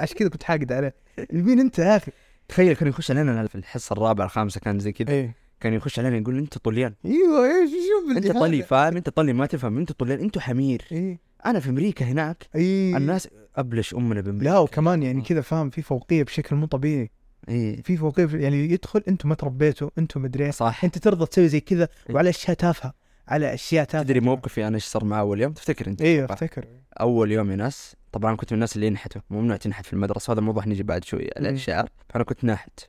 عشان 0.01 0.17
كذا 0.17 0.29
كنت 0.29 0.43
حاقد 0.43 0.71
عليه. 0.71 0.95
مين 1.33 1.59
أنت 1.59 1.79
يا 1.79 1.97
أخي. 1.97 2.11
تخيل 2.47 2.73
كان 2.75 2.87
يخش 2.87 3.11
علينا 3.11 3.47
في 3.47 3.55
الحصة 3.55 3.93
الرابعة 3.93 4.25
الخامسة 4.25 4.59
كان 4.59 4.79
زي 4.79 4.91
كذا. 4.91 5.09
إيه. 5.09 5.44
كان 5.65 5.73
يخش 5.73 5.99
علينا 5.99 6.17
يقول 6.17 6.37
أنت 6.37 6.57
طليان. 6.57 6.93
إيوه 7.05 7.45
إيش 7.45 7.71
شوف 7.71 8.17
أنت 8.17 8.31
طلي. 8.31 8.63
فاهم؟ 8.63 8.97
أنت 8.97 9.09
طلي 9.09 9.33
ما 9.33 9.45
تفهم. 9.45 9.77
أنت 9.77 9.91
طليان 9.91 10.19
أنتوا 10.19 10.41
حمير. 10.41 10.81
إيه. 10.91 11.19
أنا 11.45 11.59
في 11.59 11.69
أمريكا 11.69 12.05
هناك 12.05 12.47
إيه. 12.55 12.97
الناس 12.97 13.29
أبلش 13.55 13.95
أمنا 13.95 14.21
بأمريكا. 14.21 14.43
لا 14.43 14.59
وكمان 14.59 15.03
يعني 15.03 15.21
كذا 15.21 15.41
فاهم؟ 15.41 15.69
في 15.69 15.81
فوقية 15.81 16.23
بشكل 16.23 16.55
مو 16.55 16.65
طبيعي. 16.65 17.11
إيه. 17.49 17.81
في 17.81 17.97
فوقية 17.97 18.29
يعني 18.33 18.71
يدخل 18.71 19.03
أنتم 19.07 19.29
ما 19.29 19.35
تربيتوا 19.35 19.89
أنتم 19.97 20.21
مدري. 20.21 20.51
صح. 20.51 20.83
أنت 20.83 20.97
ترضى 20.97 21.25
تسوي 21.25 21.47
زي 21.47 21.59
كذا 21.59 21.87
إيه. 22.09 22.15
وعلى 22.15 22.29
أشياء 22.29 22.57
تافهة 22.57 22.93
على 23.27 23.53
أشياء 23.53 23.85
تافهة. 23.85 24.03
تدري 24.03 24.19
موقفي 24.19 24.67
أنا 24.67 24.75
إيش 24.75 24.85
صار 24.85 25.05
معي 25.05 25.19
أول 25.19 25.41
يوم؟ 25.41 25.53
تفتكر 25.53 25.87
أنت؟ 25.87 25.99
صح. 26.01 26.31
أفتكر. 26.31 26.65
أول 26.99 27.31
يوم 27.31 27.51
يا 27.51 27.55
ناس 27.55 27.95
طبعا 28.11 28.35
كنت 28.35 28.53
من 28.53 28.55
الناس 28.55 28.75
اللي 28.75 28.87
ينحتوا 28.87 29.21
ممنوع 29.29 29.57
تنحت 29.57 29.85
في 29.85 29.93
المدرسة 29.93 30.33
هذا 30.33 30.41
موضوع 30.41 30.65
نجي 30.65 30.83
بعد 30.83 31.03
شوي 31.03 31.29
على 31.37 31.49
مم. 31.49 31.55
الشعر 31.55 31.89
فأنا 32.09 32.23
كنت 32.23 32.43
ناحت 32.43 32.79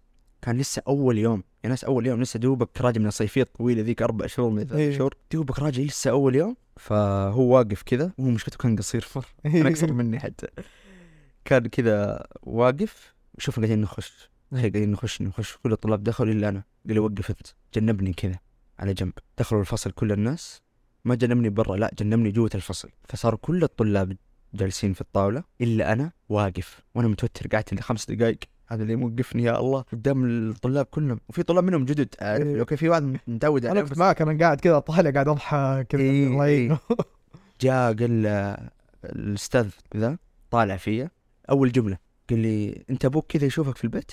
كان 0.42 0.58
لسه 0.58 0.82
أول 0.88 1.18
يوم. 1.18 1.42
يا 1.64 1.68
ناس 1.68 1.84
أول 1.84 2.06
يوم 2.06 2.22
لسه 2.22 2.38
دوبك 2.38 2.80
راجع 2.80 3.00
من 3.00 3.06
الصيفية 3.06 3.42
الطويلة 3.42 3.82
ذيك 3.82 4.02
أربع 4.02 4.26
شهور 4.26 4.50
من 4.50 4.64
ثلاث 4.64 4.80
إيه. 4.80 4.98
شهور. 4.98 5.14
دوبك 5.32 5.58
راجع 5.58 5.82
لسه 5.82 6.10
أول 6.10 6.36
يوم. 6.36 6.56
فهو 6.76 7.42
واقف 7.42 7.82
كذا 7.82 8.12
وهو 8.18 8.30
مشكلته 8.30 8.58
كان 8.58 8.76
قصير 8.76 9.06
مره 9.16 9.24
كان 9.44 9.66
اقصر 9.66 9.92
مني 9.92 10.20
حتى. 10.20 10.46
كان 11.44 11.66
كذا 11.66 12.26
واقف 12.42 13.14
شوف 13.38 13.56
قاعدين 13.56 13.80
نخش. 13.80 14.30
تخيل 14.50 14.72
قاعدين 14.72 14.90
نخش 14.90 15.22
نخش. 15.22 15.56
كل 15.56 15.72
الطلاب 15.72 16.04
دخلوا 16.04 16.32
إلا 16.32 16.48
أنا. 16.48 16.62
قال 16.86 16.94
لي 16.94 17.00
وقف 17.00 17.30
أنت. 17.30 17.46
جنبني 17.74 18.12
كذا 18.12 18.38
على 18.78 18.94
جنب. 18.94 19.12
دخلوا 19.38 19.60
الفصل 19.60 19.90
كل 19.90 20.12
الناس. 20.12 20.62
ما 21.04 21.14
جنبني 21.14 21.48
برا 21.48 21.76
لا 21.76 21.90
جنبني 21.98 22.30
جوة 22.30 22.50
الفصل. 22.54 22.90
فصاروا 23.08 23.38
كل 23.42 23.62
الطلاب 23.62 24.16
جالسين 24.54 24.92
في 24.92 25.00
الطاولة 25.00 25.44
إلا 25.60 25.92
أنا 25.92 26.12
واقف. 26.28 26.80
وأنا 26.94 27.08
متوتر 27.08 27.46
قعدت 27.46 27.80
خمس 27.80 28.10
دقايق. 28.10 28.38
هذا 28.68 28.82
اللي 28.82 28.96
موقفني 28.96 29.42
يا 29.42 29.60
الله 29.60 29.80
قدام 29.80 30.24
الطلاب 30.50 30.86
كلهم. 30.86 31.20
وفي 31.28 31.42
طلاب 31.42 31.64
منهم 31.64 31.84
جدد. 31.84 32.14
عارف 32.20 32.46
إيه. 32.46 32.60
أوكي 32.60 32.76
في 32.76 32.88
واحد 32.88 33.18
متعود 33.26 33.66
عليه 33.66 33.80
أنا 33.80 33.88
كنت 33.88 33.98
معك 33.98 34.22
أنا 34.22 34.38
قاعد 34.44 34.60
كذا 34.60 34.78
طالع 34.78 35.10
قاعد 35.10 35.28
أضحك 35.28 35.86
كذا 35.86 36.00
إيه، 36.00 36.26
الله 36.26 36.46
يعينه. 36.46 36.78
جاء 37.60 37.94
قال 37.94 38.26
الأستاذ 39.04 39.68
ذا 39.96 40.16
طالع 40.50 40.76
فيا. 40.76 41.10
أول 41.50 41.72
جملة 41.72 41.98
قال 42.30 42.38
لي 42.38 42.84
أنت 42.90 43.04
أبوك 43.04 43.26
كذا 43.26 43.44
يشوفك 43.44 43.76
في 43.76 43.84
البيت؟ 43.84 44.12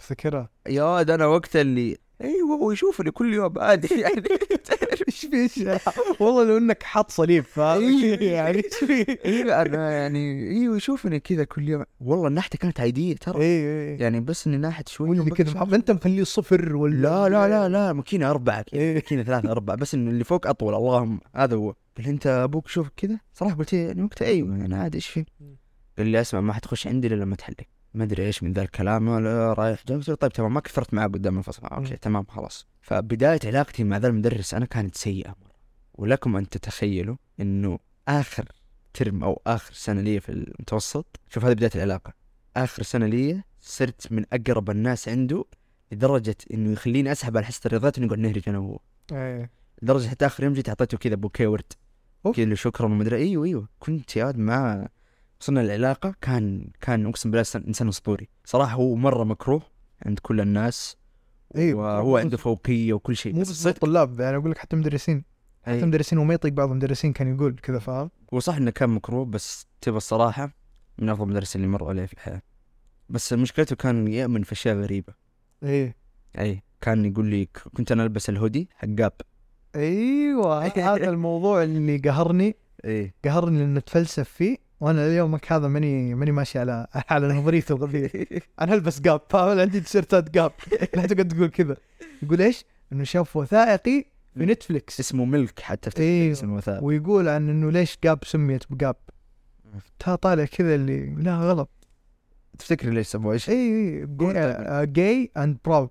افتكرها 0.00 0.48
يا 0.68 0.82
ولد 0.84 1.10
أنا 1.10 1.26
وقت 1.26 1.56
اللي 1.56 1.96
أيوه 2.20 2.48
هو 2.56 2.70
يشوفني 2.72 3.10
كل 3.10 3.34
يوم 3.34 3.58
عادي 3.58 4.00
يعني. 4.00 4.22
إيش 5.08 5.26
في 5.26 5.78
والله 6.20 6.44
لو 6.44 6.56
إنك 6.56 6.82
حاط 6.82 7.10
صليب 7.10 7.44
فاهم 7.44 7.82
إيه. 7.82 8.30
يعني 8.34 8.56
إيش 8.64 8.74
في؟ 8.74 9.18
أيوه 9.24 9.62
أنا 9.62 9.90
يعني 9.92 10.50
أيوه 10.50 10.76
يشوفني 10.76 11.20
كذا 11.20 11.44
كل 11.44 11.68
يوم. 11.68 11.84
والله 12.00 12.28
النحتة 12.28 12.58
كانت 12.58 12.80
عادية 12.80 13.14
ترى. 13.16 13.42
اي 13.42 13.44
اي 13.92 13.96
يعني 13.98 14.20
بس 14.20 14.46
إني 14.46 14.56
ناحت 14.56 14.88
شوي 14.88 15.08
واللي 15.08 15.30
كذا 15.30 15.54
محب- 15.54 15.74
أنت 15.74 15.90
مخليه 15.90 16.24
صفر 16.24 16.76
ولا 16.76 16.94
لا 16.96 17.28
لا 17.28 17.48
لا 17.48 17.68
لا 17.68 17.92
ماكينة 17.92 18.30
أربعة 18.30 18.62
كذا 18.62 18.80
إيه. 18.80 18.94
ماكينة 18.94 19.22
ثلاثة 19.22 19.50
أربعة. 19.50 19.76
بس 19.76 19.94
انه 19.94 20.10
اللي 20.10 20.24
فوق 20.24 20.46
أطول 20.46 20.74
اللهم 20.74 21.20
هذا 21.36 21.56
هو. 21.56 21.74
قال 21.98 22.06
أنت 22.06 22.26
أبوك 22.26 22.68
شوفك 22.68 22.92
كذا؟ 22.96 23.18
صراحة 23.34 23.54
قلت 23.54 23.72
يعني 23.72 24.02
وقتها 24.02 24.26
أيوه 24.28 24.48
أنا 24.54 24.76
عادي 24.82 24.96
إيش 24.96 25.06
في. 25.06 25.24
قال 25.98 26.06
لي 26.06 26.20
أسمع 26.20 26.40
ما 26.40 26.52
حتخش 26.52 26.86
عندي 26.86 27.06
إلا 27.08 27.14
لما 27.14 27.36
تحلق. 27.36 27.56
ما 27.94 28.04
أدري 28.04 28.26
إيش 28.26 28.42
من 28.42 28.52
ذا 28.52 28.62
الكلام 28.62 29.08
ولا 29.08 29.52
رايح 29.52 29.82
له 29.88 30.00
طيب 30.00 30.32
تمام 30.32 30.54
ما 30.54 30.60
كثرت 30.60 30.94
معاه 30.94 31.06
قدام 31.06 31.38
الفصل. 31.38 31.66
أوكي. 31.66 31.96
تمام 31.96 32.24
خلاص. 32.24 32.66
فبداية 32.82 33.40
علاقتي 33.44 33.84
مع 33.84 33.96
ذا 33.96 34.08
المدرس 34.08 34.54
أنا 34.54 34.66
كانت 34.66 34.94
سيئة. 34.94 35.34
ولكم 35.94 36.36
أن 36.36 36.48
تتخيلوا 36.48 37.16
إنه 37.40 37.78
آخر 38.08 38.48
ترم 38.94 39.24
أو 39.24 39.42
آخر 39.46 39.72
سنة 39.72 40.00
لي 40.00 40.20
في 40.20 40.32
المتوسط 40.32 41.20
شوف 41.28 41.44
هذه 41.44 41.52
بداية 41.52 41.70
العلاقة. 41.74 42.12
آخر 42.56 42.82
سنة 42.82 43.06
لي 43.06 43.42
صرت 43.60 44.12
من 44.12 44.24
أقرب 44.32 44.70
الناس 44.70 45.08
عنده 45.08 45.44
لدرجة 45.92 46.36
إنه 46.54 46.72
يخليني 46.72 47.12
أسحب 47.12 47.36
على 47.36 47.46
حصة 47.46 47.60
الرياضيات 47.66 47.98
ونقعد 47.98 48.18
نهرج 48.18 48.48
أنا 48.48 48.58
وهو 48.58 48.78
اي 49.12 49.48
لدرجة 49.82 50.08
حتى 50.08 50.26
آخر 50.26 50.44
يوم 50.44 50.52
جيت 50.52 50.68
أعطيته 50.68 50.98
كذا 50.98 51.14
بوكيه 51.14 51.46
ورد. 51.46 51.72
كذا 52.36 52.54
شكرا 52.54 52.86
ومدري 52.86 53.16
أيوه 53.16 53.44
أيوه. 53.44 53.68
كنت 53.78 54.16
يا 54.16 54.32
مع 54.36 54.88
وصلنا 55.40 55.60
العلاقة 55.60 56.14
كان 56.20 56.68
كان 56.80 57.06
أقسم 57.06 57.30
بالله 57.30 57.46
انسان 57.68 57.88
أسطوري. 57.88 58.28
صراحة 58.44 58.74
هو 58.74 58.94
مرة 58.94 59.24
مكروه 59.24 59.62
عند 60.06 60.18
كل 60.18 60.40
الناس 60.40 60.96
أيوه 61.56 61.98
وهو 61.98 62.16
عنده 62.16 62.36
فوقية 62.36 62.92
وكل 62.92 63.16
شيء. 63.16 63.34
مو 63.34 63.40
بس 63.40 63.66
الطلاب 63.66 64.20
يعني 64.20 64.36
أقول 64.36 64.50
لك 64.50 64.58
حتى 64.58 64.76
مدرسين. 64.76 65.24
حتى 65.62 65.74
أي. 65.74 65.84
مدرسين 65.84 66.18
وما 66.18 66.34
يطيق 66.34 66.52
بعض 66.52 66.70
المدرسين 66.70 67.12
كان 67.12 67.34
يقول 67.34 67.56
كذا 67.62 67.78
فاهم؟ 67.78 68.10
هو 68.34 68.40
صح 68.40 68.56
إنه 68.56 68.70
كان 68.70 68.90
مكروه 68.90 69.24
بس 69.24 69.66
تبى 69.80 69.96
الصراحة 69.96 70.50
من 70.98 71.08
أفضل 71.08 71.24
المدرسين 71.24 71.62
اللي 71.64 71.72
مروا 71.72 71.88
عليه 71.88 72.06
في 72.06 72.12
الحياة. 72.12 72.42
بس 73.08 73.32
مشكلته 73.32 73.76
كان 73.76 74.08
يأمن 74.08 74.42
في 74.42 74.52
أشياء 74.52 74.76
غريبة. 74.76 75.14
إيه. 75.62 75.96
اي 76.38 76.62
كان 76.80 77.04
يقول 77.04 77.26
لي 77.26 77.48
كنت 77.76 77.92
أنا 77.92 78.02
ألبس 78.02 78.28
الهودي 78.28 78.68
حق 78.74 78.88
جاب. 78.88 79.12
أيوه 79.74 80.66
هذا 80.66 81.08
الموضوع 81.08 81.62
اللي 81.62 81.98
قهرني. 81.98 82.56
اي 82.84 83.14
قهرني 83.24 83.58
لأنه 83.58 83.78
أتفلسف 83.78 84.28
فيه. 84.28 84.63
وأنا 84.84 85.08
ليومك 85.08 85.52
هذا 85.52 85.68
ماني 85.68 86.14
ماني 86.14 86.32
ماشي 86.32 86.58
على 86.58 86.86
على 87.10 87.28
نظريته 87.28 87.72
الغبية. 87.72 88.10
أنا 88.60 88.74
ألبس 88.74 89.00
جاب 89.00 89.20
فاهم 89.28 89.58
عندي 89.60 89.80
تيشيرتات 89.80 90.30
جاب 90.30 90.52
لا 90.94 91.06
تقعد 91.06 91.28
تقول 91.28 91.48
كذا. 91.48 91.76
يقول 92.22 92.42
إيش؟ 92.42 92.64
إنه 92.92 93.04
شاف 93.04 93.36
وثائقي 93.36 94.04
في 94.34 94.46
نتفلكس 94.46 95.00
اسمه 95.00 95.24
ملك 95.24 95.60
حتى 95.60 95.90
في 95.90 96.02
إيه. 96.02 96.32
اسم 96.32 96.50
الوثائق 96.52 96.84
ويقول 96.84 97.28
عن 97.28 97.48
إنه 97.48 97.70
ليش 97.70 97.98
جاب 98.04 98.24
سميت 98.24 98.72
بجاب 98.72 98.96
تا 99.98 100.14
طالع 100.14 100.44
كذا 100.44 100.74
اللي 100.74 101.14
لا 101.18 101.36
غلط. 101.36 101.70
تفتكر 102.58 102.88
ليش 102.88 103.06
سموه؟ 103.06 103.32
إيش؟ 103.32 103.50
اي 103.50 104.06
اي 104.20 104.86
gay 104.86 105.30
and 105.36 105.58
proud 105.64 105.90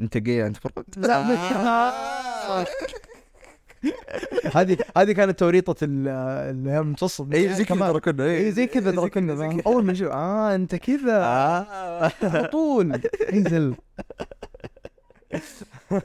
أنت 0.00 0.16
جاي 0.18 0.46
انت 0.46 0.56
فرد 0.56 0.84
لا 0.96 1.22
مش 1.22 1.38
هذه 4.54 4.76
هذه 4.96 5.12
كانت 5.12 5.38
توريطة 5.38 5.84
ال- 5.84 6.08
الأيام 6.58 6.82
المتصل 6.86 7.32
اي 7.32 7.54
زي 7.54 7.64
كذا 7.64 7.90
ترى 7.90 8.00
كنا 8.00 8.24
اي 8.24 8.52
زي 8.52 8.66
كذا 8.66 8.90
ترى 8.90 9.10
كنا 9.10 9.36
فاهم؟ 9.36 9.60
أول 9.66 9.84
ما 9.84 9.92
نشوف 9.92 10.08
آه 10.08 10.54
أنت 10.54 10.74
كذا. 10.74 11.16
آه. 11.24 12.12
على 12.22 12.48
طول 12.52 13.00
انزل. 13.32 13.74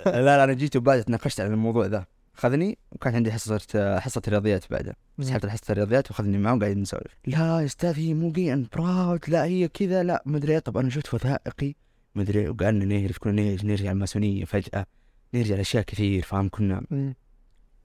لا 0.05 0.21
لا 0.25 0.43
أنا 0.43 0.53
جيت 0.53 0.75
وبعد 0.75 1.03
تناقشت 1.03 1.41
عن 1.41 1.51
الموضوع 1.53 1.85
ذا. 1.85 2.05
خذني 2.35 2.77
وكانت 2.91 3.15
عندي 3.15 3.31
حصة 3.31 3.59
حصة 3.99 4.21
رياضيات 4.27 4.65
بعدها 4.71 4.95
سحبت 5.21 5.45
حصه 5.45 5.71
الرياضيات 5.71 6.11
وخذني 6.11 6.37
معه 6.37 6.55
وقاعدين 6.55 6.81
نسولف. 6.81 7.17
لا 7.27 7.59
يا 7.61 7.65
أستاذ 7.65 7.99
هي 7.99 8.13
مو 8.13 8.31
جي 8.31 8.55
براود 8.75 9.19
لا 9.27 9.43
هي 9.45 9.67
كذا 9.67 10.03
لا 10.03 10.23
مدري 10.25 10.53
إيه. 10.53 10.59
طب 10.59 10.77
أنا 10.77 10.89
شفت 10.89 11.13
وثائقي 11.13 11.75
مدري 12.15 12.39
إيه. 12.39 12.49
وقعدنا 12.49 12.85
نهرج 12.85 13.17
كنا 13.17 13.57
نرجع 13.63 13.91
الماسونية 13.91 14.45
فجأة 14.45 14.85
نرجع 15.33 15.55
لاشياء 15.55 15.83
كثير 15.83 16.23
فاهم؟ 16.23 16.49
كنا. 16.49 16.83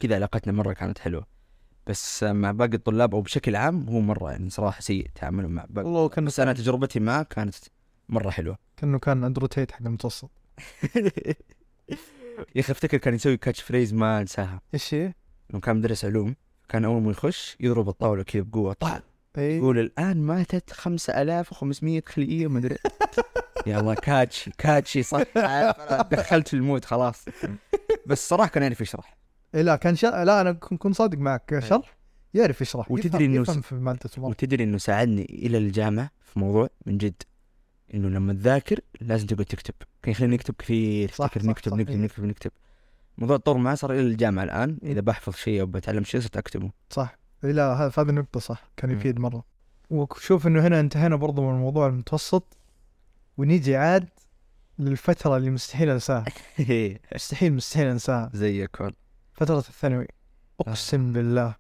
كذا 0.01 0.15
علاقتنا 0.15 0.53
مرة 0.53 0.73
كانت 0.73 0.99
حلوة. 0.99 1.27
بس 1.87 2.23
مع 2.23 2.51
باقي 2.53 2.75
الطلاب 2.75 3.15
أو 3.15 3.21
بشكل 3.21 3.57
عام 3.57 3.89
هو 3.89 4.01
مرة 4.01 4.31
يعني 4.31 4.51
صراحة 4.51 4.81
سيء 4.81 5.07
تعامله 5.15 5.49
مع 5.49 5.67
باقي 5.69 5.87
والله 5.87 6.09
كان 6.09 6.25
بس 6.25 6.41
أنا 6.41 6.53
تجربتي 6.53 7.01
معه 7.01 7.23
كانت 7.23 7.55
مرة 8.09 8.31
حلوة. 8.31 8.59
كأنه 8.77 8.99
كان 8.99 9.25
اندرو 9.25 9.47
تيت 9.47 9.73
حق 9.73 9.83
المتوسط. 9.83 10.31
يا 12.55 12.61
أخي 12.61 12.73
أفتكر 12.73 12.99
كان 12.99 13.15
يسوي 13.15 13.37
catch 13.37 13.61
phrase 13.61 13.95
ما 13.95 14.21
أنساها. 14.21 14.61
إيش 14.75 14.95
هي؟ 14.95 15.15
لما 15.51 15.61
كان 15.61 15.77
مدرس 15.77 16.05
علوم 16.05 16.37
كان 16.69 16.85
أول 16.85 17.03
ما 17.03 17.11
يخش 17.11 17.57
يضرب 17.61 17.89
الطاولة 17.89 18.23
كذا 18.23 18.43
بقوة 18.43 18.73
طع 18.73 19.01
إي. 19.39 19.57
يقول 19.57 19.79
الآن 19.79 20.17
ماتت 20.17 20.73
5500 20.73 22.03
خليه 22.07 22.47
مدري 22.47 22.77
يا 23.67 23.81
الله 23.81 23.95
catchy 23.95 24.51
catchy 24.59 25.03
صح. 25.03 25.23
دخلت 26.13 26.49
في 26.49 26.55
ال 26.55 26.61
mood 26.61 26.85
خلاص. 26.85 27.25
بس 28.07 28.29
صراحة 28.29 28.49
كان 28.51 28.63
يعرف 28.63 28.81
يشرح. 28.81 29.17
إيه 29.55 29.63
لا 29.63 29.77
كان 29.77 29.97
شر... 29.97 30.25
لا 30.25 30.41
أنا 30.41 30.53
كن- 30.53 30.77
كنت 30.77 30.95
صادق 30.97 31.19
معك. 31.19 31.59
شرح 31.59 31.97
يعرف 32.35 32.61
يشرح 32.61 32.91
وتدري 32.91 33.25
إنه 33.25 33.41
يفهم 33.43 33.61
في 33.61 33.97
وتدري 34.19 34.65
إنه 34.65 34.79
ساعدني 34.79 35.25
إلى 35.25 35.59
الجامعة 35.59 36.11
في 36.25 36.39
موضوع 36.39 36.69
من 36.87 36.99
جد 36.99 37.23
إنه 37.95 38.09
لما 38.09 38.33
تذاكر 38.33 38.81
لازم 39.01 39.27
تقعد 39.27 39.45
تكتب. 39.45 39.75
كان 40.03 40.13
يخليني 40.13 40.35
نكتب 40.35 40.55
كثير 40.59 41.11
صح، 41.11 41.27
تذكر 41.27 41.41
صح، 41.41 41.47
نكتب 41.47 41.71
صح، 41.71 41.77
نكتب 41.77 41.91
إيه. 41.91 41.97
نكتب 41.99 42.25
نكتب. 42.25 42.51
الموضوع 43.19 43.37
تطور 43.37 43.57
معي 43.59 43.77
صار 43.77 43.93
إلى 43.93 44.01
الجامعة 44.01 44.45
الآن. 44.45 44.79
إذا 44.83 45.01
بحفظ 45.01 45.35
شيء 45.35 45.61
أو 45.61 45.67
بتعلم 45.67 46.05
شيء 46.05 46.21
صرت 46.21 46.37
أكتبه. 46.37 46.71
صح. 46.91 47.19
إيه 47.45 47.53
لا 47.53 47.75
هذه 47.99 48.09
النقطة 48.09 48.41
صح 48.41 48.71
كان. 48.77 48.91
يفيد 48.91 49.19
مرة. 49.21 49.45
وشوف 49.91 50.47
إنه 50.47 50.67
هنا 50.67 50.81
انتهينا 50.81 51.17
برضو 51.17 51.43
من 51.51 51.55
الموضوع 51.57 51.87
المتوسط. 51.87 52.57
ونيجي 53.39 53.77
عاد 53.77 54.09
للفترة 54.79 55.37
اللي 55.37 55.51
مستحيل 55.51 55.91
أنساها. 55.91 56.25
مستحيل 57.15 57.53
مستحيل 57.53 57.87
أنساها. 57.87 58.31
زي 58.35 58.63
يكون 58.63 58.91
فترة 59.39 59.59
الثانوي. 59.59 60.07
أقسم 60.61 61.13
بالله. 61.13 61.55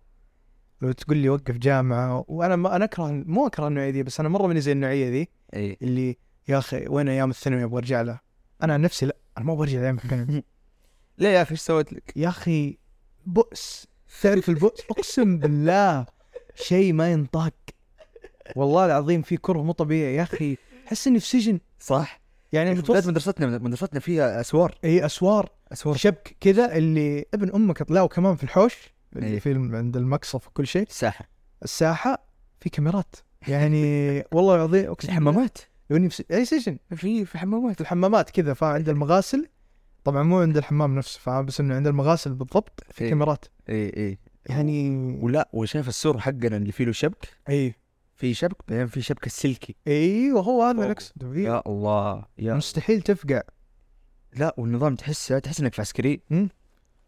لو 0.82 0.92
تقول 0.92 1.16
لي 1.16 1.28
وقف 1.28 1.56
جامعة 1.56 2.24
وأنا 2.28 2.56
ما 2.56 2.76
أنا 2.76 2.84
أكره 2.84 3.10
مو 3.10 3.46
أكره 3.46 3.68
النوعية 3.68 3.90
دي 3.90 4.02
بس 4.02 4.20
أنا 4.20 4.28
مرة 4.28 4.46
ماني 4.46 4.60
زي 4.60 4.72
النوعية 4.72 5.10
ذي 5.10 5.28
إي. 5.54 5.78
اللي 5.82 6.16
يا 6.48 6.58
أخي 6.58 6.88
وين 6.88 7.08
أيام 7.08 7.30
الثانوي 7.30 7.64
أبغى 7.64 7.78
أرجع 7.78 8.02
لها 8.02 8.20
أنا 8.62 8.74
عن 8.74 8.80
نفسي 8.80 9.06
لا 9.06 9.16
أنا 9.38 9.46
ما 9.46 9.52
أبغى 9.52 9.62
أرجع 9.62 9.80
لأيام 9.80 9.96
الثانوي. 9.96 10.44
ليه 11.18 11.28
يا 11.28 11.42
أخي؟ 11.42 11.50
إيش 11.50 11.60
سويت 11.60 11.92
لك؟ 11.92 12.12
يا 12.16 12.28
أخي 12.28 12.78
بؤس. 13.26 13.86
تعرف 14.22 14.48
البؤس؟ 14.48 14.80
أقسم 14.90 15.38
بالله. 15.38 16.06
شيء 16.54 16.92
ما 16.92 17.12
ينطاق. 17.12 17.54
والله 18.56 18.86
العظيم 18.86 19.22
في 19.22 19.36
كره 19.36 19.62
مو 19.62 19.72
طبيعي. 19.72 20.14
يا 20.14 20.22
أخي 20.22 20.56
احس 20.86 21.06
إني 21.06 21.20
في 21.20 21.26
سجن. 21.26 21.60
صح. 21.80 22.20
يعني 22.52 22.70
بداية 22.70 22.78
المتوسط 22.80 23.08
مدرستنا 23.08 23.58
مدرستنا 23.58 24.00
فيها 24.00 24.40
أسوار. 24.40 24.74
اي 24.84 25.06
أسوار. 25.06 25.50
أسوار. 25.72 25.96
شبك 25.96 26.36
كذا 26.40 26.76
اللي 26.76 27.24
ابن 27.34 27.50
أمك 27.54 27.82
طلعوا 27.82 28.06
كمان 28.08 28.36
في 28.36 28.44
الحوش 28.44 28.74
إيه. 29.16 29.22
اللي 29.22 29.40
في 29.40 29.52
الم- 29.52 29.74
عند 29.76 29.96
المقصف 29.96 30.46
وكل 30.48 30.66
شيء. 30.66 30.82
الساحة. 30.82 31.28
الساحة 31.62 32.24
في 32.60 32.70
كاميرات. 32.70 33.16
يعني 33.48 33.84
والله 34.34 34.54
العظيم 34.54 34.90
أقسم 34.90 35.08
الحمامات. 35.08 35.58
لو 35.90 35.96
إني 35.96 36.08
أي 36.30 36.44
سجن. 36.44 36.78
في 36.96 37.24
في 37.24 37.38
حمامات. 37.38 37.80
الحمامات 37.80 38.30
كذا 38.30 38.54
فعند 38.54 38.88
المغاسل. 38.88 39.48
طبعا 40.04 40.22
مو 40.22 40.38
عند 40.40 40.56
الحمام 40.56 40.94
نفسه 40.98 41.20
فاهم 41.20 41.46
بس 41.46 41.60
إنه 41.60 41.74
عند 41.74 41.86
المغاسل 41.86 42.34
بالضبط 42.34 42.84
في 42.90 43.04
إيه. 43.04 43.10
كاميرات. 43.10 43.44
اي 43.68 43.88
اي 43.96 44.18
يعني 44.46 44.90
ولا 45.22 45.48
وشايف 45.52 45.88
السور 45.88 46.18
حقنا 46.18 46.56
اللي 46.56 46.72
فيه 46.72 46.84
له 46.84 46.92
شبك؟ 46.92 47.28
اي 47.48 47.74
في 48.18 48.34
شبك 48.34 48.56
بعدين 48.68 48.86
في 48.86 49.02
شبكة 49.02 49.26
السلكي 49.26 49.74
أيوه 49.86 50.42
هو 50.42 50.62
هذا 50.62 50.94
فيه. 50.94 51.48
يا 51.48 51.62
الله 51.66 52.24
يا 52.38 52.54
مستحيل 52.54 53.02
تفقع. 53.02 53.42
لا 54.32 54.54
والنظام 54.58 54.96
تحس 54.96 55.28
تحس 55.28 55.60
إنك 55.60 55.74
في 55.74 55.80
عسكري 55.80 56.20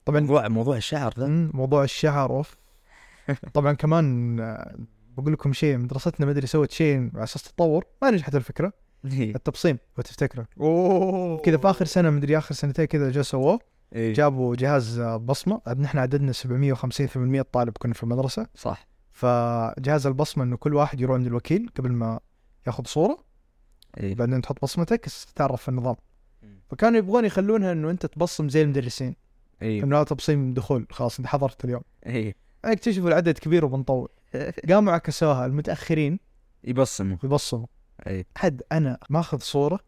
طبعا 0.04 0.20
موضوع 0.20 0.48
موضوع 0.48 0.76
الشعر 0.76 1.14
ذا 1.18 1.26
موضوع 1.54 1.84
الشعر 1.84 2.30
أوف. 2.30 2.56
طبعا 3.54 3.72
كمان 3.72 4.40
آه، 4.40 4.76
بقول 5.16 5.32
لكم 5.32 5.52
شيء 5.52 5.76
مدرستنا 5.76 6.26
مدري 6.26 6.46
سوت 6.46 6.70
شيء 6.70 7.11
على 7.14 7.24
أساس 7.24 7.42
تطور. 7.42 7.84
ما 8.02 8.11
نجحت 8.11 8.34
الفكرة. 8.34 8.72
التبصيم 9.04 9.78
لو 9.98 10.02
تفتكروا 10.02 10.44
أوه. 10.61 11.38
كذا 11.38 11.56
في 11.56 11.70
آخر 11.70 11.84
سنة 11.84 12.11
مدري 12.11 12.38
آخر 12.38 12.54
سنتين 12.54 12.84
كذا 12.84 13.11
جو 13.11 13.22
سووه. 13.22 13.58
إيه. 13.94 14.14
جابوا 14.14 14.56
جهاز 14.56 14.98
آه، 14.98 15.16
بصمة. 15.16 15.61
نحن 15.78 15.98
عددنا 15.98 16.32
750 16.32 17.06
800 17.06 17.42
طالب 17.42 17.72
كنا 17.78 17.94
في 17.94 18.02
المدرسة. 18.02 18.46
صح. 18.54 18.89
فجهاز 19.21 20.07
البصمة 20.07 20.45
إنه 20.45 20.57
كل 20.57 20.75
واحد 20.75 21.01
يروح 21.01 21.16
عند 21.16 21.27
الوكيل 21.27 21.71
قبل 21.77 21.93
ما 21.93 22.21
ياخذ 22.66 22.85
صورة. 22.87 23.18
اي 24.01 24.14
بعدين 24.14 24.41
تحط 24.41 24.62
بصمتك 24.62 25.05
تتعرف 25.05 25.62
في 25.62 25.68
النظام. 25.68 25.97
فكانوا 26.71 26.99
يبغون 26.99 27.25
يخلونها 27.25 27.73
إنه 27.73 27.91
أنت 27.91 28.07
تبصم 28.07 28.49
زي 28.49 28.62
المدرسين. 28.62 29.16
اي 29.62 29.83
إنه 29.83 30.03
تبصيم 30.03 30.55
دخول 30.55 30.87
خلاص 30.91 31.18
أنت 31.18 31.27
حضرت 31.27 31.64
اليوم. 31.64 31.83
اي 32.07 32.35
اكتشفوا 32.64 33.09
العدد 33.09 33.39
كبير 33.39 33.64
وبنطول. 33.64 34.09
قاموا 34.68 34.93
عكسوها 34.93 35.47
المتأخرين 35.47 36.18
يبصموا. 36.64 37.16
يبصموا. 37.25 37.66
اي 38.07 38.27
حد 38.37 38.62
أنا 38.73 38.99
ماخذ 39.11 39.39
صورة؟ 39.39 39.81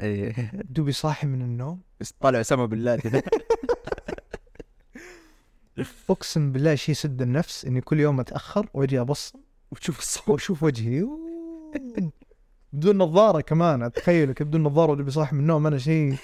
إيه. 0.00 0.50
دوبي 0.52 0.92
صاحي 0.92 1.26
من 1.26 1.42
النوم. 1.42 1.80
طالع 2.20 2.40
اسامه 2.40 2.64
بالله 2.64 2.96
كذا 2.96 3.22
أقسم 6.10 6.52
بالله 6.52 6.74
شيء 6.74 6.94
سد 6.94 7.22
النفس 7.22 7.64
إني 7.64 7.80
كل 7.80 8.00
يوم 8.00 8.20
أتأخر 8.20 8.68
وأجي 8.74 9.00
أبص 9.00 9.32
وتشوف 9.70 9.98
الصوت 9.98 10.28
وأشوف 10.28 10.62
وجهي. 10.62 11.06
بدون 12.72 12.98
نظارة 12.98 13.40
كمان 13.40 13.82
أتخيلك 13.82 14.42
بدون 14.42 14.62
نظارة 14.62 14.92
ودوبي 14.92 15.10
صاحي 15.10 15.36
من 15.36 15.42
النوم 15.42 15.66
أنا 15.66 15.78
شيء 15.78 16.14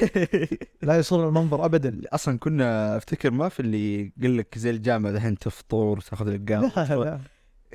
لا 0.82 0.98
يصر 0.98 1.28
المنظر 1.28 1.64
ابدا. 1.64 2.00
أصلا 2.12 2.38
كنا 2.38 2.96
أفتكر 2.96 3.30
ما 3.30 3.48
في 3.48 3.61
اللي 3.61 4.12
قال 4.22 4.36
لك 4.36 4.59
زي 4.59 4.70
الجامعة 4.70 5.12
دحين 5.12 5.38
تفطر 5.38 6.00
تاخذ 6.00 6.30
لك 6.30 6.50
لا 6.50 6.94
لا. 6.94 7.20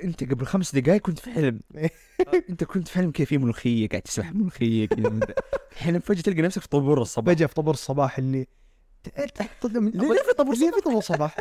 أنت 0.03 0.23
قبل 0.23 0.45
خمس 0.45 0.75
دقائق 0.75 1.01
كنت 1.01 1.19
في 1.19 1.32
حلم. 1.32 1.59
أنت 2.49 2.63
كنت 2.63 2.88
في 2.88 2.95
حلم 2.95 3.11
كيف؟ 3.11 3.29
في 3.29 3.38
ملوخية 3.38 3.89
قاعد 3.89 4.01
تسبح 4.01 4.34
ملوخية 4.34 4.86
كذا. 4.86 5.19
الحين 5.71 5.99
فجأة 5.99 6.21
تلقى 6.21 6.41
نفسك 6.41 6.61
في 6.61 6.69
طابور 6.69 7.01
الصباح. 7.01 7.36
بجي 7.36 7.47
في 7.47 7.53
طابور 7.53 7.73
الصباح 7.73 8.17
اللي 8.17 8.47
ليه 10.14 10.24
في 10.24 10.34
طابور 10.38 10.56
ليه 10.56 10.72
في 10.72 10.82
طابور 10.82 11.02
صباح؟ 11.02 11.38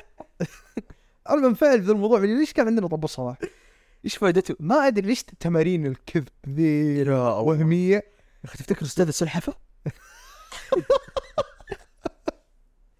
أنا 1.30 1.48
بنفعل 1.48 1.82
في 1.84 1.90
الموضوع 1.90 2.18
ليش 2.18 2.52
كان 2.52 2.66
عندنا 2.66 2.88
طابور 2.88 3.10
صباح؟ 3.10 3.38
إيش 4.04 4.16
فائدته؟ 4.16 4.56
ما 4.60 4.86
أدري 4.86 5.06
ليش 5.06 5.22
تمارين 5.22 5.86
الكذب 5.86 6.28
ذي 6.48 7.02
وهمية 7.10 7.94
يا 7.94 8.02
أخي 8.44 8.58
تفتكر 8.58 8.86
أستاذ 8.86 9.08
السلحفة؟ 9.08 9.54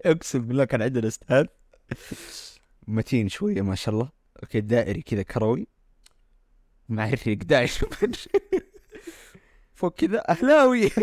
أقسم 0.05 0.39
بالله 0.39 0.65
كان 0.65 0.83
عندنا 0.83 1.09
أستاذ 1.09 1.47
متين 2.89 3.29
شوية 3.29 3.63
ما 3.63 3.75
شاء 3.75 3.95
الله 3.95 4.09
أوكي 4.43 4.61
دائري 4.61 5.03
كذا 5.03 5.23
كروي 5.23 5.67
مع 6.89 7.09
الريق 7.09 7.39
داعش 7.39 7.85
فوق 9.75 9.95
كذا 9.95 10.29
أهلاوي 10.29 10.91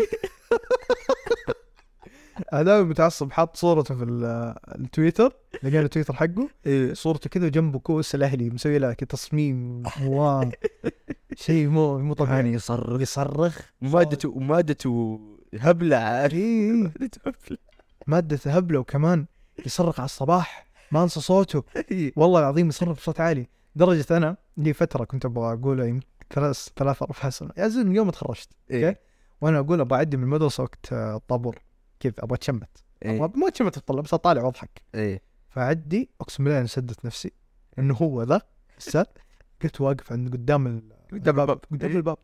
هذا 2.52 2.82
متعصب 2.82 3.32
حاط 3.32 3.56
صورته 3.56 3.94
في 3.94 4.04
ال- 4.04 4.54
التويتر 4.74 5.32
لقينا 5.62 5.80
التويتر 5.80 6.14
حقه. 6.14 6.48
إيه. 6.66 6.94
صورته 6.94 7.30
كذا 7.30 7.46
وجنبه 7.46 7.78
كوس 7.78 8.14
الأهلي 8.14 8.50
مسوي 8.50 8.78
له 8.78 8.92
كذا 8.92 9.06
تصميم 9.08 9.82
واو 10.02 10.50
شيء 11.36 11.68
مو 11.68 11.98
مو 11.98 12.14
طبيعي. 12.14 12.52
يصرخ. 12.52 13.00
يصرخ. 13.00 13.58
ومادته 13.82 14.28
ومادته 14.28 15.20
هبلة. 15.60 15.96
عارف 15.96 16.34
إيه. 16.34 16.92
مادته 18.06 18.50
هبلة. 18.56 18.78
وكمان 18.78 19.26
يصرخ 19.66 20.00
على 20.00 20.04
الصباح. 20.04 20.66
ما 20.92 21.02
انسى 21.02 21.20
صوته. 21.20 21.62
إيه. 21.90 22.12
والله 22.16 22.40
العظيم 22.40 22.68
يصرخ 22.68 22.96
بصوت 22.96 23.20
عالي. 23.20 23.46
درجة 23.76 24.16
أنا 24.16 24.36
لي 24.56 24.72
فترة 24.72 25.04
كنت 25.04 25.24
أبغى 25.24 25.52
اقولها 25.52 25.86
يمكن 25.86 26.06
ثلاث 26.34 26.68
ثلاث 26.76 27.02
أربع 27.02 27.30
سنة 27.30 27.50
يا 27.56 27.68
زلمة 27.68 27.88
من 27.90 27.96
يوم 27.96 28.06
ما 28.06 28.12
تخرجت 28.12 28.48
إيه. 28.70 29.00
وأنا 29.40 29.58
أقول 29.58 29.80
أبغى 29.80 29.98
اعدي 29.98 30.16
من 30.16 30.22
المدرسة 30.22 30.62
وقت 30.62 30.92
آه، 30.92 31.16
الطابور. 31.16 31.58
كذا 32.00 32.12
أبغى 32.18 32.36
أتشمت. 32.36 32.68
إيه. 33.04 33.18
أبغى- 33.28 33.36
ما 33.38 33.48
أتشمت 33.48 33.76
الطلاب 33.76 34.04
بس 34.04 34.14
أطالع 34.14 34.42
وأضحك. 34.42 34.82
إيه. 34.94 35.22
فاعدي 35.50 36.10
أقسم 36.20 36.44
بالله 36.44 36.58
أنا 36.58 36.66
سدت 36.66 37.04
نفسي 37.04 37.32
إنه 37.78 37.94
هو 37.94 38.22
ذا 38.22 38.40
أستاذ 38.78 39.04
كنت 39.62 39.80
واقف 39.80 40.12
عند 40.12 40.32
قدام 40.32 40.66
ال- 40.66 40.92
قدام 41.12 41.40
الباب. 41.40 41.60
قدام 41.70 41.90
إيه. 41.90 41.96
الباب. 41.96 42.18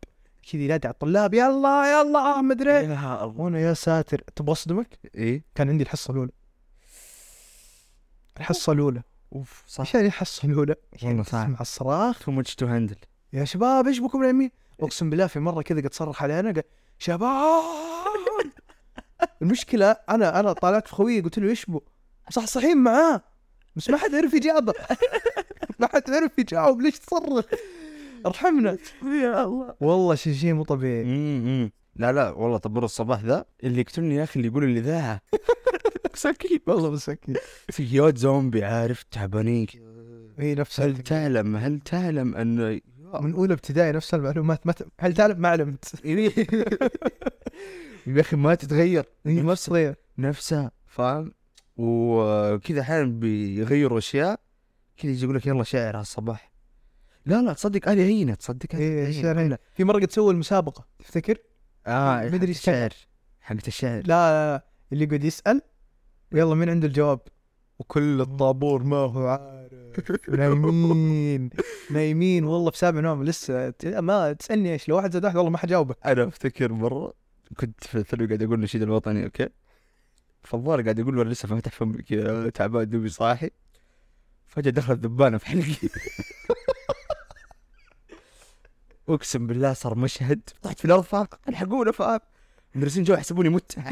كذا 0.53 0.63
ينادي 0.63 0.87
على 0.89 0.93
الطلاب 0.95 1.35
يلا 1.35 2.01
يلا 2.01 2.41
ما 2.41 2.53
أدري. 2.55 2.79
إيه. 2.79 2.89
يا 2.89 3.23
وأنا 3.23 3.61
يا 3.61 3.75
ساتر. 3.75 4.21
تبغى 4.37 4.53
أصدمك؟ 4.53 4.99
إيه. 5.15 5.43
كان 5.55 5.69
عندي 5.69 5.85
الحصة 5.85 6.13
الأولى. 6.13 6.31
الحصة 8.41 8.73
الأولى. 8.73 9.03
أوف 9.33 9.65
صح. 9.67 9.81
إيش 9.81 9.95
يعني 9.95 10.07
الحصة 10.07 10.49
الأولى؟ 10.49 10.75
والله 11.03 11.23
صعب. 11.23 11.47
تسمع 11.47 11.61
الصراخ. 11.61 12.19
too 12.25 12.31
much 12.33 12.55
to 12.55 12.67
handle 12.67 12.97
يا 13.33 13.45
شباب 13.45 13.87
إيش 13.87 13.99
بكم 13.99 14.23
نايمين؟ 14.23 14.51
أقسم 14.81 15.11
بالله 15.11 15.27
في 15.27 15.39
مرة 15.41 15.63
كذا 15.63 15.81
قد 15.81 15.95
صرخ 15.95 16.23
علينا 16.23 16.53
قال 16.53 16.63
شباب! 16.99 17.63
المشكلة 19.43 19.97
أنا 20.11 20.41
أنا 20.41 20.53
طالعت 20.53 20.89
في 20.89 20.95
خويي 20.95 21.21
قلت 21.21 21.39
له 21.39 21.49
إيش 21.49 21.65
بو؟ 21.65 21.81
مصحصحين 22.29 22.77
معاه. 22.77 23.23
بس 23.77 23.91
ما 23.91 23.97
حد 23.97 24.15
عرف 24.15 24.35
يجاوب 24.35 24.71
ما 25.81 25.87
حد 25.93 26.11
عرف 26.11 26.39
يجاوب 26.39 26.81
ليش 26.81 26.99
تصرخ؟ 26.99 27.45
ارحمنا. 28.27 28.79
يا 29.03 29.45
الله. 29.45 29.75
والله 29.81 30.15
شيء 30.15 30.35
شيء 30.35 30.53
مو 30.53 30.65
طبيعي. 30.65 31.03
امم 31.03 31.71
لا 31.97 32.13
لا 32.13 32.31
والله 32.31 32.59
طبور 32.59 32.85
الصباح 32.85 33.25
ذا 33.25 33.45
اللي 33.65 33.81
يقتلني 33.81 34.15
يا 34.15 34.25
أخي 34.25 34.37
اللي 34.37 34.49
يقول 34.49 34.65
الاذاعه 34.65 35.21
مساكين 36.15 36.61
والله 36.67 36.91
مساكين 36.91 37.35
سيارات 37.71 38.19
زومبي 38.19 38.65
عارف؟ 38.65 39.03
تعبانين. 39.03 39.67
كذا. 39.67 39.83
هي 40.39 40.55
نفس 40.55 40.81
هل 40.81 40.97
تعلم 40.99 41.57
هل 41.57 41.81
تعلم 41.81 42.35
أن 42.37 42.81
من 43.21 43.33
أولى 43.33 43.55
ابتدائي 43.55 43.93
نفس 43.93 44.15
المعلومات. 44.15 44.67
ما. 44.67 44.75
هل 45.01 45.15
تعلم؟ 45.15 45.41
ما 45.41 45.49
علمت. 45.49 45.85
يا 48.07 48.21
أخي 48.21 48.37
ما 48.37 48.55
تتغير 48.55 49.05
هي 49.27 49.43
نفس 49.43 49.67
صغير 49.67 49.95
نفسها 50.19 50.71
فاهم؟ 50.87 51.33
وكذا 51.77 52.81
أحيانا 52.81 53.05
بيغيروا 53.05 53.99
أشياء 53.99 54.41
كذا 54.97 55.11
يجي 55.11 55.25
يقول 55.25 55.37
لك 55.37 55.47
يلا 55.47 55.65
شاعر 55.65 55.97
على 55.97 56.03
الصباح. 56.03 56.53
لا 57.27 57.43
لا 57.43 57.53
تصدق 57.53 57.89
هذه 57.89 58.01
هينة 58.03 58.35
تصدق 58.35 58.75
هذه 58.75 58.83
هينة. 58.83 59.09
الشعر 59.09 59.41
هنا 59.41 59.59
في 59.75 59.85
مرة 59.85 60.01
قد 60.01 60.11
سووا 60.11 60.33
المسابقة. 60.33 60.85
تفتكر؟ 60.99 61.39
آه 61.87 62.29
مدري. 62.29 62.51
الشعر 62.51 62.91
حقت 63.41 63.69
الشعر. 63.69 63.97
لا, 63.97 64.05
لا, 64.07 64.57
لا 64.57 64.65
اللي 64.93 65.05
يقعد 65.05 65.25
يسأل 65.25 65.63
ويلا 66.33 66.55
مين 66.55 66.69
عنده 66.69 66.87
الجواب؟ 66.87 67.21
وكل 67.79 68.21
الطابور 68.21 68.83
ما 68.83 68.97
هو 68.97 69.27
عارف. 69.27 70.29
نايمين 70.39 71.51
نايمين 71.91 72.45
والله 72.45 72.71
في 72.71 72.79
سابع 72.79 73.01
نوم 73.01 73.25
لسه 73.25 73.75
ما 73.85 74.33
تسألني 74.33 74.73
إيش 74.73 74.89
لو 74.89 74.97
واحد 74.97 75.13
زاد 75.13 75.25
واحد 75.25 75.37
والله 75.37 75.51
ما 75.51 75.59
حجاوبك 75.59 75.97
أنا 76.07 76.25
أفتكر 76.25 76.73
مرة 76.73 77.13
كنت 77.55 77.85
في 77.85 77.99
الثانوي 77.99 78.27
قاعد 78.27 78.43
أقول 78.43 78.55
النشيد 78.55 78.83
الوطني 78.83 79.25
أوكي؟ 79.25 79.49
فالظاهر 80.43 80.83
قاعد 80.83 81.01
أقول 81.01 81.19
وأنا 81.19 81.31
لسه 81.31 81.49
فاتح 81.49 81.73
فمي 81.73 82.03
كذا 82.03 82.51
تعبان 82.51 82.89
دوبي 82.89 83.09
صاحي. 83.09 83.51
فجأة 84.47 84.71
دخلت 84.71 85.01
ذبانه 85.01 85.39
في 85.39 85.47
حلقي. 85.47 85.75
أقسم 89.09 89.47
بالله 89.47 89.73
صار 89.73 89.95
مشهد. 89.99 90.41
طحت 90.63 90.79
في 90.79 90.85
الأرض 90.85 91.03
فاهم 91.03 91.27
الحقونا 91.49 91.93
فاهم 91.93 92.21
المدرسين 92.75 93.05
جو 93.05 93.15
يحسبوني 93.15 93.49
مت. 93.49 93.79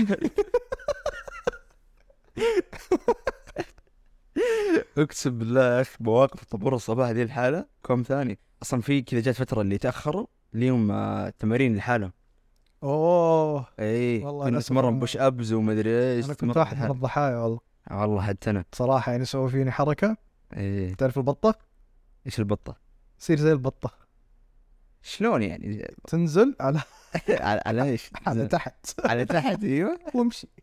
أقسم 4.99 5.39
بالله 5.39 5.77
يا 5.77 5.81
أخي 5.81 5.97
مواقف 6.01 6.45
طابور 6.45 6.75
الصباح 6.75 7.11
ذي 7.11 7.23
الحالة. 7.23 7.67
كوم 7.83 8.03
ثاني؟ 8.03 8.39
أصلا 8.63 8.81
في 8.81 9.03
كذا 9.03 9.21
جات 9.21 9.35
فترة 9.35 9.61
اللي 9.61 9.79
تأخروا 9.79 10.27
ليهم 10.53 10.89
تمارين 11.29 11.77
لحالهم 11.77 12.13
أوه. 12.83 13.67
اي 13.81 14.25
والله 14.25 14.45
كنا 14.51 14.59
نتمرن 14.59 14.91
كنت- 14.91 15.01
بوش 15.01 15.17
أبز 15.17 15.53
ومدري 15.53 16.13
إيش 16.17 16.27
أنا 16.27 16.35
كنت 16.35 16.57
واحد 16.57 16.83
من 16.85 16.91
الضحايا 16.91 17.37
والله. 17.37 17.61
والله 17.91 18.23
حتى 18.23 18.51
أنا 18.51 18.65
صراحة 18.73 19.13
يعني 19.13 19.25
سووا 19.25 19.49
فيني 19.49 19.71
حركة. 19.71 20.17
إيه. 20.57 20.95
تعرف 20.95 21.19
البطة؟ 21.19 21.55
إيش 22.27 22.39
البطة؟ 22.39 22.77
تصير 23.19 23.39
زي 23.39 23.53
البطة. 23.53 23.91
شلون 25.03 25.43
يعني؟ 25.43 25.95
تنزل 26.09 26.57
على 26.61 26.81
على, 27.67 27.83
إيش؟ 27.83 28.11
على 28.27 28.47
تحت. 28.47 29.01
على 29.05 29.25
تحت 29.25 29.65
إيوه. 29.65 29.99
وامشي. 30.15 30.49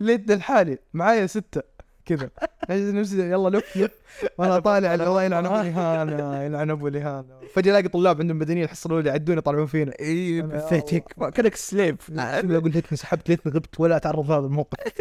ليت 0.00 0.30
لحالي 0.30 0.78
معايا 0.94 1.26
ستة. 1.26 1.62
كذا. 2.08 2.30
أجلس 2.64 2.94
نفسي 2.94 3.30
يلا 3.30 3.48
لف 3.58 3.76
لف. 3.76 3.90
وأنا 4.38 4.58
طالع 4.58 4.94
الله 4.94 5.22
يلعن 5.22 5.46
أبو 5.46 5.54
لهان 5.54 6.08
يلعن 6.46 6.70
أبو 6.70 6.88
لهان. 6.88 7.24
فجأة 7.54 7.70
ألاقي 7.70 7.88
طلاب 7.88 8.20
عندهم 8.20 8.38
بدنيه 8.38 8.64
الحصه 8.64 8.88
الاولى 8.88 9.08
يعدون 9.08 9.38
يطلعون 9.38 9.66
فينا. 9.66 9.92
اي 10.00 10.42
بثيتك 10.42 11.30
كأنك 11.34 11.54
سليف 11.54 12.10
أقول 12.18 12.72
ليتني 12.72 12.98
سحبت 12.98 13.28
ليتني 13.28 13.52
غبت 13.52 13.80
ولا 13.80 13.96
أتعرض 13.96 14.30
لهذا 14.30 14.46
الموقف. 14.46 14.78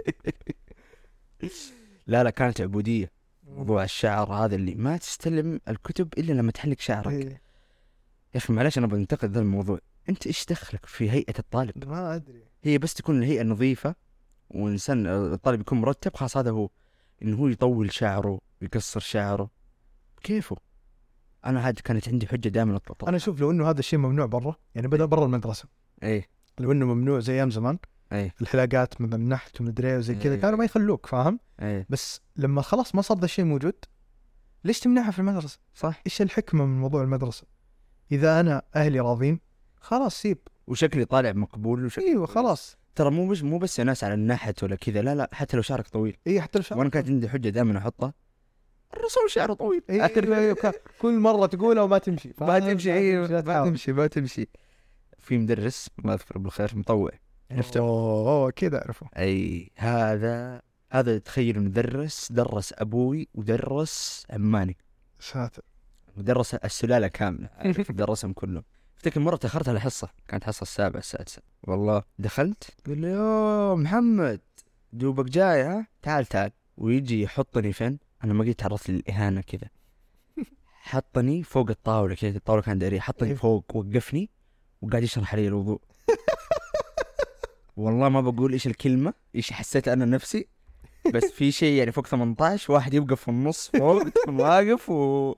لا 2.08 2.24
لا 2.24 2.30
كانت 2.30 2.62
عبودية. 2.62 3.12
موضوع 3.48 3.84
الشعر 3.84 4.34
هذا 4.34 4.56
اللي 4.56 4.76
ما 4.76 4.98
تستلم 4.98 5.60
الكتب 5.68 6.14
إلا 6.18 6.34
لما 6.34 6.52
تحلق 6.52 6.80
شعرك. 6.80 7.08
يا 7.08 7.18
إيه، 7.18 7.42
أخي 8.36 8.54
معلش 8.54 8.78
أنا 8.78 8.88
بنتقد 8.88 9.32
ذا 9.32 9.40
الموضوع. 9.40 9.80
أنت 10.10 10.28
إيش 10.28 10.46
دخلك 10.46 10.86
في 10.86 11.12
هيئة 11.12 11.40
الطالب؟ 11.40 11.88
ما 11.88 12.16
أدري. 12.16 12.44
هي 12.64 12.78
بس 12.78 12.94
تكون 12.94 13.18
الهيئة 13.18 13.44
نظيفة 13.44 13.96
وإنسان 14.50 15.08
الطالب 15.08 15.62
يكون 15.62 15.82
مرتب 15.82 16.16
خلاص 16.16 16.38
هذا 16.38 16.52
هو. 16.52 16.70
انه 17.22 17.38
هو 17.38 17.48
يطول 17.48 17.94
شعره 17.94 18.40
ويقصر 18.62 19.00
شعره. 19.00 19.50
كيفه؟ 20.24 20.58
أنا 21.46 21.70
هذه 21.70 21.76
كانت 21.84 22.10
عندي 22.10 22.28
حجة 22.28 22.50
دائما 22.50 22.80
أنا 23.08 23.18
أشوف 23.18 23.42
لو 23.42 23.52
إنه 23.52 23.70
هذا 23.70 23.80
الشيء 23.80 24.00
ممنوع 24.00 24.26
برا 24.26 24.56
يعني 24.76 24.88
بدأ 24.88 25.06
برا 25.06 25.26
المدرسة. 25.26 25.66
إيه. 26.04 26.30
لو 26.60 26.72
إنه 26.72 26.86
ممنوع 26.86 27.20
زي 27.20 27.34
أيام 27.34 27.52
زمان 27.52 27.78
إيه. 28.12 28.34
الحلاقات 28.42 29.02
من 29.02 29.14
النحت 29.14 29.62
ومدري 29.62 29.98
وزي 29.98 30.16
كذا 30.16 30.34
إيه. 30.34 30.42
كانوا 30.42 30.58
ما 30.58 30.66
يخلوك 30.66 31.06
فاهم؟ 31.06 31.40
إيه. 31.62 31.88
بس 31.90 32.22
لما 32.36 32.62
خلاص 32.62 32.96
ما 32.96 33.02
صار 33.02 33.18
ذا 33.18 33.26
الشيء 33.26 33.46
موجود 33.46 33.76
ليش 34.64 34.80
تمنعها 34.80 35.12
في 35.12 35.20
المدرسة؟ 35.20 35.60
صح. 35.74 36.02
إيش 36.06 36.22
الحكمة 36.22 36.66
من 36.66 36.80
موضوع 36.80 37.04
المدرسة؟ 37.04 37.44
إذا 38.12 38.40
أنا 38.40 38.62
أهلي 38.76 39.00
راضين 39.00 39.40
خلاص 39.82 40.22
سيب. 40.22 40.38
وشكلي 40.68 41.06
طالع 41.06 41.32
مقبول 41.32 41.86
وشكلي 41.86 42.08
إيوه 42.08 42.26
خلاص. 42.26 42.78
ترى 42.98 43.10
مو 43.12 43.28
بس 43.28 43.44
مو 43.44 43.58
بس 43.58 43.80
ناس 43.80 44.04
على 44.04 44.14
النحت 44.14 44.64
ولا 44.64 44.76
كذا 44.76 45.02
لا 45.02 45.16
لا 45.16 45.30
حتى 45.34 45.58
لو 45.58 45.62
شعرك 45.64 45.88
طويل. 45.88 46.18
إي 46.28 46.42
حتى 46.42 46.60
لو 46.60 46.78
وأنا 46.78 46.90
كانت 46.90 47.08
عندي 47.08 47.30
حجة 47.30 47.50
دائما 47.50 47.78
أحطها. 47.78 48.14
الرسول 48.94 49.30
شعره 49.30 49.54
طويل. 49.54 49.84
إيه 49.90 50.04
أيوة 50.04 50.38
أيوة 50.38 50.56
كا- 50.56 50.72
كل 51.02 51.20
مرة 51.20 51.46
تقولها 51.46 51.84
وما 51.84 51.98
تمشي. 51.98 52.34
ما 52.42 52.60
تمشي 52.60 52.94
أيوه 52.94 53.28
لا 53.28 53.42
ما. 53.42 53.70
تمشي 53.70 53.92
ما 53.94 54.08
تمشي. 54.08 54.48
في 55.18 55.38
مدرس 55.38 55.90
الله 56.00 56.14
يذكره 56.14 56.40
بالخير 56.40 56.72
مطوع. 56.76 57.12
عرفته؟ 57.52 57.80
أوه 57.80 58.30
أوه، 58.30 58.50
أكيد 58.50 58.74
أعرفه. 58.76 59.10
أي 59.18 59.72
هذا 59.76 60.62
هذا 60.92 61.18
تخيل 61.18 61.60
مدرس 61.62 62.32
درس 62.32 62.74
أبوي 62.78 63.28
ودرس 63.34 64.26
عماني. 64.30 64.78
ساتر 65.20 65.62
ودرس 66.18 66.56
السلالة 66.56 67.08
كاملة؟ 67.08 67.50
درسهم 67.90 68.34
كلهم. 68.34 68.64
أفتكر 68.98 69.20
مرة 69.20 69.36
تاخرت 69.36 69.70
على 69.70 69.80
حصه 69.80 70.10
كانت 70.28 70.44
حصة 70.44 70.62
السابعه 70.62 71.00
السادسه 71.00 71.42
والله. 71.64 72.04
دخلت 72.20 72.64
قال 72.88 73.02
لي 73.02 73.08
يا 73.08 73.76
محمد 73.76 74.42
دوبك 74.94 75.26
جاي 75.26 75.62
ها؟ 75.64 75.88
تعال 76.02 76.26
تعال. 76.26 76.52
ويجي 76.78 77.22
يحطني 77.22 77.74
فين؟ 77.74 78.00
أنا 78.24 78.34
ما 78.34 78.44
قد 78.44 78.56
تعرضت 78.56 78.90
للاهانه 78.90 79.42
كذا. 79.42 79.70
حطني 80.92 81.44
فوق 81.44 81.70
الطاولة 81.70 82.16
كذا 82.16 82.38
الطاولة 82.38 82.62
كانت 82.62 82.82
دائرية. 82.82 83.00
حطني 83.00 83.30
إيه. 83.30 83.36
فوق 83.36 83.76
وقفني 83.76 84.30
وقاعد 84.82 85.04
يشرح 85.04 85.34
علي 85.34 85.48
الوضوء. 85.48 85.82
والله 87.78 88.10
ما 88.10 88.22
بقول 88.22 88.54
إيش 88.54 88.68
الكلمة 88.68 89.14
إيش 89.36 89.54
حسيت 89.54 89.88
أنا 89.88 90.06
نفسي 90.06 90.48
بس 91.14 91.26
في 91.32 91.52
شيء 91.52 91.78
يعني 91.78 91.92
فوق 91.92 92.08
18 92.08 92.74
واحد 92.74 92.94
يوقف 92.94 93.22
في 93.22 93.28
النص 93.28 93.72
فوق 93.78 94.04
تكون 94.10 94.40
واقف 94.40 94.90
و 94.90 95.34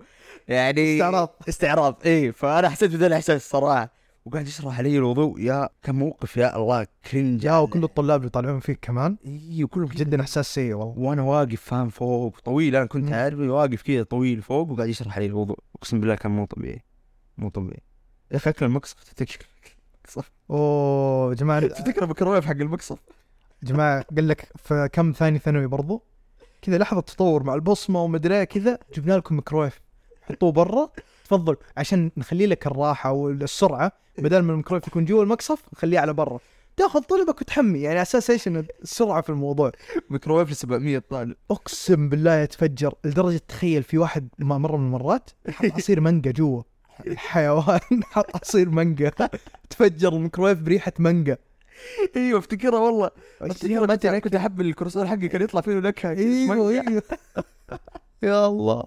يعني 0.48 0.94
استعراض. 0.96 1.36
استعراض. 1.50 1.96
إي 2.06 2.32
فأنا 2.32 2.70
حسيت 2.70 2.92
بذا 2.92 3.08
الإحساس 3.08 3.42
الصراحه 3.42 3.94
وقاعد 4.26 4.48
يشرح 4.48 4.78
علي 4.80 4.98
الوضوء 4.98 5.40
يا 5.40 5.70
كان 5.84 5.96
موقف 5.96 6.38
يا 6.38 6.56
الله 6.56 6.88
cringe 7.12 7.40
جا 7.40 7.58
وكل 7.58 7.84
الطلاب 7.84 8.24
يطالعون 8.24 8.60
فيك 8.60 8.80
كمان. 8.82 9.18
إي 9.26 9.64
وكلهم 9.64 9.90
جدا 9.90 10.22
إحساس 10.22 10.54
سيء 10.54 10.74
والله. 10.74 11.00
وأنا 11.00 11.22
واقف 11.22 11.62
فاهم 11.62 11.90
فوق 11.90 12.40
طويل. 12.40 12.76
أنا 12.76 12.86
كنت. 12.86 13.12
عارف 13.14 13.40
واقف 13.40 13.82
كذا 13.82 14.04
طويل 14.04 14.42
فوق 14.42 14.72
وقاعد 14.72 14.90
يشرح 14.90 15.16
علي 15.16 15.26
الوضوء. 15.26 15.60
أقسم 15.76 16.00
بالله 16.00 16.16
كان 16.16 16.32
مو 16.32 16.46
طبيعي. 16.46 16.84
مو 17.38 17.50
طبيعي. 17.50 17.84
يا 18.32 18.38
أخي 18.38 18.50
أكل 18.50 18.66
المقصف 18.66 19.04
تفتكر؟ 19.04 19.48
أوه 20.50 21.30
يا 21.30 21.36
جماعة 21.36 21.68
تفتكر 21.68 22.04
الميكروويف 22.04 22.46
حق 22.46 22.52
المقصف 22.52 22.98
جماعة 23.64 24.06
قال 24.16 24.28
لك 24.28 24.52
في 24.56 24.90
كم 24.94 25.12
ثاني 25.12 25.40
ثانوي 25.40 25.68
برضو؟ 25.68 26.04
كذا 26.62 26.78
لحظة 26.78 27.02
تطور 27.02 27.44
مع 27.44 27.56
البصمة 27.56 28.04
ومدري 28.04 28.38
إيه 28.38 28.44
كذا 28.44 28.80
جبنا 28.94 29.14
لكم 29.14 29.36
ميكرويف. 29.36 29.82
حطوه 30.22 30.52
برا. 30.52 30.90
تفضل. 31.26 31.56
عشان 31.78 32.12
نخلي 32.18 32.46
لك 32.46 32.68
الراحة 32.68 33.12
والسرعة. 33.12 33.92
بدل 34.18 34.40
ما 34.40 34.52
الميكرويف 34.52 34.88
يكون 34.88 35.06
جوا 35.06 35.24
المقصف 35.24 35.64
نخليه 35.74 36.00
على 36.00 36.14
برا. 36.14 36.40
تاخذ 36.78 37.02
طلبك 37.02 37.42
وتحمي. 37.42 37.80
يعني 37.80 38.02
أساس 38.02 38.30
إيش؟ 38.30 38.48
إن 38.48 38.66
السرعة 38.82 39.22
في 39.22 39.30
الموضوع. 39.30 39.72
ميكروويف 40.10 40.52
ل 40.52 40.56
700 40.56 41.00
طالب. 41.10 41.36
أقسم 41.52 42.10
بالله 42.10 42.36
يتفجر 42.36 42.94
لدرجة 43.04 43.42
تخيل 43.48 43.84
في 43.84 43.98
واحد 43.98 44.28
ما 44.40 44.58
مره 44.58 44.78
من 44.78 44.86
المرات 44.86 45.30
حط 45.50 45.66
عصير 45.66 46.00
مانجا 46.00 46.32
جوا. 46.32 46.62
حيوان 47.16 48.04
حط 48.04 48.36
عصير 48.36 48.70
مانجا. 48.70 49.12
تفجر 49.70 50.14
الميكرويف 50.14 50.60
بريحة 50.60 50.94
مانجا. 51.00 51.38
أيوه 52.16 52.40
أفتكرها 52.40 52.80
والله. 52.80 53.12
أفتكرها 53.42 53.86
ما 53.86 53.96
كنت 53.96 54.08
كنت 54.08 54.36
أحب 54.36 54.62
الكروسون 54.62 55.08
حقي 55.08 55.28
كان 55.28 55.42
يطلع 55.42 55.62
فيه 55.62 55.72
نكهه 55.72 56.12
إيوه 56.18 56.70
إيوه. 56.70 57.04
يا 58.24 58.48
الله. 58.48 58.84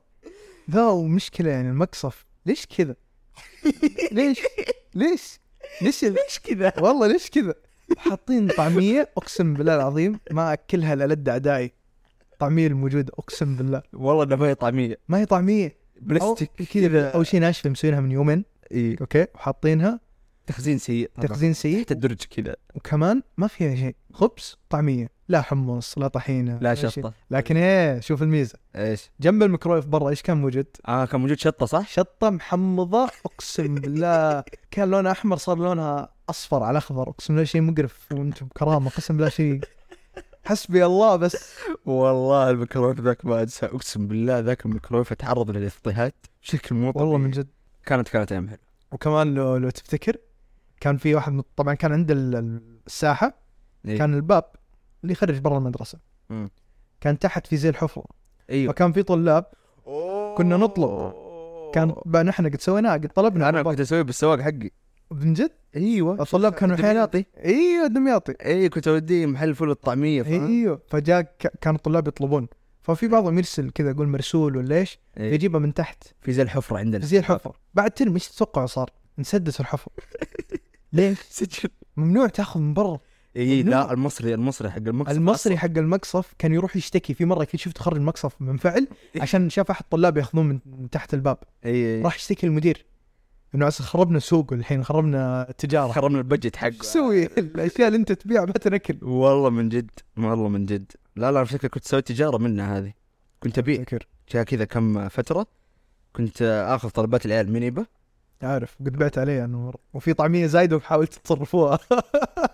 ذا 0.70 0.86
ومشكلة 0.86 1.50
يعني 1.50 1.68
المقصف 1.68 2.24
ليش 2.46 2.66
كذا؟ 2.66 2.96
ليش؟ 4.12 4.40
ليش؟ 4.94 5.40
ليش 5.82 6.04
ليش 6.04 6.38
كذا؟ 6.44 6.72
والله 6.80 7.06
ليش 7.06 7.30
كذا؟ 7.30 7.54
حاطين 7.96 8.48
طعمية 8.48 9.08
أقسم 9.16 9.54
بالله 9.54 9.76
العظيم 9.76 10.20
ما 10.30 10.52
أكلها 10.52 10.94
لألد 10.94 11.28
أعدائي. 11.28 11.72
الطعمية 12.32 12.66
الموجودة 12.66 13.12
أقسم 13.18 13.56
بالله. 13.56 13.82
والله 13.92 14.24
انها 14.24 14.36
ما 14.36 14.48
هي 14.48 14.54
طعمية. 14.54 14.98
ما 15.08 15.18
هي 15.18 15.26
طعمية. 15.26 15.76
بلاستيك 16.00 16.50
كذا 16.74 17.10
أول 17.10 17.26
شيء 17.26 17.40
ناشفة 17.40 17.70
مسوينها 17.70 18.00
من 18.00 18.12
يومين. 18.12 18.44
اي 18.72 18.96
okay 19.00 19.26
وحاطينها. 19.34 20.00
تخزين 20.46 20.78
سيء 20.78 21.10
طبعاً. 21.16 21.28
تخزين 21.28 21.52
سيء؟ 21.52 21.78
تحت 21.78 21.92
الدرج 21.92 22.16
كذا. 22.30 22.56
وكمان 22.74 23.22
ما 23.36 23.46
فيها 23.46 23.74
شيء. 23.74 23.96
خبز 24.12 24.58
طعمية. 24.70 25.08
لا 25.28 25.42
حمص 25.42 25.98
لا 25.98 26.08
طحينة 26.08 26.58
لا. 26.58 26.74
شطة. 26.74 27.12
لكن 27.30 27.56
إيه 27.56 28.00
شوف 28.00 28.22
الميزة. 28.22 28.58
إيش؟ 28.76 29.10
جنب 29.20 29.42
الميكرويف 29.42 29.86
برا 29.86 30.08
إيش 30.08 30.22
كان 30.22 30.36
موجود؟ 30.36 30.66
آه 30.88 31.04
كان 31.04 31.20
موجود 31.20 31.38
شطة 31.38 31.66
صح؟ 31.66 31.88
شطة 31.88 32.30
محمضة 32.30 33.10
أقسم 33.26 33.74
بالله. 33.74 34.44
كان 34.70 34.90
لونها 34.90 35.12
أحمر 35.12 35.36
صار 35.36 35.58
لونها 35.58 36.08
أصفر 36.30 36.62
على 36.62 36.78
اخضر 36.78 37.08
أقسم 37.08 37.34
بالله 37.34 37.44
شيء 37.44 37.60
مقرف 37.60 38.12
وأنتم 38.12 38.46
كرامة 38.56 38.90
قسم 38.90 39.16
بالله 39.16 39.28
شيء. 39.28 39.60
حسبي 40.44 40.86
الله 40.86 41.16
بس. 41.16 41.54
والله 41.86 42.50
الميكروويف 42.50 43.00
ذاك 43.00 43.24
ما 43.24 43.42
أنسى. 43.42 43.66
أقسم 43.66 44.06
بالله 44.06 44.38
ذاك 44.38 44.66
الميكروويف 44.66 45.12
تعرض 45.12 45.50
للاضطهاد 45.50 46.12
بشكل 46.42 46.74
مو 46.74 46.92
والله 46.94 47.18
من. 47.18 47.30
جد. 47.30 47.48
كانت 47.86 48.08
كانت 48.08 48.32
أيام 48.32 48.48
حلوة. 48.48 48.60
وكمان 48.92 49.34
لو, 49.34 49.56
لو 49.56 49.70
تفتكر 49.70 50.16
كان 50.82 50.96
في 50.96 51.14
واحد 51.14 51.32
من 51.32 51.42
طبعا 51.56 51.74
كان 51.74 51.92
عند 51.92 52.10
ال- 52.10 52.60
الساحة 52.86 53.34
إيه. 53.86 53.98
كان 53.98 54.14
الباب 54.14 54.44
اللي 55.02 55.12
يخرج 55.12 55.38
برا 55.38 55.58
المدرسة. 55.58 55.98
مم. 56.30 56.50
كان 57.00 57.18
تحت 57.18 57.46
في 57.46 57.56
زي 57.56 57.68
الحفرة. 57.68 58.04
أيوه. 58.50 58.72
فكان 58.72 58.92
في 58.92 59.02
طلاب 59.02 59.44
كنا 60.36 60.56
نطلب. 60.56 61.12
كان 61.74 61.94
بقى 62.06 62.24
نحن 62.24 62.46
قد 62.46 62.60
سويناه 62.60 62.92
قد 62.92 63.08
طلبنا. 63.08 63.48
أنا 63.48 63.62
كنت 63.62 63.80
أسوي 63.80 64.02
بالسواق 64.02 64.40
حقي. 64.40 64.70
من 65.10 65.32
جد؟ 65.34 65.50
أيوه. 65.76 66.22
الطلاب 66.22 66.52
كانوا 66.52 66.76
حياتي 66.76 67.26
أيوه. 67.44 67.86
دمياطي 67.86 68.34
اي 68.44 68.68
كنت 68.68 68.88
اوديه 68.88 69.26
محل 69.26 69.54
فول 69.54 69.70
الطعمية 69.70 70.22
فاهم؟ 70.22 70.46
أيوه. 70.46 70.82
فجاء 70.88 71.34
كان 71.60 71.74
الطلاب 71.74 72.08
يطلبون. 72.08 72.48
ففي 72.82 73.08
بعضهم 73.08 73.38
يرسل 73.38 73.70
كذا 73.70 73.90
يقول 73.90 74.08
مرسول 74.08 74.56
ولا 74.56 74.76
إيش 74.76 74.98
إيه. 75.16 75.32
يجيبها 75.34 75.60
من 75.60 75.74
تحت. 75.74 76.04
في 76.20 76.32
زي 76.32 76.42
الحفرة 76.42 76.78
عندنا. 76.78 77.04
زي 77.04 77.18
الحفر 77.18 77.56
بعد 77.74 77.90
ترمي 77.90 78.14
إيش 78.14 78.28
تتوقع 78.28 78.66
صار؟ 78.66 78.90
انسدت 79.18 79.60
الحفر 79.60 79.92
ليش؟ 80.92 81.18
سجل. 81.30 81.68
ممنوع 81.96 82.26
تاخذ 82.26 82.60
من 82.60 82.74
برا. 82.74 82.98
اي 83.36 83.62
ممنوع. 83.62 83.84
لا 83.84 83.92
المصري 83.92 84.34
المصري 84.34 84.70
حق 84.70 84.76
المقصف 84.76 85.16
المصري 85.16 85.56
حق 85.56 85.78
المقصف 85.78 86.34
كان 86.38 86.52
يروح 86.52 86.76
يشتكي. 86.76 87.14
في 87.14 87.24
مرة 87.24 87.44
كنت 87.44 87.56
شفت 87.56 87.78
خرج 87.78 87.96
المقصف 87.96 88.34
منفعل 88.40 88.88
عشان 89.20 89.50
شاف 89.50 89.70
أحد 89.70 89.82
الطلاب 89.84 90.16
يأخذون 90.16 90.46
من 90.46 90.58
من 90.66 90.90
تحت 90.90 91.14
الباب. 91.14 91.38
اي 91.64 92.02
راح 92.02 92.16
يشتكي 92.16 92.46
للمدير 92.46 92.84
إنه 93.54 93.66
عسى 93.66 93.82
خربنا 93.82 94.16
السوق 94.16 94.52
الحين 94.52 94.84
خربنا 94.84 95.50
التجارة. 95.50 95.92
خربنا 95.92 96.18
البجت 96.18 96.56
حقه 96.56 96.70
تسوي 96.70 97.26
الأشياء 97.26 97.88
اللي 97.88 97.98
أنت 97.98 98.12
تبيعها 98.12 98.46
ما 98.46 98.52
تنكل. 98.52 98.98
والله 99.02 99.50
من 99.50 99.68
جد 99.68 99.90
والله 100.16 100.48
من 100.48 100.66
جد. 100.66 100.92
لا 101.16 101.32
لا 101.32 101.44
فكرة 101.44 101.68
كنت 101.68 101.84
سويت 101.84 102.08
تجارة 102.08 102.38
منها 102.38 102.78
هذه. 102.78 102.92
كنت 103.42 103.58
أبيع. 103.58 103.84
جاء 104.32 104.42
كذا 104.42 104.64
كم 104.64 105.08
فترة 105.08 105.46
كنت 106.12 106.42
آخذ 106.68 106.88
طلبات 106.88 107.26
العيال 107.26 107.52
منيبه 107.52 107.86
عارف 108.44 108.76
قد 108.80 108.92
بعت 108.92 109.18
عليه 109.18 109.44
أنه 109.44 109.58
مره 109.58 109.78
وفي 109.94 110.12
طعمية 110.14 110.46
زايده 110.46 110.76
وحاولت 110.76 111.14
تصرفوها. 111.14 111.78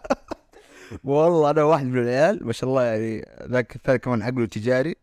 والله 1.05 1.51
أنا 1.51 1.63
واحد 1.63 1.87
من 1.87 1.99
العيال 1.99 2.47
ما 2.47 2.53
شاء 2.53 2.71
الله 2.71 2.83
يعني 2.83 3.25
ذاك 3.43 3.77
الثاني 3.77 3.99
كمان 3.99 4.23
عقله 4.23 4.47
تجاري. 4.47 4.95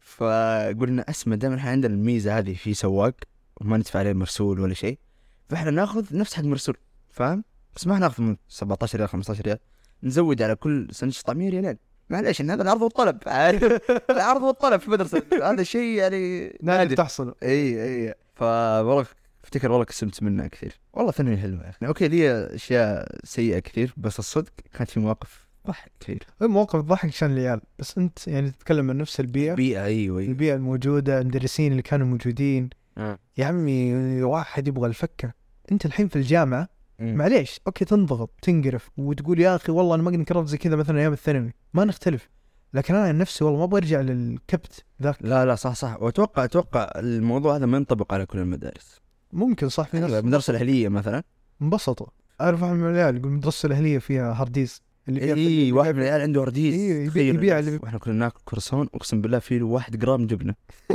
فقلنا 0.00 1.04
أسمع 1.10 1.36
دائما 1.36 1.56
إحنا 1.56 1.70
عندنا 1.70 1.94
الميزة 1.94 2.38
هذه 2.38 2.54
في 2.54 2.74
سواق 2.74 3.14
وما 3.60 3.76
ندفع 3.76 3.98
عليه 3.98 4.12
مرسول 4.12 4.60
ولا 4.60 4.74
شيء. 4.74 4.98
فإحنا 5.48 5.70
ناخذ 5.70 6.16
نفس 6.16 6.34
حق 6.34 6.44
مرسول 6.44 6.76
فاهم؟ 7.10 7.44
بس 7.76 7.86
ما 7.86 7.98
ناخذ 7.98 8.22
من 8.22 8.36
17 8.48 8.98
ريال 8.98 9.08
15 9.08 9.44
ريال. 9.44 9.58
نزود 10.02 10.42
على 10.42 10.54
كل 10.54 10.88
سندوتش 10.90 11.22
طعمية 11.22 11.50
ريالين. 11.50 11.78
معليش 12.10 12.40
إن 12.40 12.50
هذا 12.50 12.62
العرض 12.62 12.82
والطلب 12.82 13.18
عارف؟ 13.26 13.80
العرض 14.10 14.42
والطلب 14.42 14.80
في 14.80 14.86
المدرسة 14.86 15.22
هذا 15.42 15.62
شيء 15.62 15.98
يعني 15.98 16.44
نادر 16.62 16.82
نادر. 16.82 16.96
تحصل. 16.96 17.34
اي 17.42 17.84
اي 17.84 18.14
فوالله 18.34 19.06
أفتكر 19.48 19.70
والله 19.70 19.84
كسبت 19.84 20.22
منها 20.22 20.48
كثير. 20.48 20.80
والله 20.92 21.12
ثانوي 21.12 21.36
حلوة 21.36 21.64
يا 21.64 21.70
أخي. 21.70 21.86
okay 21.86 22.08
لي 22.08 22.54
أشياء 22.54 23.16
سيئة 23.24 23.58
كثير 23.58 23.94
بس 23.96 24.18
الصدق 24.18 24.52
كانت 24.74 24.90
في 24.90 25.00
مواقف 25.00 25.48
ضحك 25.66 25.92
كثير. 26.00 26.26
مواقف 26.40 26.80
ضحك 26.80 27.08
عشان 27.08 27.30
العيال 27.32 27.60
بس 27.78 27.98
أنت 27.98 28.28
يعني 28.28 28.50
تتكلم 28.50 28.90
عن 28.90 28.96
نفس 28.96 29.20
البيئة. 29.20 29.54
بيئه 29.54 29.84
أيوه 29.84 30.18
أيوه. 30.18 30.30
البيئة 30.30 30.54
الموجودة 30.54 31.20
المدرسين 31.20 31.72
اللي 31.72 31.82
كانوا 31.82 32.06
موجودين. 32.06 32.70
آه. 32.98 33.18
يا 33.38 33.46
عمي 33.46 34.22
واحد 34.22 34.68
يبغى 34.68 34.88
الفكة. 34.88 35.32
أنت 35.72 35.86
الحين 35.86 36.08
في 36.08 36.16
الجامعة 36.16 36.68
مم. 36.98 37.14
معليش 37.14 37.60
أوكي 37.66 37.84
تنضغط 37.84 38.30
تنقرف 38.42 38.90
وتقول 38.96 39.40
يا 39.40 39.56
أخي 39.56 39.72
والله 39.72 39.94
أنا 39.94 40.02
ما 40.02 40.10
قد 40.10 40.14
انقرفت 40.16 40.48
زي 40.48 40.56
كذا 40.58 40.76
مثلا 40.76 41.00
أيام 41.00 41.12
الثانوي. 41.12 41.54
ما 41.74 41.84
نختلف. 41.84 42.28
لكن 42.74 42.94
أنا 42.94 43.04
عن 43.04 43.18
نفسي 43.18 43.44
والله 43.44 43.58
ما 43.58 43.64
أبغى 43.64 43.78
أرجع 43.78 44.00
للكبت 44.00 44.84
ذاك. 45.02 45.16
لا 45.20 45.44
لا 45.46 45.54
صح 45.54 45.74
صح. 45.74 46.02
وأتوقع 46.02 46.44
أتوقع 46.44 46.92
الموضوع 46.96 47.56
هذا 47.56 47.66
ما 47.66 47.76
ينطبق 47.76 48.14
على 48.14 48.26
كل 48.26 48.38
المدارس. 48.38 49.00
ممكن 49.32 49.68
صح 49.68 49.88
في 49.88 50.00
ناس 50.00 50.12
المدرسة 50.12 50.50
الأهلية 50.50 50.88
مثلا. 50.88 51.22
انبسطوا. 51.62 52.06
أعرف 52.40 52.62
واحد 52.62 52.74
من 52.74 52.90
العيال 52.90 53.16
يقول 53.16 53.28
المدرسة 53.30 53.66
الأهلية 53.66 53.98
فيها 53.98 54.32
هارديز. 54.32 54.82
اللي 55.08 55.20
فيها 55.20 55.34
اي 55.34 55.72
واحد 55.72 55.94
من 55.94 56.02
العيال 56.02 56.20
عنده 56.20 56.40
هارديز 56.40 56.74
إيه، 56.74 57.06
يبيع- 57.06 57.22
يبيع. 57.34 57.58
اللي- 57.58 57.76
وإحنا 57.82 57.98
كنا 57.98 58.14
ناكل 58.14 58.40
كرسون 58.44 58.88
أقسم 58.94 59.20
بالله 59.20 59.38
في 59.38 59.62
واحد 59.62 59.96
جرام 59.98 60.26
جبنة. 60.26 60.54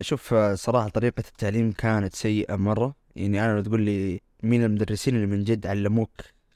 شوف 0.00 0.34
صراحة 0.34 0.88
طريقة 0.88 1.20
التعليم 1.28 1.72
كانت 1.72 2.14
سيئة 2.14 2.56
مرة. 2.56 2.94
يعني 3.16 3.44
أنا 3.44 3.56
لو 3.56 3.62
تقول 3.62 3.80
لي 3.82 4.20
مين 4.42 4.64
المدرسين 4.64 5.14
اللي 5.16 5.26
من 5.26 5.44
جد 5.44 5.66
علموك 5.66 6.10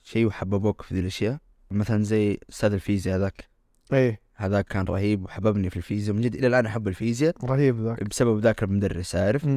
شيء 0.05 0.27
وحببوك 0.27 0.83
في 0.83 0.95
ذي 0.95 1.01
الأشياء؟ 1.01 1.39
مثلا 1.71 2.03
زي 2.05 2.39
أستاذ 2.51 2.73
الفيزياء 2.73 3.17
هذاك 3.17 3.45
إيه. 3.93 4.21
هذاك 4.41 4.65
كان 4.65 4.85
رهيب 4.85 5.25
وحببني 5.25 5.71
في 5.71 5.77
الفيزياء 5.77 6.17
من 6.17 6.23
جد 6.23 6.35
إلى 6.35 6.47
الآن 6.47 6.67
أحب 6.67 6.89
الفيزياء. 6.89 7.45
رهيب 7.45 7.81
ذاك. 7.81 8.05
بسبب 8.05 8.41
ذاك 8.41 8.63
المدرس 8.63 9.17
عارف. 9.17 9.49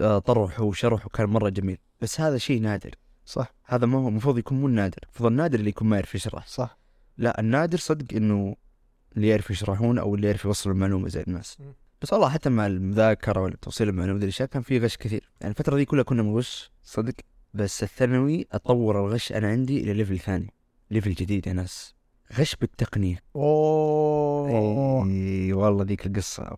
آه، 0.00 0.18
طرح 0.18 0.60
وشرح 0.60 1.06
وكان 1.06 1.26
مرة 1.26 1.48
جميل. 1.48 1.78
بس 2.00 2.20
هذا 2.20 2.38
شيء 2.38 2.60
نادر. 2.60 2.90
صح. 3.24 3.54
هذا 3.64 3.86
ما 3.86 3.98
هو 3.98 4.08
المفروض 4.08 4.38
يكون 4.38 4.60
مو 4.60 4.68
نادر. 4.68 4.98
المفروض 5.02 5.30
النادر 5.30 5.58
اللي 5.58 5.70
يكون 5.70 5.88
ما 5.88 5.96
يعرف 5.96 6.14
يشرح. 6.14 6.46
صح. 6.46 6.78
لا 7.18 7.40
النادر 7.40 7.78
صدق 7.78 8.16
إنه 8.16 8.56
اللي 9.16 9.28
يعرف 9.28 9.50
يشرحون 9.50 9.98
أو 9.98 10.14
اللي 10.14 10.26
يعرف 10.26 10.44
يوصل 10.44 10.70
المعلومة 10.70 11.08
زي 11.08 11.22
الناس. 11.22 11.60
مم. 11.60 11.74
بس 12.02 12.12
والله 12.12 12.28
حتى 12.28 12.50
مع 12.50 12.66
المذاكرة 12.66 13.40
ولا 13.40 13.56
توصيل 13.62 13.88
المعلومة 13.88 14.18
ذي 14.18 14.24
الأشياء 14.24 14.48
كان 14.48 14.62
في 14.62 14.78
غش 14.78 14.96
كثير. 14.96 15.30
يعني 15.40 15.50
الفترة 15.50 15.76
دي 15.76 15.84
كلها 15.84 16.02
كنا 16.02 16.22
بنغش 16.22 16.70
صدق. 16.82 17.14
بس 17.54 17.82
الثانوي 17.82 18.46
أطور 18.52 19.06
الغش 19.06 19.32
أنا 19.32 19.48
عندي 19.48 19.80
إلى 19.80 19.92
level 19.92 20.18
ثاني 20.18 20.54
level 20.90 21.14
جديد 21.14 21.46
يا 21.46 21.52
ناس. 21.52 21.95
غش 22.38 22.56
بالتقنيه 22.56 23.18
أوه. 23.36 25.06
إي 25.08 25.52
والله 25.52 25.84
ذيك 25.84 26.06
القصة. 26.06 26.56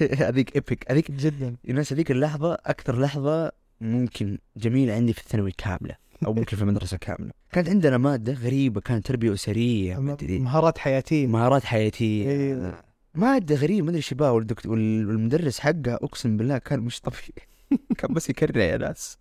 هذيك. 0.00 0.50
ايبك 0.56 0.90
هذيك 0.90 1.10
جدا. 1.10 1.56
يا 1.64 1.72
ناس 1.72 1.92
هذيك 1.92 2.10
اللحظة 2.10 2.54
أكثر 2.54 3.00
لحظة 3.00 3.52
ممكن 3.80 4.38
جميلة 4.56 4.94
عندي 4.94 5.12
في 5.12 5.20
الثانوي 5.20 5.52
كاملة 5.58 5.94
أو 6.26 6.32
ممكن 6.34 6.56
في 6.56 6.62
المدرسة 6.62 6.96
كاملة. 6.96 7.30
كانت 7.52 7.68
عندنا 7.68 7.98
مادة 7.98 8.32
غريبة 8.32 8.80
كانت 8.80 9.06
تربية 9.06 9.32
أسرية. 9.34 9.98
مهارات 10.22 10.78
حياتية. 10.78 11.26
مهارات 11.26 11.64
حياتية. 11.64 12.28
إيه. 12.30 12.82
مادة 13.14 13.54
غريبة 13.54 13.84
ما 13.86 13.90
أدري 13.90 14.02
يبغى 14.12 14.28
والدكتور 14.28 14.72
وال- 14.72 15.06
والمدرس 15.08 15.60
حقها 15.60 15.94
أقسم 15.94 16.36
بالله 16.36 16.58
كان 16.58 16.80
مش 16.80 17.00
طبيعي. 17.00 17.32
كان 17.98 18.14
بس 18.14 18.30
يكرع 18.30 18.62
يا 18.64 18.76
ناس. 18.76 19.18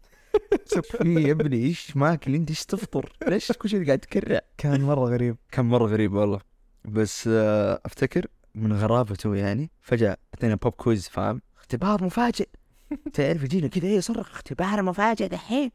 في 0.82 1.14
يا 1.28 1.32
ابني 1.32 1.56
إيش 1.56 1.98
ماكل 1.98 2.36
أنت 2.36 2.50
إيش 2.50 2.66
تفطر؟ 2.66 3.14
ليش 3.28 3.52
كل 3.52 3.70
شيء 3.70 3.86
قاعد 3.86 4.00
تكرع؟ 4.00 4.42
كان 4.58 4.82
مرة 4.82 5.06
غريب. 5.06 5.38
كان 5.52 5.66
مرة 5.66 5.86
غريب 5.86 6.14
والله. 6.14 6.40
بس 6.86 7.30
آه، 7.32 7.82
أفتكر 7.86 8.28
من 8.56 8.74
غرابته 8.74 9.36
يعني 9.36 9.72
فجأة 9.82 10.18
أعطينا 10.34 10.56
pop 10.56 10.72
quiz 10.72 11.08
فاهم؟ 11.08 11.42
اختبار 11.58 12.04
مفاجئ. 12.04 12.48
تعرف 13.14 13.44
يجينا 13.44 13.68
كذا 13.68 13.88
إيه 13.88 14.00
صرخ 14.00 14.30
اختبار 14.30 14.82
مفاجئ 14.82 15.28
دحين. 15.28 15.72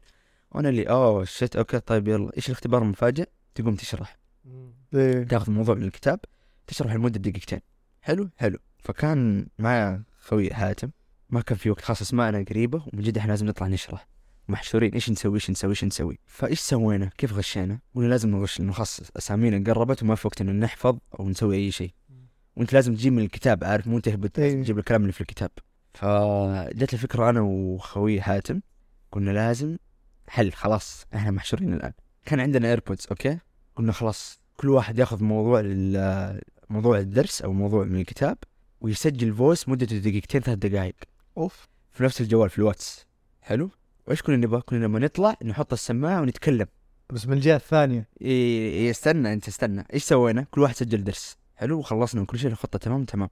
وأنا 0.51 0.69
اللي 0.69 0.83
oh 0.83 1.23
shit 1.23 1.55
okay 1.55 1.79
طيب 1.79 2.07
يلا. 2.07 2.31
إيش 2.37 2.47
الاختبار 2.47 2.81
المفاجئ؟ 2.81 3.29
تقوم 3.55 3.75
تشرح. 3.75 4.17
إيه. 4.93 5.23
تاخذ 5.23 5.51
موضوع 5.51 5.75
من 5.75 5.83
الكتاب 5.83 6.19
تشرح 6.67 6.93
لمدة 6.93 7.19
دقيقتين. 7.19 7.59
حلو؟ 8.01 8.29
حلو. 8.37 8.57
فكان 8.79 9.47
معايا 9.59 10.03
خوي 10.19 10.53
حاتم 10.53 10.89
ما 11.29 11.41
كان 11.41 11.57
في 11.57 11.69
وقت 11.69 11.81
خاص 11.81 12.01
اسمعنا 12.01 12.45
قريبة 12.49 12.83
ومن 12.93 13.03
جد 13.03 13.17
إحنا 13.17 13.31
لازم 13.31 13.45
نطلع 13.45 13.67
نشرح. 13.67 14.07
محشورين. 14.47 14.93
إيش 14.93 15.09
نسوي؟ 15.09 15.35
إيش 15.35 15.51
نسوي؟ 15.51 15.69
إيش 15.69 15.83
نسوي؟ 15.83 16.19
فإيش 16.25 16.59
سوينا؟ 16.59 17.09
كيف 17.17 17.33
غشينا؟ 17.33 17.79
قلنا 17.95 18.07
لازم 18.07 18.29
نغش 18.29 18.59
لأنه 18.59 18.71
خلاص 18.71 19.01
أسامينا. 19.17 19.73
قربت 19.73 20.03
وما 20.03 20.15
في 20.15 20.27
وقت 20.27 20.41
إنه 20.41 20.51
نحفظ 20.51 20.97
أو 21.19 21.29
نسوي 21.29 21.55
أي 21.55 21.71
شيء. 21.71 21.93
وأنت 22.55 22.73
لازم 22.73 22.95
تجيب 22.95 23.13
من 23.13 23.23
الكتاب 23.23 23.63
عارف؟ 23.63 23.87
مو 23.87 23.99
تهبط 23.99 24.39
أيوة. 24.39 24.63
تجيب 24.63 24.79
الكلام 24.79 25.01
اللي 25.01 25.13
في 25.13 25.21
الكتاب. 25.21 25.49
فجت 25.93 26.93
الفكرة 26.93 27.29
أنا 27.29 27.41
وخوي 27.41 28.21
حاتم 28.21 28.61
قلنا 29.11 29.31
لازم 29.31 29.77
حل 30.27 30.51
خلاص 30.51 31.05
إحنا 31.15 31.31
محشورين 31.31 31.73
الآن. 31.73 31.93
كان 32.25 32.39
عندنا 32.39 32.67
AirPods 32.67 33.07
okay؟ 33.11 33.37
قلنا 33.75 33.91
خلاص 33.91 34.39
كل 34.57 34.69
واحد 34.69 34.99
ياخذ 34.99 35.23
موضوع 35.23 35.61
موضوع 36.69 36.99
الدرس 36.99 37.41
أو 37.41 37.53
موضوع 37.53 37.83
من 37.83 37.99
الكتاب 37.99 38.37
ويسجل 38.81 39.33
voice 39.33 39.69
مدته 39.69 39.97
دقيقتين 39.97 40.41
ثلاث 40.41 40.57
دقائق 40.57 40.95
أوف. 41.37 41.67
في 41.91 42.03
نفس 42.03 42.21
الجوال 42.21 42.49
في 42.49 42.57
الواتس. 42.57 43.05
حلو؟ 43.41 43.69
وإيش 44.07 44.21
كنا 44.21 44.37
نبغى؟ 44.37 44.61
كنا 44.61 44.85
لما 44.85 44.99
نطلع 44.99 45.35
نحط 45.45 45.73
السماعة 45.73 46.21
ونتكلم. 46.21 46.67
بس 47.09 47.27
من 47.27 47.33
الجهه 47.33 47.55
الثانية 47.55 48.09
إيه 48.21 48.71
إيه 48.71 48.91
استنى 48.91 49.33
أنت 49.33 49.47
استنى. 49.47 49.85
إيش 49.93 50.03
سوينا؟ 50.03 50.45
كل 50.51 50.61
واحد 50.61 50.75
سجل 50.75 51.03
درس. 51.03 51.37
حلو 51.55 51.79
وخلصنا. 51.79 52.21
من 52.21 52.25
كل 52.25 52.39
شيء 52.39 52.51
الخطه 52.51 52.79
تمام؟ 52.79 53.05
تمام. 53.05 53.29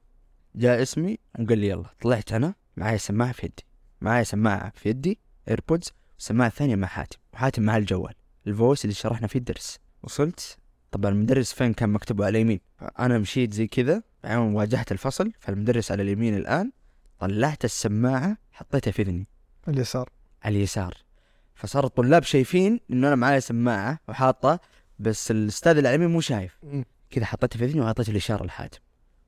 جاء 0.55 0.81
اسمي 0.81 1.17
وقال 1.39 1.57
لي 1.57 1.67
يلا. 1.67 1.85
طلعت 2.01 2.33
أنا 2.33 2.53
معايا 2.77 2.97
سماعة 2.97 3.31
في 3.31 3.45
يدي. 3.45 3.65
معايا 4.01 4.23
سماعة 4.23 4.71
في 4.75 4.89
يدي 4.89 5.19
AirPods 5.49 5.93
والسماعه 6.15 6.47
الثانية 6.47 6.75
مع 6.75 6.87
حاتم. 6.87 7.17
وحاتم 7.33 7.63
مع 7.63 7.77
الجوال. 7.77 8.13
ال 8.47 8.53
voice 8.53 8.85
اللي 8.85 8.93
شرحنا 8.93 9.27
فيه 9.27 9.39
الدرس. 9.39 9.79
وصلت؟ 10.03 10.57
طبعا 10.91 11.11
المدرس 11.11 11.53
فين 11.53 11.73
كان 11.73 11.89
مكتبه؟ 11.89 12.25
على 12.25 12.37
اليمين. 12.37 12.59
أنا 12.99 13.17
مشيت 13.17 13.53
زي 13.53 13.67
كذا 13.67 14.03
بعدين 14.23 14.39
واجهت 14.39 14.91
الفصل. 14.91 15.31
فالمدرس 15.39 15.91
على 15.91 16.03
اليمين 16.03 16.35
الآن. 16.35 16.71
طلعت 17.19 17.65
السماعة 17.65 18.37
حطيتها 18.51 18.91
في 18.91 19.01
اذني 19.01 19.27
اليسار. 19.67 20.09
على 20.43 20.57
اليسار. 20.57 20.93
فصار 21.55 21.85
الطلاب 21.85 22.23
شايفين 22.23 22.79
إنه 22.91 23.07
أنا 23.07 23.15
معايا 23.15 23.39
سماعة 23.39 23.99
وحاطة 24.07 24.59
بس 24.99 25.31
الأستاذ 25.31 25.77
اليمين 25.77 26.09
مو 26.09 26.21
شايف. 26.21 26.59
كذا 27.09 27.25
حطيتها 27.25 27.57
في 27.57 27.65
اذني 27.65 27.81
واعطيت 27.81 28.09
الاشاره 28.09 28.45
لحاتم 28.45 28.79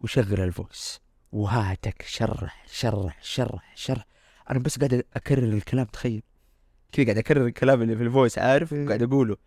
وشغل 0.01 0.41
ال 0.41 0.50
voice. 0.50 1.01
وهاتك. 1.31 2.01
شرح 2.07 2.65
شرح 2.67 3.23
شرح 3.23 3.71
شرح. 3.75 4.05
أنا 4.49 4.59
بس 4.59 4.77
قاعد 4.77 5.03
أكرر 5.13 5.43
الكلام 5.43 5.85
تخيل. 5.85 6.23
كذا 6.91 7.05
قاعد 7.05 7.17
أكرر 7.17 7.45
الكلام 7.45 7.81
اللي 7.81 7.95
في 7.95 8.03
ال 8.03 8.09
voice 8.09 8.39
عارف. 8.39 8.73
وقاعد 8.73 9.03
أقوله. 9.03 9.37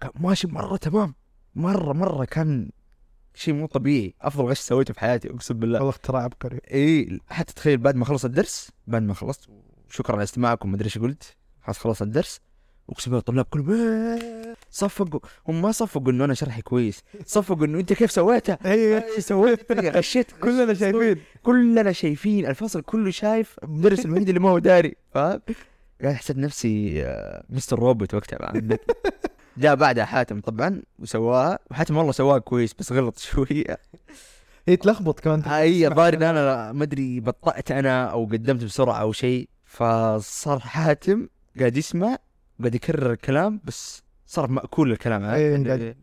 كان 0.00 0.10
ماشي 0.14 0.46
مرة 0.46 0.76
تمام. 0.76 1.14
مرة 1.54 1.92
مرة 1.92 2.24
كان 2.24 2.70
شيء 3.34 3.54
مو 3.54 3.66
طبيعي. 3.66 4.14
أفضل 4.20 4.44
غش 4.44 4.58
سويته 4.58 4.94
في 4.94 5.00
حياتي 5.00 5.30
أقسم 5.30 5.58
بالله. 5.58 5.78
والله 5.78 5.90
اختراع 5.90 6.22
عبقري. 6.22 6.60
اي 6.72 7.20
حتى 7.30 7.54
تخيل 7.54 7.78
بعد 7.78 7.96
ما 7.96 8.04
خلص 8.04 8.24
الدرس 8.24 8.70
بعد 8.86 9.02
ما 9.02 9.14
خلصت 9.14 9.48
شكرا 9.92 10.14
على 10.16 10.22
استماعكم. 10.22 10.68
ما 10.70 10.76
أدري 10.76 10.84
إيش 10.86 10.98
قلت. 10.98 11.36
خلاص 11.62 11.78
خلص 11.78 12.02
الدرس. 12.02 12.40
أقسم 12.90 13.10
بالله 13.10 13.18
الطلاب 13.20 13.44
كلهم 13.44 13.70
"إيه". 13.70 14.54
صفقوا. 14.70 15.20
هم 15.48 15.62
ما 15.62 15.72
صفقوا 15.72 16.10
إنه 16.12 16.24
أنا 16.24 16.34
شرحي 16.34 16.62
كويس. 16.62 17.02
صفقوا 17.26 17.66
إنه 17.66 17.80
أنت 17.80 17.92
كيف 17.92 18.10
سويتها 18.10 18.58
اي 18.66 18.96
إيش 19.16 19.24
سويت؟ 19.24 19.72
غشيت. 19.72 20.32
كلنا 20.42 20.74
شايفين. 20.74 21.16
كلنا 21.42 21.92
شايفين. 21.92 22.46
الفصل 22.46 22.82
كله 22.82 23.10
شايف. 23.10 23.56
المدرس 23.62 24.04
الوحيد 24.06 24.28
اللي 24.28 24.40
ما 24.40 24.50
هو 24.50 24.58
داري. 24.58 24.96
فاهم؟ 25.14 25.40
قاعد 26.02 26.14
حسيت 26.14 26.36
نفسي 26.36 27.04
آه، 27.04 27.44
Mr. 27.50 27.78
Robot 27.78 28.14
وقتها؟ 28.14 28.52
جاء 29.56 29.74
بعدها 29.74 30.04
حاتم 30.04 30.40
طبعا 30.40 30.82
وسواها. 30.98 31.58
وحاتم 31.70 31.96
والله 31.96 32.12
سواها 32.12 32.38
كويس 32.38 32.74
بس 32.74 32.92
غلط 32.92 33.18
شوية 33.18 33.78
هي 34.68 34.76
تلخبط 34.76 35.20
كمان. 35.20 35.40
اي 35.42 35.86
الظاهر 35.86 36.14
إن 36.14 36.22
أنا 36.22 36.72
ما 36.72 36.84
أدري 36.84 37.20
بطأت 37.20 37.70
أنا 37.70 38.04
أو 38.04 38.24
قدمت 38.24 38.64
بسرعة 38.64 38.94
أو 39.00 39.12
شيء. 39.12 39.48
فصار 39.72 40.58
حاتم 40.58 41.28
قاعد 41.58 41.76
يسمع 41.76 42.16
قاعد 42.60 42.74
يكرر 42.74 43.12
الكلام 43.12 43.60
بس 43.64 44.02
صار 44.26 44.50
مأكول 44.50 44.92
الكلام؟ 44.92 45.24
أي، 45.24 45.64
قاعد- 45.64 45.96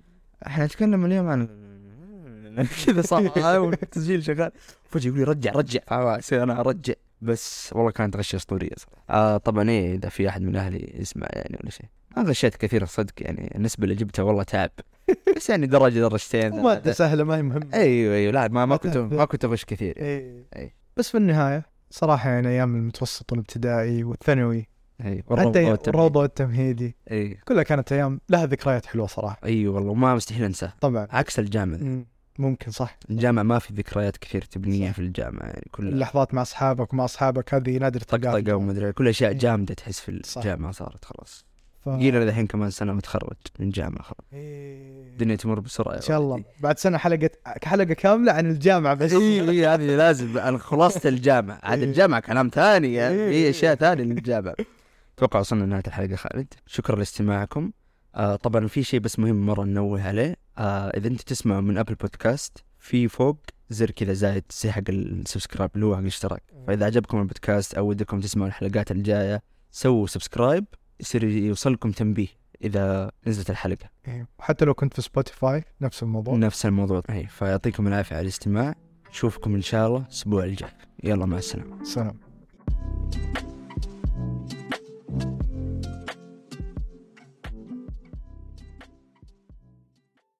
إحنا 0.48 0.66
نتكلم 0.66 1.06
اليوم 1.06 1.28
عن 1.28 1.48
كذا 2.86 3.02
صار 3.02 3.32
والتسجيل 3.60 4.24
شغال. 4.24 4.52
فجأة 4.90 5.08
يقول 5.08 5.20
لي 5.20 5.24
رجع 5.26 5.52
رجع 5.52 5.80
أنا 6.32 6.60
أرجع. 6.60 6.94
بس 7.22 7.70
والله 7.76 7.92
كانت 7.92 8.18
غشه 8.18 8.36
أسطورية 8.36 8.70
صراحة. 8.78 9.04
آه 9.10 9.38
طبعا 9.38 9.70
إيه 9.70 9.96
إذا 9.96 10.10
في 10.10 10.30
أحد 10.30 10.42
من 10.42 10.56
أهلي 10.56 10.94
يسمع 11.00 11.28
يعني 11.34 11.58
ولا 11.64 11.72
شيء. 11.72 11.86
ما 12.18 12.24
غشيت 12.24 12.56
كثير 12.56 12.86
صدق 12.86 13.14
يعني 13.18 13.54
النسبة 13.56 13.84
اللي 13.84 13.96
جبتها 13.96 14.24
والله 14.24 14.44
تعب 14.44 14.72
بس 15.36 15.50
يعني 15.50 15.68
درجة 15.68 16.00
درجتين. 16.00 16.62
مادة 16.62 16.92
سهلة 16.92 17.24
ما 17.24 17.38
هي 17.38 17.42
مهمة. 17.42 17.70
أيوه 17.74 18.16
أيوه. 18.16 18.32
لا 18.34 18.48
ما 18.48 18.66
ما 18.66 18.76
كنت. 18.78 18.98
ما 18.98 19.26
كنت 19.26 19.46
اغش 19.46 19.66
كثير. 19.66 19.98
إيه. 19.98 20.44
أي. 20.56 20.74
بس 20.98 21.10
في 21.10 21.18
النهاية 21.18 21.66
صراحة 21.90 22.30
يعني 22.30 22.48
أيام 22.48 22.76
المتوسط 22.76 23.32
والابتدائي 23.32 24.04
والثانوي 24.04 24.68
إي 25.06 25.24
حتى 25.38 25.74
الروضة 25.88 26.20
والتمهيدي 26.20 26.96
إي. 27.12 27.38
كلها 27.46 27.64
كانت 27.64 27.92
أيام 27.92 28.22
لها 28.30 28.46
ذكريات 28.46 28.86
حلوة 28.86 29.08
صراحة. 29.08 29.40
إي 29.46 29.68
والله 29.68 29.94
ما 29.94 30.16
مستحيل 30.16 30.44
انساه 30.44 30.74
طبعا. 30.82 31.08
عكس 31.12 31.40
الجامعة. 31.40 31.78
مم. 31.78 32.06
ممكن 32.40 32.72
صح. 32.72 32.98
الجامعة 33.10 33.44
ما 33.44 33.60
في 33.60 33.74
ذكريات 33.74 34.18
كثير 34.18 34.42
تبنيها 34.42 34.92
في 34.92 35.00
الجامعة 35.00 35.46
يعني 35.46 35.68
كل 35.72 35.88
اللحظات 35.88 36.34
مع 36.34 36.42
أصحابك 36.42 36.94
ومع 36.94 37.06
أصحابك 37.06 37.54
هذه 37.54 37.78
نادر 37.78 38.00
تلقاها. 38.00 38.40
طقطقة 38.40 38.56
وما 38.56 38.72
ادري 38.72 38.92
كل 38.92 39.08
أشياء 39.08 39.32
إيه. 39.32 39.38
جامدة 39.38 39.74
تحس 39.74 40.00
في 40.00 40.22
صح. 40.26 40.38
الجامعة 40.38 40.72
صارت 40.72 41.06
خلاص. 41.06 41.46
ف... 41.98 42.00
جينا 42.00 42.24
الحين 42.24 42.48
كمان 42.48 42.70
سنة 42.70 42.94
متخرج 42.94 43.38
من 43.60 43.70
جامعة 43.70 44.02
خلاص. 44.02 44.28
إيه. 44.34 45.02
الدنيا 45.12 45.36
تمر 45.36 45.60
بسرعة. 45.60 45.96
إن 45.96 46.02
شاء 46.02 46.20
الله. 46.20 46.44
بعد 46.60 46.80
سنة 46.80 46.98
حلقة 46.98 47.30
حلقة 47.64 47.94
كاملة 47.94 48.32
عن 48.32 48.46
الجامعة 48.46 48.94
بس. 48.94 49.14
اي 49.14 49.50
اي 49.50 49.68
هذه 49.68 49.96
لازم. 49.96 50.38
أنا 50.38 50.58
خلاصة 50.58 51.10
الجامعة. 51.10 51.60
عاد 51.64 51.80
إيه. 51.80 51.86
الجامعة 51.86 52.20
كلام 52.20 52.50
ثاني 52.54 52.94
يعني 52.94 53.16
إيه. 53.16 53.32
هي 53.32 53.50
أشياء 53.50 53.76
ثانية 53.76 54.04
للجامعة 54.04 54.56
أتوقع 55.18 55.40
وصلنا 55.40 55.64
لنهاية 55.64 55.84
الحلقة 55.88 56.16
خالد. 56.16 56.54
شكرا 56.68 56.96
لاستماعكم. 56.96 57.72
آه 58.16 58.36
طبعا 58.36 58.68
في 58.68 58.84
شيء 58.84 59.00
بس 59.00 59.20
مهم 59.20 59.46
مرة 59.46 59.64
ننوه 59.64 60.08
عليه. 60.08 60.36
آه 60.58 60.90
إذا 60.90 61.08
أنت 61.08 61.22
تسمع 61.22 61.62
من 61.62 61.78
Apple 61.78 61.96
Podcast 61.96 62.64
في 62.80 63.08
فوق 63.08 63.38
زر 63.70 63.92
كذا 63.92 64.14
زايد 64.14 64.44
زي 64.52 64.72
حق 64.72 64.82
ال 64.90 64.98
subscribe 64.98 65.72
اللي 65.76 65.86
هو 65.86 65.96
حق 65.96 66.02
الاشتراك. 66.02 66.44
فإذا 66.68 66.86
عجبكم 66.86 67.20
البودكاست 67.20 67.74
أو 67.74 67.88
ودكم 67.88 68.20
تسمعوا 68.20 68.48
الحلقات 68.48 68.92
الجاية 68.92 69.42
سووا 69.72 70.08
subscribe. 70.08 70.66
يصير 71.00 71.24
يوصلكم 71.24 71.92
تنبيه 71.92 72.28
إذا 72.64 73.12
نزلت 73.28 73.50
الحلقة. 73.50 73.90
إيه. 74.08 74.28
وحتى 74.40 74.66
لو 74.66 74.74
كنت 74.74 74.94
في 74.94 75.02
Spotify 75.02 75.64
نفس 75.82 76.04
الموضوع. 76.04 76.36
نفس 76.36 76.66
الموضوع. 76.66 77.02
هي 77.10 77.28
فيعطيكم 77.28 77.88
العافية 77.88 78.16
على 78.16 78.24
الاستماع. 78.24 78.76
نشوفكم 79.10 79.56
إن 79.56 79.62
شاء 79.62 79.88
الله 79.88 80.02
الأسبوع 80.02 80.44
الجاي. 80.44 80.72
يلا 81.04 81.26
مع 81.26 81.38
السلامة. 81.38 81.84
سلام. 81.84 82.20